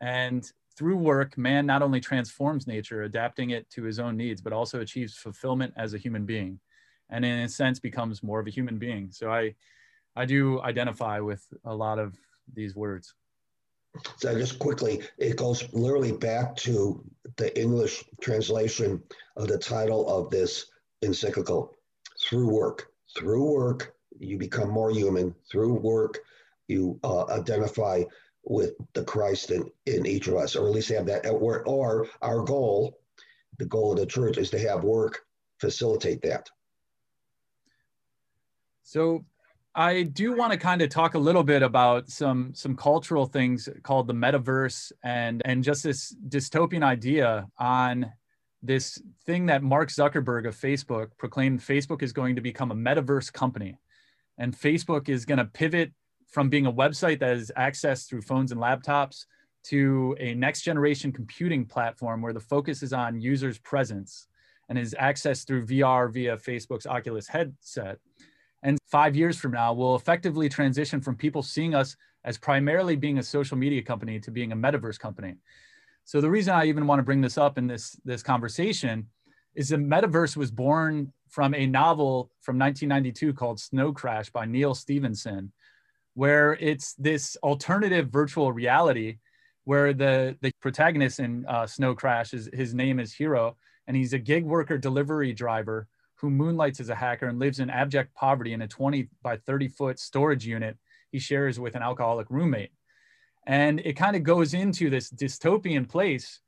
And 0.00 0.50
through 0.76 0.96
work, 0.96 1.38
man 1.38 1.66
not 1.66 1.82
only 1.82 2.00
transforms 2.00 2.66
nature, 2.66 3.02
adapting 3.02 3.50
it 3.50 3.68
to 3.70 3.82
his 3.82 3.98
own 3.98 4.16
needs, 4.16 4.40
but 4.40 4.52
also 4.52 4.80
achieves 4.80 5.16
fulfillment 5.16 5.72
as 5.76 5.94
a 5.94 5.98
human 5.98 6.26
being. 6.26 6.60
And 7.08 7.24
in 7.24 7.40
a 7.40 7.48
sense, 7.48 7.78
becomes 7.78 8.22
more 8.22 8.40
of 8.40 8.46
a 8.46 8.50
human 8.50 8.78
being. 8.78 9.10
So 9.10 9.30
I, 9.30 9.54
I 10.14 10.24
do 10.26 10.60
identify 10.62 11.20
with 11.20 11.46
a 11.64 11.74
lot 11.74 11.98
of 11.98 12.16
these 12.52 12.76
words. 12.76 13.14
So 14.18 14.38
just 14.38 14.58
quickly, 14.58 15.02
it 15.16 15.36
goes 15.36 15.72
literally 15.72 16.12
back 16.12 16.56
to 16.56 17.02
the 17.36 17.58
English 17.58 18.04
translation 18.20 19.02
of 19.36 19.48
the 19.48 19.58
title 19.58 20.06
of 20.08 20.30
this 20.30 20.66
encyclical 21.02 21.74
through 22.28 22.48
work. 22.48 22.92
Through 23.16 23.50
work, 23.50 23.94
you 24.18 24.36
become 24.36 24.70
more 24.70 24.90
human. 24.90 25.34
Through 25.50 25.74
work, 25.74 26.18
you 26.68 26.98
uh, 27.04 27.26
identify 27.26 28.02
with 28.46 28.74
the 28.94 29.04
Christ 29.04 29.50
in, 29.50 29.70
in 29.86 30.06
each 30.06 30.28
of 30.28 30.36
us, 30.36 30.56
or 30.56 30.66
at 30.66 30.72
least 30.72 30.88
have 30.90 31.06
that, 31.06 31.26
or, 31.26 31.62
or 31.64 32.06
our 32.22 32.42
goal, 32.42 32.98
the 33.58 33.66
goal 33.66 33.92
of 33.92 33.98
the 33.98 34.06
church 34.06 34.38
is 34.38 34.50
to 34.50 34.58
have 34.58 34.84
work 34.84 35.26
facilitate 35.58 36.22
that. 36.22 36.48
So 38.82 39.24
I 39.74 40.04
do 40.04 40.34
want 40.34 40.52
to 40.52 40.58
kind 40.58 40.80
of 40.80 40.90
talk 40.90 41.14
a 41.14 41.18
little 41.18 41.42
bit 41.42 41.62
about 41.62 42.08
some 42.08 42.54
some 42.54 42.76
cultural 42.76 43.26
things 43.26 43.68
called 43.82 44.06
the 44.06 44.14
metaverse 44.14 44.92
and 45.02 45.42
and 45.44 45.64
just 45.64 45.82
this 45.82 46.14
dystopian 46.28 46.82
idea 46.82 47.46
on 47.58 48.10
this 48.62 49.00
thing 49.24 49.46
that 49.46 49.62
Mark 49.62 49.90
Zuckerberg 49.90 50.46
of 50.46 50.56
Facebook 50.56 51.08
proclaimed 51.18 51.60
Facebook 51.60 52.02
is 52.02 52.12
going 52.12 52.36
to 52.36 52.40
become 52.40 52.70
a 52.70 52.74
metaverse 52.74 53.32
company 53.32 53.78
and 54.38 54.56
Facebook 54.56 55.08
is 55.08 55.24
going 55.24 55.38
to 55.38 55.44
pivot 55.44 55.92
from 56.36 56.50
being 56.50 56.66
a 56.66 56.72
website 56.72 57.18
that 57.18 57.34
is 57.34 57.50
accessed 57.56 58.10
through 58.10 58.20
phones 58.20 58.52
and 58.52 58.60
laptops 58.60 59.24
to 59.64 60.14
a 60.20 60.34
next 60.34 60.60
generation 60.60 61.10
computing 61.10 61.64
platform 61.64 62.20
where 62.20 62.34
the 62.34 62.38
focus 62.38 62.82
is 62.82 62.92
on 62.92 63.18
users' 63.18 63.56
presence 63.56 64.26
and 64.68 64.78
is 64.78 64.94
accessed 65.00 65.46
through 65.46 65.64
VR 65.64 66.12
via 66.12 66.36
Facebook's 66.36 66.86
Oculus 66.86 67.26
headset. 67.26 67.96
And 68.62 68.76
five 68.84 69.16
years 69.16 69.38
from 69.38 69.52
now, 69.52 69.72
we'll 69.72 69.96
effectively 69.96 70.46
transition 70.50 71.00
from 71.00 71.16
people 71.16 71.42
seeing 71.42 71.74
us 71.74 71.96
as 72.22 72.36
primarily 72.36 72.96
being 72.96 73.16
a 73.16 73.22
social 73.22 73.56
media 73.56 73.80
company 73.80 74.20
to 74.20 74.30
being 74.30 74.52
a 74.52 74.56
metaverse 74.56 74.98
company. 74.98 75.36
So 76.04 76.20
the 76.20 76.28
reason 76.28 76.52
I 76.52 76.66
even 76.66 76.86
want 76.86 76.98
to 76.98 77.02
bring 77.02 77.22
this 77.22 77.38
up 77.38 77.56
in 77.56 77.66
this, 77.66 77.98
this 78.04 78.22
conversation 78.22 79.06
is 79.54 79.70
the 79.70 79.76
metaverse 79.76 80.36
was 80.36 80.50
born 80.50 81.14
from 81.30 81.54
a 81.54 81.66
novel 81.66 82.30
from 82.42 82.58
1992 82.58 83.32
called 83.32 83.58
Snow 83.58 83.90
Crash 83.90 84.28
by 84.28 84.44
Neal 84.44 84.74
Stephenson, 84.74 85.50
where 86.16 86.54
it's 86.54 86.94
this 86.94 87.36
alternative 87.42 88.08
virtual 88.08 88.50
reality 88.50 89.18
where 89.64 89.92
the, 89.92 90.34
the 90.40 90.50
protagonist 90.62 91.20
in 91.20 91.44
uh, 91.46 91.66
Snow 91.66 91.94
Crash 91.94 92.32
is 92.32 92.48
his 92.54 92.72
name 92.72 92.98
is 92.98 93.12
Hiro, 93.12 93.54
and 93.86 93.94
he's 93.94 94.14
a 94.14 94.18
gig 94.18 94.42
worker 94.42 94.78
delivery 94.78 95.34
driver 95.34 95.86
who 96.14 96.30
moonlights 96.30 96.80
as 96.80 96.88
a 96.88 96.94
hacker 96.94 97.26
and 97.26 97.38
lives 97.38 97.60
in 97.60 97.68
abject 97.68 98.14
poverty 98.14 98.54
in 98.54 98.62
a 98.62 98.66
20 98.66 99.08
by 99.22 99.36
30 99.36 99.68
foot 99.68 99.98
storage 99.98 100.46
unit 100.46 100.78
he 101.12 101.18
shares 101.18 101.60
with 101.60 101.74
an 101.74 101.82
alcoholic 101.82 102.30
roommate. 102.30 102.72
And 103.46 103.80
it 103.80 103.92
kind 103.92 104.16
of 104.16 104.22
goes 104.22 104.54
into 104.54 104.88
this 104.88 105.10
dystopian 105.10 105.86
place 105.86 106.40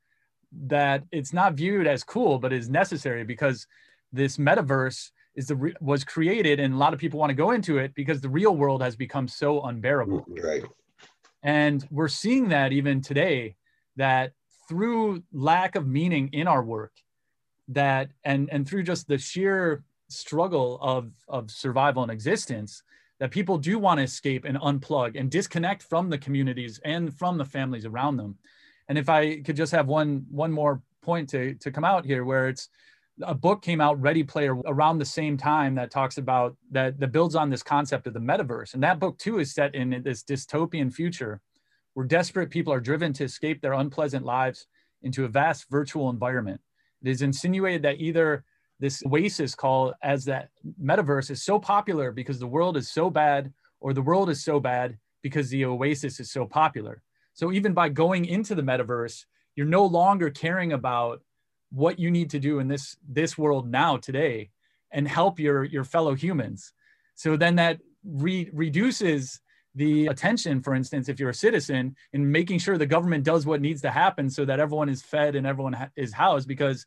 that 0.65 1.03
it's 1.11 1.31
not 1.31 1.53
viewed 1.53 1.85
as 1.85 2.03
cool, 2.03 2.39
but 2.39 2.51
is 2.51 2.69
necessary 2.69 3.23
because 3.23 3.67
this 4.11 4.37
metaverse 4.37 5.11
is 5.35 5.47
the 5.47 5.55
re- 5.55 5.75
was 5.79 6.03
created, 6.03 6.59
and 6.59 6.73
a 6.73 6.77
lot 6.77 6.93
of 6.93 6.99
people 6.99 7.19
want 7.19 7.29
to 7.29 7.35
go 7.35 7.51
into 7.51 7.77
it 7.77 7.93
because 7.95 8.21
the 8.21 8.29
real 8.29 8.55
world 8.55 8.81
has 8.81 8.95
become 8.95 9.27
so 9.27 9.61
unbearable. 9.63 10.25
Mm, 10.29 10.43
right. 10.43 10.63
And 11.43 11.87
we're 11.91 12.09
seeing 12.09 12.49
that 12.49 12.73
even 12.73 13.01
today, 13.01 13.55
that 13.95 14.33
through 14.67 15.23
lack 15.31 15.75
of 15.75 15.87
meaning 15.87 16.29
in 16.33 16.47
our 16.47 16.63
work, 16.63 16.91
that 17.69 18.09
and 18.23 18.49
and 18.51 18.67
through 18.67 18.83
just 18.83 19.07
the 19.07 19.17
sheer 19.17 19.83
struggle 20.09 20.79
of 20.81 21.11
of 21.27 21.51
survival 21.51 22.03
and 22.03 22.11
existence, 22.11 22.83
that 23.19 23.31
people 23.31 23.57
do 23.57 23.79
want 23.79 23.99
to 23.99 24.03
escape 24.03 24.45
and 24.45 24.57
unplug 24.57 25.19
and 25.19 25.29
disconnect 25.29 25.83
from 25.83 26.09
the 26.09 26.17
communities 26.17 26.79
and 26.83 27.13
from 27.17 27.37
the 27.37 27.45
families 27.45 27.85
around 27.85 28.17
them. 28.17 28.37
And 28.87 28.97
if 28.97 29.07
I 29.07 29.41
could 29.41 29.55
just 29.55 29.71
have 29.71 29.87
one 29.87 30.25
one 30.29 30.51
more 30.51 30.81
point 31.01 31.29
to 31.29 31.53
to 31.55 31.71
come 31.71 31.85
out 31.85 32.05
here, 32.05 32.25
where 32.25 32.49
it's 32.49 32.69
a 33.23 33.33
book 33.33 33.61
came 33.61 33.81
out, 33.81 34.01
Ready 34.01 34.23
Player, 34.23 34.55
around 34.65 34.97
the 34.97 35.05
same 35.05 35.37
time 35.37 35.75
that 35.75 35.91
talks 35.91 36.17
about 36.17 36.55
that 36.71 36.99
that 36.99 37.11
builds 37.11 37.35
on 37.35 37.49
this 37.49 37.63
concept 37.63 38.07
of 38.07 38.13
the 38.13 38.19
metaverse. 38.19 38.73
And 38.73 38.83
that 38.83 38.99
book 38.99 39.17
too 39.17 39.39
is 39.39 39.53
set 39.53 39.75
in 39.75 40.01
this 40.03 40.23
dystopian 40.23 40.93
future 40.93 41.41
where 41.93 42.05
desperate 42.05 42.49
people 42.49 42.71
are 42.71 42.79
driven 42.79 43.11
to 43.13 43.23
escape 43.23 43.61
their 43.61 43.73
unpleasant 43.73 44.25
lives 44.25 44.67
into 45.01 45.25
a 45.25 45.27
vast 45.27 45.69
virtual 45.69 46.09
environment. 46.09 46.61
It 47.01 47.09
is 47.09 47.21
insinuated 47.21 47.81
that 47.83 47.99
either 47.99 48.43
this 48.79 49.03
oasis 49.05 49.55
called 49.55 49.93
as 50.01 50.23
that 50.25 50.49
metaverse 50.81 51.31
is 51.31 51.43
so 51.43 51.59
popular 51.59 52.11
because 52.11 52.39
the 52.39 52.47
world 52.47 52.77
is 52.77 52.89
so 52.89 53.09
bad, 53.09 53.51
or 53.81 53.93
the 53.93 54.01
world 54.01 54.29
is 54.29 54.43
so 54.43 54.59
bad 54.59 54.97
because 55.21 55.49
the 55.49 55.65
oasis 55.65 56.19
is 56.19 56.31
so 56.31 56.45
popular. 56.45 57.01
So 57.33 57.51
even 57.51 57.73
by 57.73 57.89
going 57.89 58.25
into 58.25 58.55
the 58.55 58.61
metaverse, 58.61 59.25
you're 59.55 59.65
no 59.65 59.85
longer 59.85 60.29
caring 60.29 60.73
about 60.73 61.21
what 61.71 61.99
you 61.99 62.09
need 62.11 62.29
to 62.31 62.39
do 62.39 62.59
in 62.59 62.67
this 62.67 62.97
this 63.07 63.37
world 63.37 63.69
now 63.69 63.97
today 63.97 64.49
and 64.91 65.07
help 65.07 65.39
your 65.39 65.63
your 65.63 65.83
fellow 65.83 66.15
humans. 66.15 66.73
So 67.15 67.37
then 67.37 67.55
that 67.55 67.79
re- 68.03 68.49
reduces 68.53 69.41
the 69.75 70.07
attention, 70.07 70.61
for 70.61 70.73
instance, 70.73 71.09
if 71.09 71.19
you're 71.19 71.29
a 71.29 71.33
citizen, 71.33 71.95
in 72.13 72.31
making 72.31 72.59
sure 72.59 72.77
the 72.77 72.85
government 72.85 73.23
does 73.23 73.45
what 73.45 73.61
needs 73.61 73.81
to 73.81 73.91
happen 73.91 74.29
so 74.29 74.45
that 74.45 74.59
everyone 74.59 74.89
is 74.89 75.01
fed 75.01 75.35
and 75.35 75.45
everyone 75.45 75.73
ha- 75.73 75.89
is 75.95 76.11
housed 76.11 76.47
because 76.47 76.85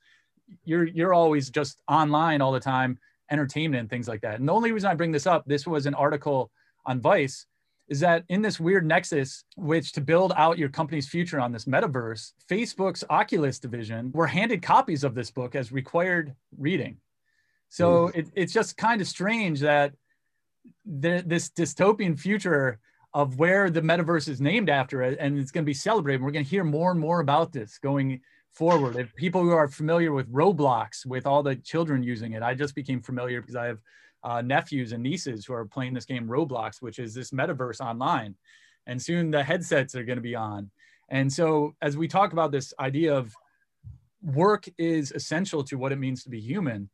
you're 0.65 0.87
you're 0.87 1.15
always 1.15 1.51
just 1.51 1.81
online 1.89 2.41
all 2.41 2.53
the 2.53 2.61
time, 2.61 2.99
entertainment 3.31 3.81
and 3.81 3.91
things 3.91 4.09
like 4.09 4.21
that. 4.23 4.39
And 4.41 4.49
the 4.49 4.53
only 4.53 4.73
reason 4.73 4.91
I 4.91 4.95
bring 4.95 5.13
this 5.13 5.27
up, 5.27 5.45
this 5.47 5.67
was 5.67 5.87
an 5.87 5.95
article 5.95 6.51
on 6.85 7.01
Vice, 7.01 7.47
is 7.93 8.01
that 8.01 8.25
in 8.31 8.41
this 8.41 8.59
weird 8.59 8.87
nexus, 8.87 9.45
which 9.55 9.93
to 9.93 10.01
build 10.01 10.33
out 10.35 10.57
your 10.57 10.71
company's 10.71 11.07
future 11.07 11.39
on 11.39 11.53
this 11.53 11.67
metaverse, 11.67 12.33
Facebook's 12.49 13.05
Oculus 13.11 13.59
division 13.59 14.11
were 14.15 14.27
handed 14.27 14.63
copies 14.63 15.05
of 15.05 15.15
this 15.15 15.31
book 15.31 15.55
as 15.55 15.71
required 15.71 16.35
reading. 16.57 16.97
So 17.69 18.07
mm. 18.07 18.17
it, 18.17 18.29
it's 18.35 18.55
just 18.55 18.79
kind 18.79 19.03
of 19.03 19.07
strange 19.07 19.61
that 19.61 19.93
the, 20.87 21.23
this 21.27 21.51
dystopian 21.51 22.19
future 22.19 22.79
of 23.13 23.39
where 23.39 23.69
the 23.69 23.83
metaverse 23.83 24.27
is 24.27 24.41
named 24.41 24.71
after 24.71 25.03
it 25.03 25.19
and 25.21 25.39
it's 25.39 25.51
going 25.51 25.65
to 25.65 25.71
be 25.71 25.75
celebrated. 25.75 26.23
We're 26.23 26.31
going 26.31 26.47
to 26.47 26.51
hear 26.51 26.65
more 26.65 26.93
and 26.93 26.99
more 26.99 27.21
about 27.21 27.53
this 27.53 27.77
going 27.77 28.23
forward. 28.53 28.97
If 28.97 29.15
people 29.17 29.43
who 29.43 29.51
are 29.51 29.69
familiar 29.69 30.15
with 30.15 30.33
Roblox, 30.33 31.05
with 31.05 31.27
all 31.27 31.43
the 31.43 31.57
children 31.57 32.03
using 32.03 32.33
it, 32.33 32.43
I 32.43 32.55
just 32.55 32.75
became 32.75 33.03
familiar 33.03 33.43
because 33.43 33.57
I 33.57 33.67
have 33.67 33.81
uh, 34.25 34.43
nephews 34.43 34.93
and 34.93 35.03
nieces 35.03 35.45
who 35.45 35.55
are 35.55 35.65
playing 35.65 35.95
this 35.95 36.05
game 36.05 36.27
Roblox, 36.27 36.81
which 36.81 36.99
is 36.99 37.15
this 37.15 37.31
metaverse 37.31 37.81
online. 37.81 38.35
And 38.87 39.01
soon 39.01 39.31
the 39.31 39.43
headsets 39.43 39.95
are 39.95 40.05
going 40.05 40.17
to 40.17 40.23
be 40.23 40.35
on. 40.35 40.71
And 41.09 41.33
so, 41.33 41.75
as 41.83 41.97
we 41.97 42.09
talk 42.09 42.33
about 42.33 42.53
this 42.53 42.73
idea 42.81 43.15
of 43.15 43.35
work 44.23 44.69
is 44.79 45.13
essential 45.13 45.63
to 45.65 45.77
what 45.77 45.93
it 45.93 45.99
means 45.99 46.23
to 46.25 46.31
be 46.31 46.41
human, 46.41 46.89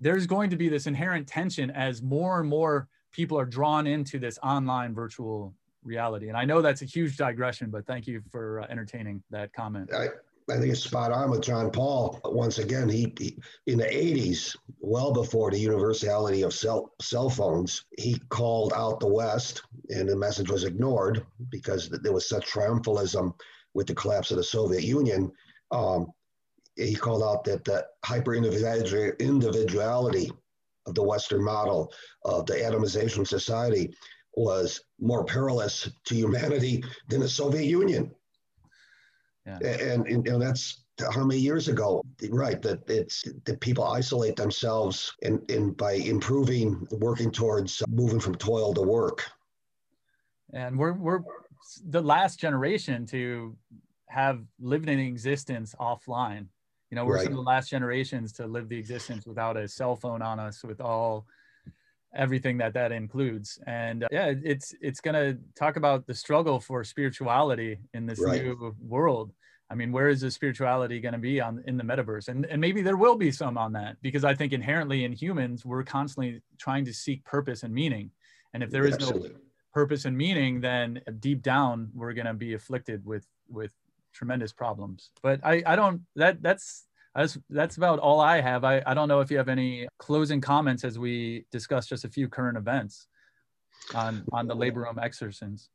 there's 0.00 0.26
going 0.26 0.50
to 0.50 0.56
be 0.56 0.68
this 0.68 0.86
inherent 0.86 1.26
tension 1.26 1.70
as 1.70 2.00
more 2.00 2.40
and 2.40 2.48
more 2.48 2.88
people 3.12 3.38
are 3.38 3.44
drawn 3.44 3.86
into 3.86 4.18
this 4.18 4.38
online 4.42 4.94
virtual 4.94 5.54
reality. 5.84 6.28
And 6.28 6.36
I 6.36 6.44
know 6.44 6.62
that's 6.62 6.82
a 6.82 6.86
huge 6.86 7.16
digression, 7.16 7.70
but 7.70 7.86
thank 7.86 8.06
you 8.06 8.22
for 8.30 8.60
uh, 8.60 8.66
entertaining 8.70 9.22
that 9.30 9.52
comment. 9.52 9.90
I, 9.92 10.08
I 10.50 10.58
think 10.58 10.72
it's 10.72 10.82
spot 10.82 11.12
on 11.12 11.30
with 11.30 11.42
John 11.42 11.70
Paul. 11.70 12.20
Once 12.24 12.58
again, 12.58 12.88
he, 12.88 13.12
he, 13.18 13.38
in 13.66 13.78
the 13.78 13.84
80s, 13.84 14.56
well 14.80 15.12
before 15.12 15.50
the 15.50 15.58
universality 15.58 16.42
of 16.42 16.52
cell, 16.52 16.92
cell 17.00 17.30
phones, 17.30 17.84
he 17.96 18.18
called 18.28 18.72
out 18.74 19.00
the 19.00 19.06
West, 19.06 19.62
and 19.90 20.08
the 20.08 20.16
message 20.16 20.50
was 20.50 20.64
ignored 20.64 21.24
because 21.50 21.88
there 21.88 22.12
was 22.12 22.28
such 22.28 22.46
triumphalism 22.46 23.32
with 23.74 23.86
the 23.86 23.94
collapse 23.94 24.30
of 24.30 24.38
the 24.38 24.44
Soviet 24.44 24.82
Union. 24.82 25.30
Um, 25.70 26.12
he 26.76 26.94
called 26.94 27.22
out 27.22 27.44
that 27.44 27.64
the 27.64 27.86
hyper 28.04 28.34
individuality 28.34 30.30
of 30.86 30.94
the 30.94 31.02
Western 31.02 31.44
model 31.44 31.92
of 32.24 32.46
the 32.46 32.54
atomization 32.54 33.26
society 33.26 33.94
was 34.34 34.80
more 34.98 35.24
perilous 35.24 35.90
to 36.06 36.14
humanity 36.14 36.82
than 37.08 37.20
the 37.20 37.28
Soviet 37.28 37.64
Union. 37.64 38.14
Yeah. 39.46 39.58
And, 39.62 40.06
and 40.06 40.26
you 40.26 40.32
know 40.32 40.38
that's 40.38 40.84
how 41.12 41.24
many 41.24 41.40
years 41.40 41.68
ago 41.68 42.02
right 42.30 42.60
that 42.62 42.88
it's 42.88 43.24
that 43.44 43.60
people 43.60 43.84
isolate 43.84 44.36
themselves 44.36 45.14
and, 45.22 45.50
and 45.50 45.76
by 45.76 45.92
improving 45.92 46.86
working 46.92 47.30
towards 47.30 47.82
moving 47.88 48.20
from 48.20 48.34
toil 48.34 48.74
to 48.74 48.82
work 48.82 49.24
and 50.52 50.78
we're 50.78 50.92
we're 50.92 51.20
the 51.88 52.02
last 52.02 52.38
generation 52.38 53.06
to 53.06 53.56
have 54.08 54.42
lived 54.60 54.88
an 54.88 54.98
existence 54.98 55.74
offline 55.80 56.46
you 56.90 56.96
know 56.96 57.04
we're 57.04 57.16
right. 57.16 57.24
some 57.24 57.32
of 57.32 57.36
the 57.36 57.50
last 57.50 57.70
generations 57.70 58.32
to 58.32 58.46
live 58.46 58.68
the 58.68 58.76
existence 58.76 59.26
without 59.26 59.56
a 59.56 59.66
cell 59.66 59.96
phone 59.96 60.20
on 60.20 60.38
us 60.38 60.62
with 60.62 60.80
all 60.80 61.26
everything 62.14 62.58
that 62.58 62.74
that 62.74 62.92
includes. 62.92 63.58
And 63.66 64.04
uh, 64.04 64.08
yeah 64.10 64.34
it's 64.42 64.74
it's 64.80 65.00
going 65.00 65.14
to 65.14 65.38
talk 65.54 65.76
about 65.76 66.06
the 66.06 66.14
struggle 66.14 66.60
for 66.60 66.82
spirituality 66.84 67.78
in 67.94 68.06
this 68.06 68.20
right. 68.20 68.42
new 68.42 68.74
world. 68.80 69.32
I 69.70 69.74
mean 69.74 69.92
where 69.92 70.08
is 70.08 70.20
the 70.20 70.30
spirituality 70.30 71.00
going 71.00 71.12
to 71.12 71.18
be 71.18 71.40
on 71.40 71.62
in 71.66 71.76
the 71.76 71.84
metaverse? 71.84 72.28
And 72.28 72.46
and 72.46 72.60
maybe 72.60 72.82
there 72.82 72.96
will 72.96 73.16
be 73.16 73.30
some 73.30 73.56
on 73.56 73.72
that 73.74 73.96
because 74.02 74.24
i 74.24 74.34
think 74.34 74.52
inherently 74.52 75.04
in 75.04 75.12
humans 75.12 75.64
we're 75.64 75.84
constantly 75.84 76.42
trying 76.58 76.84
to 76.84 76.92
seek 76.92 77.24
purpose 77.24 77.62
and 77.62 77.72
meaning. 77.72 78.10
And 78.52 78.62
if 78.62 78.70
there 78.70 78.84
is 78.84 78.94
Absolutely. 78.94 79.30
no 79.30 79.34
purpose 79.72 80.04
and 80.04 80.16
meaning 80.16 80.60
then 80.60 81.00
deep 81.20 81.42
down 81.42 81.90
we're 81.94 82.14
going 82.14 82.26
to 82.26 82.34
be 82.34 82.54
afflicted 82.54 83.04
with 83.04 83.26
with 83.48 83.72
tremendous 84.12 84.52
problems. 84.52 85.10
But 85.22 85.40
i 85.44 85.62
i 85.64 85.76
don't 85.76 86.02
that 86.16 86.42
that's 86.42 86.86
that's 87.14 87.38
that's 87.48 87.76
about 87.76 87.98
all 87.98 88.20
I 88.20 88.40
have. 88.40 88.64
I, 88.64 88.82
I 88.86 88.94
don't 88.94 89.08
know 89.08 89.20
if 89.20 89.30
you 89.30 89.36
have 89.36 89.48
any 89.48 89.88
closing 89.98 90.40
comments 90.40 90.84
as 90.84 90.98
we 90.98 91.44
discuss 91.50 91.86
just 91.86 92.04
a 92.04 92.08
few 92.08 92.28
current 92.28 92.56
events 92.56 93.08
on 93.94 94.24
on 94.32 94.46
the 94.46 94.54
Laborem 94.54 94.96
Exercens. 94.96 95.68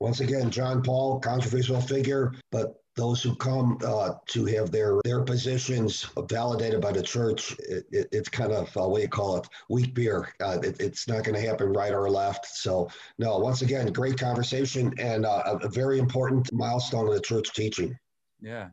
Once 0.00 0.20
again, 0.20 0.50
John 0.50 0.82
Paul, 0.82 1.20
controversial 1.20 1.80
figure, 1.80 2.32
but 2.50 2.76
those 2.96 3.22
who 3.22 3.34
come 3.36 3.78
uh, 3.84 4.14
to 4.26 4.44
have 4.46 4.70
their 4.70 5.00
their 5.04 5.22
positions 5.22 6.06
validated 6.28 6.80
by 6.80 6.92
the 6.92 7.02
church, 7.02 7.56
it, 7.60 7.84
it, 7.92 8.08
it's 8.10 8.28
kind 8.28 8.52
of 8.52 8.74
uh, 8.76 8.88
what 8.88 9.02
you 9.02 9.08
call 9.08 9.36
it, 9.36 9.46
weak 9.68 9.94
beer. 9.94 10.32
Uh, 10.40 10.58
it, 10.62 10.80
it's 10.80 11.06
not 11.06 11.24
going 11.24 11.34
to 11.34 11.46
happen 11.46 11.72
right 11.72 11.92
or 11.92 12.10
left. 12.10 12.46
So 12.46 12.88
no, 13.18 13.38
once 13.38 13.62
again, 13.62 13.92
great 13.92 14.18
conversation 14.18 14.92
and 14.98 15.26
uh, 15.26 15.58
a 15.62 15.68
very 15.68 15.98
important 15.98 16.50
milestone 16.52 17.06
in 17.08 17.14
the 17.14 17.20
church 17.20 17.52
teaching. 17.52 17.96
Yeah, 18.40 18.70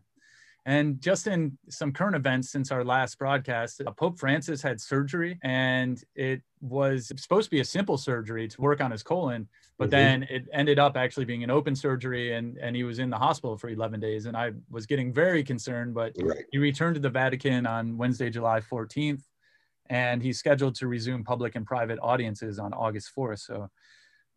And 0.67 0.99
just 0.99 1.27
in 1.27 1.57
some 1.69 1.93
current 1.93 2.17
events 2.17 2.51
since 2.51 2.73
our 2.73 2.83
last 2.83 3.17
broadcast, 3.17 3.81
uh, 3.87 3.89
Pope 3.91 4.19
Francis 4.19 4.61
had 4.61 4.81
surgery 4.81 5.39
and 5.41 6.03
it 6.13 6.41
was 6.59 7.07
supposed 7.15 7.45
to 7.45 7.51
be 7.51 7.61
a 7.61 7.65
simple 7.65 7.97
surgery 7.97 8.49
to 8.49 8.61
work 8.61 8.81
on 8.81 8.91
his 8.91 9.01
colon, 9.01 9.47
but 9.77 9.85
mm-hmm. 9.85 9.91
then 9.91 10.23
it 10.23 10.45
ended 10.51 10.77
up 10.77 10.97
actually 10.97 11.23
being 11.23 11.41
an 11.41 11.49
open 11.49 11.73
surgery 11.73 12.33
and, 12.33 12.57
and 12.57 12.75
he 12.75 12.83
was 12.83 12.99
in 12.99 13.09
the 13.09 13.17
hospital 13.17 13.57
for 13.57 13.69
11 13.69 14.01
days. 14.01 14.25
And 14.25 14.35
I 14.35 14.51
was 14.69 14.85
getting 14.85 15.13
very 15.13 15.41
concerned, 15.41 15.93
but 15.93 16.11
right. 16.19 16.43
he 16.51 16.57
returned 16.57 16.95
to 16.95 17.01
the 17.01 17.09
Vatican 17.09 17.65
on 17.65 17.97
Wednesday, 17.97 18.29
July 18.29 18.59
14th, 18.59 19.21
and 19.89 20.21
he's 20.21 20.37
scheduled 20.37 20.75
to 20.75 20.87
resume 20.87 21.23
public 21.23 21.55
and 21.55 21.65
private 21.65 21.97
audiences 22.01 22.59
on 22.59 22.73
August 22.73 23.13
4th. 23.17 23.39
So 23.39 23.69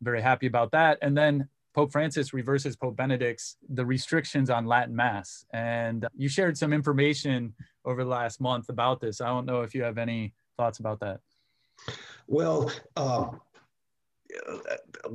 very 0.01 0.23
happy 0.23 0.47
about 0.47 0.71
that. 0.71 0.99
And 1.03 1.19
then 1.19 1.49
Pope 1.75 1.93
Francis 1.93 2.33
reverses 2.35 2.77
Pope 2.77 2.97
Benedict's 2.97 3.57
the 3.69 3.85
restrictions 3.85 4.51
on 4.51 4.67
Latin 4.67 4.95
Mass. 4.95 5.45
And 5.53 6.07
you 6.17 6.29
shared 6.29 6.59
some 6.59 6.73
information 6.73 7.55
over 7.85 8.03
the 8.03 8.11
last 8.11 8.41
month 8.41 8.69
about 8.69 9.01
this. 9.01 9.21
I 9.21 9.27
don't 9.27 9.47
know 9.47 9.63
if 9.63 9.75
you 9.75 9.83
have 9.83 9.99
any 9.99 10.35
thoughts 10.57 10.79
about 10.81 11.01
that. 11.01 11.21
Well, 12.27 12.71
um, 12.97 13.41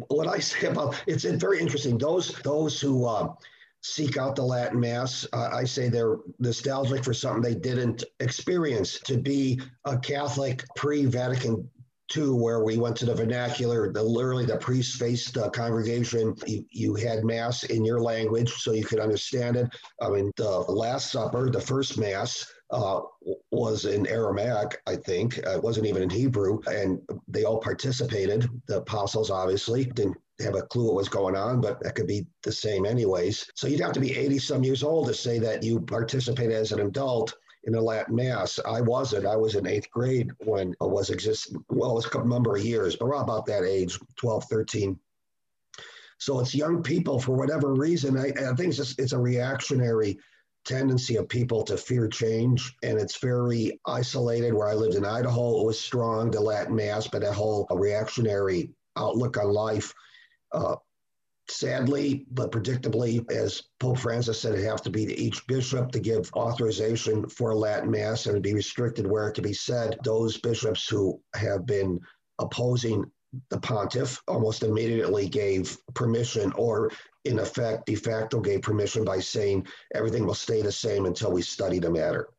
what 0.08 0.28
I 0.28 0.40
say 0.40 0.68
about 0.68 1.02
it's 1.08 1.24
very 1.24 1.60
interesting. 1.60 1.98
Those 1.98 2.34
those 2.42 2.80
who 2.82 3.06
uh, 3.06 3.34
seek 3.82 4.18
out 4.18 4.36
the 4.36 4.44
Latin 4.44 4.80
Mass, 4.80 5.28
uh, 5.32 5.50
I 5.54 5.64
say 5.64 5.90
they're 5.90 6.18
nostalgic 6.40 7.04
for 7.04 7.14
something 7.14 7.42
they 7.42 7.58
didn't 7.58 8.04
experience. 8.20 9.00
To 9.02 9.18
be 9.18 9.62
a 9.86 9.98
Catholic 9.98 10.64
pre-Vatican 10.76 11.70
two 12.08 12.36
where 12.36 12.64
we 12.64 12.78
went 12.78 12.96
to 12.98 13.06
the 13.06 13.16
vernacular 13.16 13.92
the 13.92 14.02
literally 14.02 14.46
the 14.46 14.58
priest 14.58 14.98
faced 14.98 15.34
the 15.34 15.50
congregation. 15.50 16.36
You, 16.46 16.66
you 16.72 16.96
had 16.96 17.24
mass 17.24 17.64
in 17.64 17.84
your 17.84 18.00
language 18.00 18.52
so 18.54 18.74
you 18.74 18.86
could 18.86 19.00
understand 19.00 19.56
it. 19.56 19.68
I 20.02 20.10
mean 20.10 20.32
the 20.38 20.50
last 20.50 21.12
supper 21.12 21.50
the 21.50 21.62
first 21.62 21.98
mass 21.98 22.52
uh, 22.72 23.02
was 23.52 23.86
in 23.86 24.08
aramaic 24.08 24.82
i 24.88 24.96
think. 24.96 25.40
Uh, 25.46 25.52
it 25.52 25.64
wasn't 25.64 25.86
even 25.86 26.02
in 26.02 26.10
hebrew 26.10 26.60
and 26.68 27.00
they 27.28 27.44
all 27.44 27.60
participated 27.60 28.48
the 28.68 28.78
apostles 28.78 29.32
obviously. 29.32 29.86
Didn't 29.86 30.18
have 30.42 30.56
a 30.56 30.64
clue 30.64 30.88
what 30.88 30.96
was 30.96 31.10
going 31.10 31.36
on, 31.36 31.62
but 31.62 31.82
that 31.82 31.96
could 31.96 32.08
be 32.08 32.26
the 32.44 32.52
same 32.52 32.86
anyways. 32.86 33.50
So 33.56 33.68
you'd 33.68 33.80
have 33.80 33.94
to 33.94 34.00
be 34.00 34.16
80 34.16 34.40
some 34.40 34.64
years 34.64 34.84
old 34.84 35.08
to 35.08 35.14
say 35.14 35.40
that 35.40 35.64
you 35.64 35.80
participated 35.80 36.52
as 36.52 36.72
an 36.72 36.82
adult 36.82 37.36
in 37.66 37.74
the 37.74 37.82
Latin 37.82 38.16
Mass. 38.16 38.60
I 38.66 38.82
wasn't. 38.82 39.26
I 39.26 39.36
was 39.36 39.56
in 39.56 39.68
eighth 39.68 39.90
grade 39.92 40.32
when 40.40 40.72
it 40.72 40.78
was 40.80 41.10
existing. 41.10 41.64
Well, 41.70 41.92
it 41.92 41.96
was 41.96 42.10
a 42.14 42.28
number 42.28 42.56
of 42.56 42.64
years, 42.64 42.96
but 42.96 43.06
around 43.06 43.24
about 43.24 43.46
that 43.48 43.64
age, 43.64 44.00
12, 44.18 44.46
13. 44.46 45.00
So 46.18 46.40
it's 46.40 46.56
young 46.56 46.82
people 46.82 47.20
for 47.20 47.36
whatever 47.36 47.74
reason. 47.74 48.18
I, 48.18 48.28
I 48.30 48.54
think 48.56 48.70
it's, 48.70 48.78
just, 48.78 49.00
it's 49.00 49.12
a 49.12 49.20
reactionary 49.20 50.20
tendency 50.64 51.16
of 51.18 51.30
people 51.30 51.64
to 51.64 51.78
fear 51.78 52.08
change, 52.08 52.76
and 52.84 53.00
it's 53.00 53.18
very 53.20 53.80
isolated. 53.86 54.54
Where 54.54 54.68
I 54.68 54.74
lived 54.74 54.96
in 54.96 55.06
Idaho, 55.06 55.62
it 55.62 55.66
was 55.66 55.80
strong, 55.80 56.32
the 56.32 56.40
Latin 56.40 56.76
Mass, 56.76 57.08
but 57.08 57.24
a 57.24 57.32
whole 57.32 57.68
reactionary 57.70 58.72
outlook 58.96 59.38
on 59.38 59.50
life. 59.50 59.94
Uh, 60.52 60.76
Sadly, 61.48 62.26
but 62.32 62.52
predictably, 62.52 63.30
as 63.32 63.62
Pope 63.80 64.00
Francis 64.00 64.42
said, 64.42 64.56
it 64.56 64.64
has 64.64 64.82
to 64.82 64.90
be 64.90 65.06
to 65.06 65.18
each 65.18 65.46
bishop 65.46 65.92
to 65.92 66.00
give 66.00 66.32
authorization 66.34 67.30
for 67.30 67.54
Latin 67.54 67.92
Mass 67.92 68.26
and 68.26 68.42
be 68.42 68.54
restricted 68.54 69.06
where 69.06 69.28
it 69.28 69.34
can 69.34 69.44
be 69.44 69.54
said. 69.54 69.98
Those 70.04 70.38
bishops 70.38 70.88
who 70.90 71.22
have 71.36 71.66
been 71.66 72.00
opposing 72.40 73.12
the 73.50 73.60
pontiff 73.60 74.22
almost 74.28 74.64
immediately 74.64 75.30
gave 75.30 75.78
permission, 75.94 76.52
or 76.54 76.92
in 77.26 77.38
effect, 77.40 77.86
de 77.86 77.96
facto 77.96 78.40
gave 78.40 78.62
permission 78.62 79.04
by 79.04 79.20
saying 79.20 79.68
everything 79.94 80.26
will 80.26 80.34
stay 80.34 80.62
the 80.62 80.72
same 80.72 81.06
until 81.06 81.32
we 81.32 81.42
study 81.42 81.78
the 81.80 81.92
matter. 81.92 82.30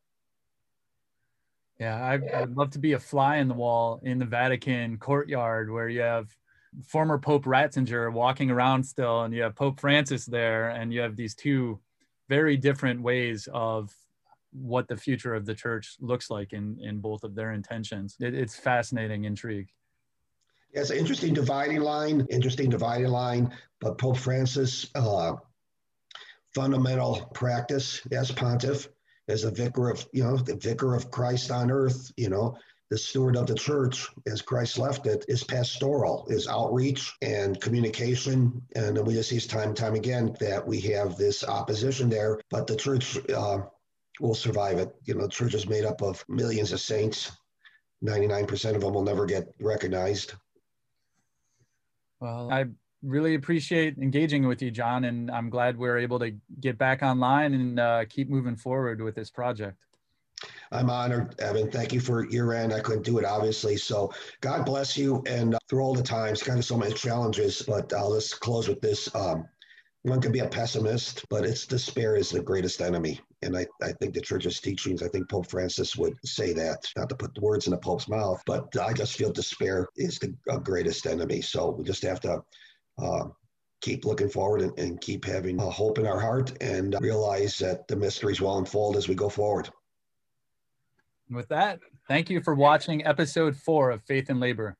Yeah, 1.78 2.02
I'd, 2.04 2.28
I'd 2.30 2.57
love 2.57 2.70
to 2.70 2.78
be 2.78 2.94
a 2.94 2.98
fly 2.98 3.36
in 3.36 3.48
the 3.48 3.54
wall 3.54 4.00
in 4.02 4.18
the 4.18 4.24
Vatican 4.24 4.96
courtyard 4.96 5.70
where 5.70 5.88
you 5.88 6.00
have 6.00 6.34
former 6.85 7.18
Pope 7.18 7.45
Ratzinger 7.45 8.12
walking 8.12 8.51
around 8.51 8.85
still, 8.85 9.22
and 9.22 9.35
you 9.35 9.43
have 9.43 9.55
Pope 9.55 9.81
Francis 9.81 10.27
there, 10.27 10.70
and 10.70 10.93
you 10.93 11.01
have 11.01 11.16
these 11.16 11.35
two 11.35 11.81
very 12.29 12.57
different 12.57 13.03
ways 13.03 13.49
of 13.53 13.95
what 14.53 14.89
the 14.89 14.97
future 14.97 15.35
of 15.35 15.47
the 15.47 15.55
church 15.55 15.97
looks 16.01 16.31
like 16.31 16.53
in 16.53 16.79
in 16.81 16.99
both 16.99 17.24
of 17.24 17.35
their 17.35 17.53
intentions. 17.53 18.16
It, 18.20 18.35
it's 18.35 18.57
fascinating 18.57 19.24
intrigue. 19.24 19.68
Yeah, 20.74 20.85
interesting 20.95 21.33
dividing 21.33 21.81
line. 21.81 22.27
Interesting 22.31 22.68
dividing 22.68 23.09
line. 23.09 23.53
But 23.81 23.99
Pope 23.99 24.18
Francis, 24.18 24.91
uh, 24.95 25.37
fundamental 26.55 27.31
practice 27.33 28.07
as 28.12 28.31
pontiff, 28.31 28.89
as 29.29 29.45
a 29.45 29.51
vicar 29.51 29.91
of 29.91 30.07
you 30.12 30.22
know 30.22 30.37
the 30.37 30.57
vicar 30.57 30.95
of 30.95 31.11
Christ 31.11 31.51
on 31.51 31.70
earth. 31.70 32.12
You 32.16 32.29
know, 32.29 32.59
the 32.91 32.99
steward 32.99 33.37
of 33.37 33.47
the 33.47 33.55
church, 33.55 34.09
as 34.26 34.43
Christ 34.43 34.78
left 34.78 35.07
it, 35.07 35.24
is 35.28 35.43
pastoral, 35.43 36.26
is 36.28 36.47
outreach 36.47 37.14
and 37.20 37.61
communication. 37.61 38.62
And 38.76 39.05
we 39.05 39.14
just 39.14 39.30
see 39.30 39.41
time 39.41 39.68
and 39.68 39.76
time 39.76 39.95
again 39.95 40.37
that 40.41 40.64
we 40.64 40.80
have 40.82 41.16
this 41.16 41.43
opposition 41.43 42.09
there, 42.09 42.41
but 42.51 42.66
the 42.66 42.76
church 42.76 43.18
uh, 43.30 43.59
will 44.20 44.34
survive 44.34 44.78
it. 44.78 44.95
You 45.05 45.14
know, 45.14 45.22
the 45.22 45.28
church 45.28 45.55
is 45.55 45.68
made 45.68 45.84
up 45.84 46.01
of 46.01 46.24
millions 46.28 46.72
of 46.72 46.80
saints. 46.80 47.32
99% 48.05 48.74
of 48.74 48.80
them 48.82 48.95
will 48.95 49.03
never 49.03 49.26
get 49.26 49.49
recognized. 49.61 50.34
Well, 52.20 52.51
I 52.51 52.66
really 53.03 53.34
appreciate 53.34 53.99
engaging 53.99 54.47
with 54.47 54.62
you, 54.62 54.70
John, 54.70 55.05
and 55.05 55.30
I'm 55.30 55.51
glad 55.51 55.76
we're 55.76 55.99
able 55.99 56.18
to 56.20 56.32
get 56.61 56.78
back 56.78 57.03
online 57.03 57.55
and 57.55 57.80
uh, 57.80 58.05
keep 58.09 58.28
moving 58.28 58.57
forward 58.57 59.01
with 59.01 59.14
this 59.14 59.30
project. 59.30 59.86
I'm 60.72 60.91
honored, 60.91 61.34
Evan. 61.41 61.70
Thank 61.70 61.93
you 61.93 62.01
for 62.01 62.28
your 62.28 62.53
end. 62.53 62.72
I 62.72 62.80
couldn't 62.80 63.05
do 63.05 63.18
it, 63.18 63.24
obviously. 63.24 63.76
So 63.76 64.12
God 64.41 64.66
bless 64.66 64.97
you. 64.97 65.22
And 65.26 65.55
uh, 65.55 65.59
through 65.68 65.82
all 65.82 65.95
the 65.95 66.03
times, 66.03 66.43
kind 66.43 66.59
of 66.59 66.64
so 66.64 66.76
many 66.76 66.95
challenges, 66.95 67.62
but 67.62 67.93
I'll 67.93 68.14
just 68.14 68.41
close 68.41 68.68
with 68.68 68.80
this. 68.80 69.12
Um, 69.14 69.47
one 70.03 70.20
can 70.20 70.30
be 70.30 70.39
a 70.39 70.49
pessimist, 70.49 71.24
but 71.30 71.45
it's 71.45 71.66
despair 71.66 72.14
is 72.14 72.30
the 72.30 72.41
greatest 72.41 72.80
enemy. 72.80 73.20
And 73.43 73.57
I, 73.57 73.66
I 73.82 73.93
think 73.93 74.14
the 74.14 74.20
church's 74.20 74.61
teachings, 74.61 75.03
I 75.03 75.09
think 75.09 75.28
Pope 75.28 75.51
Francis 75.51 75.97
would 75.97 76.14
say 76.24 76.53
that, 76.53 76.87
not 76.97 77.09
to 77.09 77.16
put 77.16 77.34
the 77.34 77.41
words 77.41 77.66
in 77.66 77.72
the 77.72 77.78
Pope's 77.78 78.09
mouth, 78.09 78.41
but 78.47 78.68
I 78.76 78.93
just 78.93 79.16
feel 79.16 79.32
despair 79.32 79.89
is 79.97 80.18
the 80.18 80.32
uh, 80.49 80.59
greatest 80.59 81.07
enemy. 81.07 81.41
So 81.41 81.70
we 81.70 81.82
just 81.82 82.05
have 82.05 82.20
to 82.20 82.41
uh, 82.99 83.24
keep 83.80 84.05
looking 84.05 84.28
forward 84.28 84.61
and, 84.62 84.78
and 84.78 85.01
keep 85.01 85.24
having 85.24 85.59
hope 85.59 85.99
in 85.99 86.07
our 86.07 86.20
heart 86.20 86.53
and 86.61 86.97
realize 87.01 87.59
that 87.59 87.89
the 87.89 87.97
mysteries 87.97 88.41
will 88.41 88.59
unfold 88.59 88.97
as 88.97 89.09
we 89.09 89.14
go 89.14 89.28
forward. 89.28 89.70
With 91.31 91.49
that, 91.49 91.81
thank 92.07 92.31
you 92.31 92.41
for 92.41 92.55
watching 92.55 93.05
episode 93.05 93.57
four 93.57 93.91
of 93.91 94.03
Faith 94.03 94.31
and 94.31 94.39
Labor. 94.39 94.77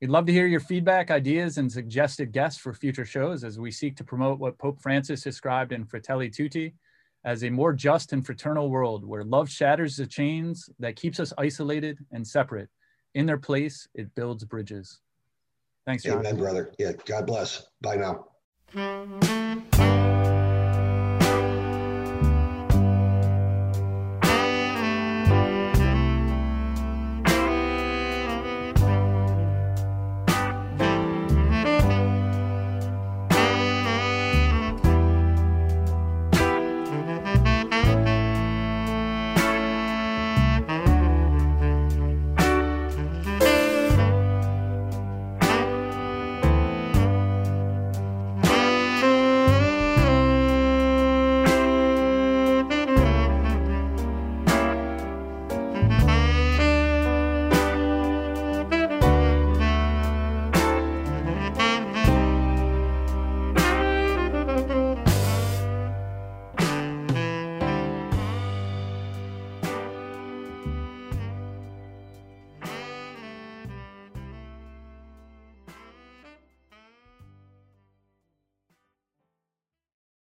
We'd 0.00 0.10
love 0.10 0.26
to 0.26 0.32
hear 0.32 0.46
your 0.46 0.60
feedback, 0.60 1.10
ideas, 1.10 1.58
and 1.58 1.70
suggested 1.70 2.32
guests 2.32 2.60
for 2.60 2.72
future 2.72 3.04
shows 3.04 3.44
as 3.44 3.60
we 3.60 3.70
seek 3.70 3.96
to 3.96 4.04
promote 4.04 4.38
what 4.38 4.58
Pope 4.58 4.80
Francis 4.80 5.22
described 5.22 5.72
in 5.72 5.84
Fratelli 5.84 6.30
Tutti 6.30 6.74
as 7.24 7.44
a 7.44 7.50
more 7.50 7.72
just 7.72 8.12
and 8.12 8.24
fraternal 8.24 8.70
world 8.70 9.04
where 9.04 9.22
love 9.22 9.48
shatters 9.48 9.96
the 9.96 10.06
chains 10.06 10.68
that 10.78 10.96
keeps 10.96 11.20
us 11.20 11.32
isolated 11.38 11.98
and 12.10 12.26
separate. 12.26 12.68
In 13.14 13.26
their 13.26 13.38
place, 13.38 13.86
it 13.94 14.12
builds 14.14 14.44
bridges. 14.44 15.00
Thanks, 15.86 16.04
John. 16.04 16.18
Amen, 16.18 16.36
brother. 16.36 16.72
Yeah, 16.78 16.92
God 17.04 17.26
bless. 17.26 17.66
Bye 17.82 17.96
now. 18.74 19.68